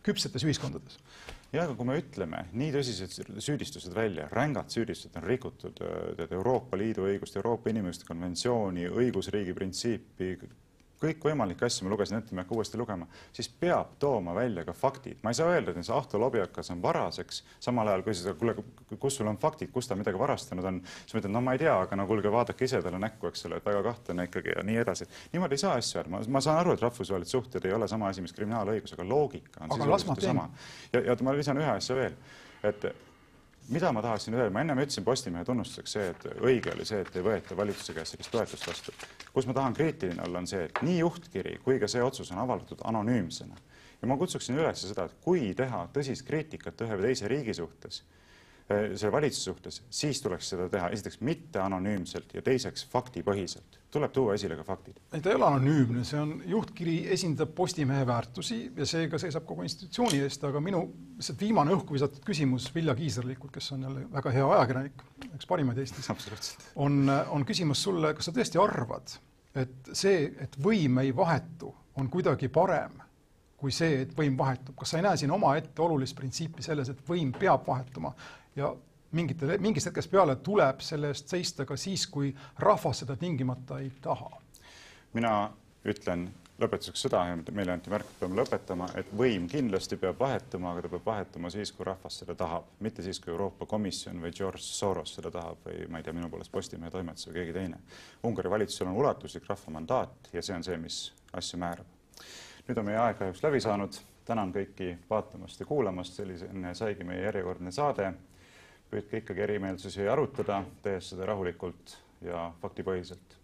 küpsetes 0.06 0.44
ühiskondades. 0.46 0.98
jah, 1.52 1.66
aga 1.66 1.74
kui 1.76 1.86
me 1.88 1.98
ütleme 2.00 2.44
nii 2.56 2.72
tõsised 2.74 3.38
süüdistused 3.42 3.94
välja, 3.94 4.28
rängad 4.32 4.70
süüdistused 4.72 5.18
on 5.18 5.26
rikutud 5.26 5.82
tead 6.16 6.32
Euroopa 6.32 6.78
Liidu 6.78 7.06
õigust, 7.10 7.36
Euroopa 7.36 7.72
Inimõiguste 7.72 8.06
konventsiooni, 8.08 8.86
õigusriigi 8.88 9.54
printsiipi, 9.56 10.32
kõikvõimalikke 11.00 11.64
asju 11.66 11.86
ma 11.86 11.94
lugesin 11.94 12.18
ette, 12.18 12.34
ma 12.34 12.42
ei 12.42 12.44
hakka 12.44 12.56
uuesti 12.56 12.78
lugema, 12.80 13.06
siis 13.32 13.48
peab 13.48 13.94
tooma 14.02 14.34
välja 14.36 14.64
ka 14.66 14.74
faktid. 14.76 15.18
ma 15.22 15.30
ei 15.30 15.38
saa 15.38 15.48
öelda, 15.52 15.72
et 15.72 15.86
see 15.86 15.94
Ahto 15.96 16.20
Lobjakas 16.20 16.70
on 16.74 16.82
varaseks, 16.82 17.42
samal 17.60 17.88
ajal 17.88 18.04
kui 18.06 18.14
sa, 18.14 18.34
kuule, 18.34 18.54
kus 18.98 19.16
sul 19.16 19.30
on 19.30 19.38
faktid, 19.40 19.72
kus 19.72 19.88
ta 19.88 19.96
midagi 19.96 20.18
varastanud 20.18 20.64
on, 20.64 20.80
siis 20.84 21.16
ma 21.16 21.22
ütlen, 21.22 21.34
no 21.36 21.44
ma 21.44 21.56
ei 21.56 21.62
tea, 21.62 21.76
aga 21.86 21.96
no 21.96 22.06
kuulge, 22.10 22.32
vaadake 22.32 22.68
ise 22.68 22.82
talle 22.84 23.00
näkku, 23.02 23.30
eks 23.30 23.46
ole, 23.48 23.60
et 23.60 23.68
väga 23.70 23.82
kahtlane 23.88 24.28
ikkagi 24.28 24.56
ja 24.56 24.64
nii 24.66 24.80
edasi. 24.84 25.08
niimoodi 25.32 25.56
ei 25.56 25.64
saa 25.64 25.76
asju 25.80 26.00
öelda, 26.02 26.24
ma 26.28 26.44
saan 26.44 26.60
aru, 26.60 26.76
et 26.76 26.84
rahvusvahelised 26.84 27.36
suhted 27.36 27.64
ei 27.64 27.76
ole 27.76 27.88
sama 27.88 28.12
asi, 28.12 28.24
mis 28.24 28.36
kriminaalõigus, 28.36 28.96
aga 28.96 29.08
loogika 29.08 29.64
on 29.64 29.76
sisuliselt 29.76 30.26
sama. 30.28 30.50
ja, 30.92 31.00
ja 31.00 31.16
ma 31.24 31.36
lisan 31.36 31.60
ühe 31.60 31.70
asja 31.78 31.96
veel, 31.96 32.18
et 32.62 32.90
mida 33.68 33.92
ma 33.92 34.02
tahaksin 34.02 34.34
öelda, 34.34 34.50
ma 34.50 34.60
ennem 34.64 34.78
ütlesin 34.82 35.04
Postimehe 35.04 35.44
tunnustuseks 35.44 35.96
see, 35.96 36.06
et 36.10 36.24
õige 36.40 36.72
oli 36.74 36.86
see, 36.88 37.00
et 37.04 37.16
ei 37.16 37.24
võeta 37.24 37.56
valitsuse 37.56 37.94
käest 37.96 38.16
sellist 38.16 38.32
toetust 38.34 38.66
vastu. 38.66 38.94
kus 39.32 39.46
ma 39.46 39.54
tahan 39.54 39.74
kriitiline 39.74 40.22
olla, 40.26 40.42
on 40.42 40.48
see, 40.50 40.64
et 40.64 40.82
nii 40.82 40.98
juhtkiri 40.98 41.58
kui 41.64 41.78
ka 41.78 41.88
see 41.88 42.02
otsus 42.02 42.32
on 42.32 42.42
avaldatud 42.42 42.82
anonüümsena. 42.84 43.56
ja 44.02 44.08
ma 44.08 44.16
kutsuksin 44.16 44.58
üles 44.58 44.86
seda, 44.86 45.04
et 45.04 45.20
kui 45.24 45.54
teha 45.54 45.86
tõsist 45.94 46.26
kriitikat 46.26 46.80
ühe 46.86 46.96
või 46.96 47.10
teise 47.10 47.28
riigi 47.28 47.54
suhtes, 47.54 48.02
selle 48.70 49.12
valitsuse 49.12 49.50
suhtes, 49.50 49.80
siis 49.90 50.20
tuleks 50.22 50.52
seda 50.52 50.68
teha 50.70 50.90
esiteks 50.94 51.20
mitte 51.26 51.58
anonüümselt 51.62 52.34
ja 52.34 52.42
teiseks 52.46 52.84
faktipõhiselt. 52.92 53.78
Tuleb 53.90 54.12
tuua 54.14 54.36
esile 54.38 54.54
ka 54.54 54.64
faktid. 54.64 55.00
ei, 55.12 55.20
ta 55.20 55.32
ei 55.32 55.38
ole 55.38 55.46
anonüümne, 55.48 56.04
see 56.06 56.20
on, 56.20 56.36
juhtkiri 56.46 56.94
esindab 57.16 57.50
Postimehe 57.56 58.06
väärtusi 58.06 58.60
ja 58.76 58.86
seega 58.86 59.18
seisab 59.18 59.46
kogu 59.48 59.66
institutsiooni 59.66 60.22
eest, 60.22 60.44
aga 60.46 60.62
minu 60.62 60.84
lihtsalt 61.16 61.42
viimane 61.42 61.74
õhku 61.74 61.98
visatud 61.98 62.22
küsimus 62.26 62.70
Vilja 62.74 62.94
Kiislerlikult, 62.94 63.52
kes 63.56 63.72
on 63.74 63.88
jälle 63.88 64.06
väga 64.12 64.34
hea 64.36 64.46
ajakirjanik, 64.54 65.04
üks 65.34 65.50
parimaid 65.50 65.82
Eestis, 65.82 66.10
on, 66.76 67.02
on 67.10 67.46
küsimus 67.48 67.82
sulle, 67.82 68.14
kas 68.14 68.30
sa 68.30 68.36
tõesti 68.36 68.62
arvad, 68.62 69.18
et 69.58 69.92
see, 69.92 70.30
et 70.38 70.54
võim 70.62 71.02
ei 71.02 71.10
vahetu, 71.16 71.74
on 71.98 72.10
kuidagi 72.12 72.48
parem 72.48 73.00
kui 73.60 73.72
see, 73.74 74.04
et 74.06 74.12
võim 74.16 74.38
vahetub, 74.38 74.72
kas 74.78 74.94
sa 74.94 75.00
ei 75.00 75.04
näe 75.04 75.18
siin 75.20 75.32
omaette 75.34 75.82
olulist 75.84 76.16
printsiipi 76.16 76.64
selles, 76.64 76.88
et 76.88 77.02
võim 77.04 77.32
peab 77.36 77.66
vahetuma 77.66 78.14
ja 78.56 78.74
mingitel, 79.12 79.56
mingist 79.58 79.90
hetkest 79.90 80.10
peale 80.10 80.36
tuleb 80.36 80.82
selle 80.84 81.10
eest 81.14 81.32
seista 81.32 81.66
ka 81.66 81.76
siis, 81.76 82.06
kui 82.06 82.30
rahvas 82.58 83.04
seda 83.04 83.16
tingimata 83.16 83.80
ei 83.80 83.90
taha. 84.02 84.30
mina 85.12 85.50
ütlen 85.84 86.28
lõpetuseks 86.60 87.06
seda, 87.06 87.22
meile 87.56 87.72
anti 87.72 87.90
märk, 87.90 88.08
et 88.10 88.20
peame 88.20 88.36
lõpetama, 88.36 88.88
et 89.00 89.08
võim 89.16 89.46
kindlasti 89.48 89.96
peab 90.00 90.18
vahetuma, 90.20 90.74
aga 90.74 90.84
ta 90.84 90.90
peab 90.92 91.06
vahetuma 91.06 91.50
siis, 91.52 91.72
kui 91.72 91.86
rahvas 91.88 92.20
seda 92.20 92.36
tahab, 92.38 92.68
mitte 92.84 93.02
siis, 93.02 93.20
kui 93.20 93.32
Euroopa 93.32 93.66
Komisjon 93.66 94.20
või 94.20 94.34
George 94.36 94.62
Soros 94.64 95.14
seda 95.16 95.32
tahab 95.34 95.64
või 95.64 95.88
ma 95.88 96.00
ei 96.00 96.06
tea, 96.06 96.14
minu 96.16 96.28
poolest 96.30 96.52
Postimehe 96.52 96.92
toimetus 96.92 97.30
või 97.30 97.38
keegi 97.40 97.56
teine. 97.56 97.80
Ungari 98.28 98.52
valitsusel 98.52 98.90
on 98.92 99.00
ulatuslik 99.00 99.48
rahva 99.48 99.76
mandaat 99.78 100.30
ja 100.36 100.44
see 100.44 100.56
on 100.56 100.66
see, 100.66 100.76
mis 100.78 101.00
asju 101.32 101.60
määrab. 101.60 101.98
nüüd 102.68 102.78
on 102.78 102.86
meie 102.86 102.98
aeg 103.02 103.16
kahjuks 103.18 103.42
läbi 103.42 103.60
saanud, 103.64 103.96
tänan 104.28 104.52
kõiki 104.54 104.92
vaatamast 105.10 105.60
ja 105.60 105.66
kuulamast, 105.66 106.20
selline 106.20 106.74
saigi 106.74 107.04
meie 107.04 107.24
järjekordne 107.24 107.72
saade 107.72 108.12
püüdke 108.90 109.22
ikkagi 109.22 109.44
erimeelsusi 109.46 110.08
arutada, 110.10 110.62
tehes 110.82 111.12
seda 111.12 111.28
rahulikult 111.30 111.98
ja 112.26 112.50
faktipõhiselt. 112.62 113.36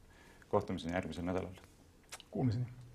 kohtumiseni 0.48 0.94
järgmisel 0.94 1.24
nädalal. 1.26 1.62
Kuulmiseni 2.30 2.85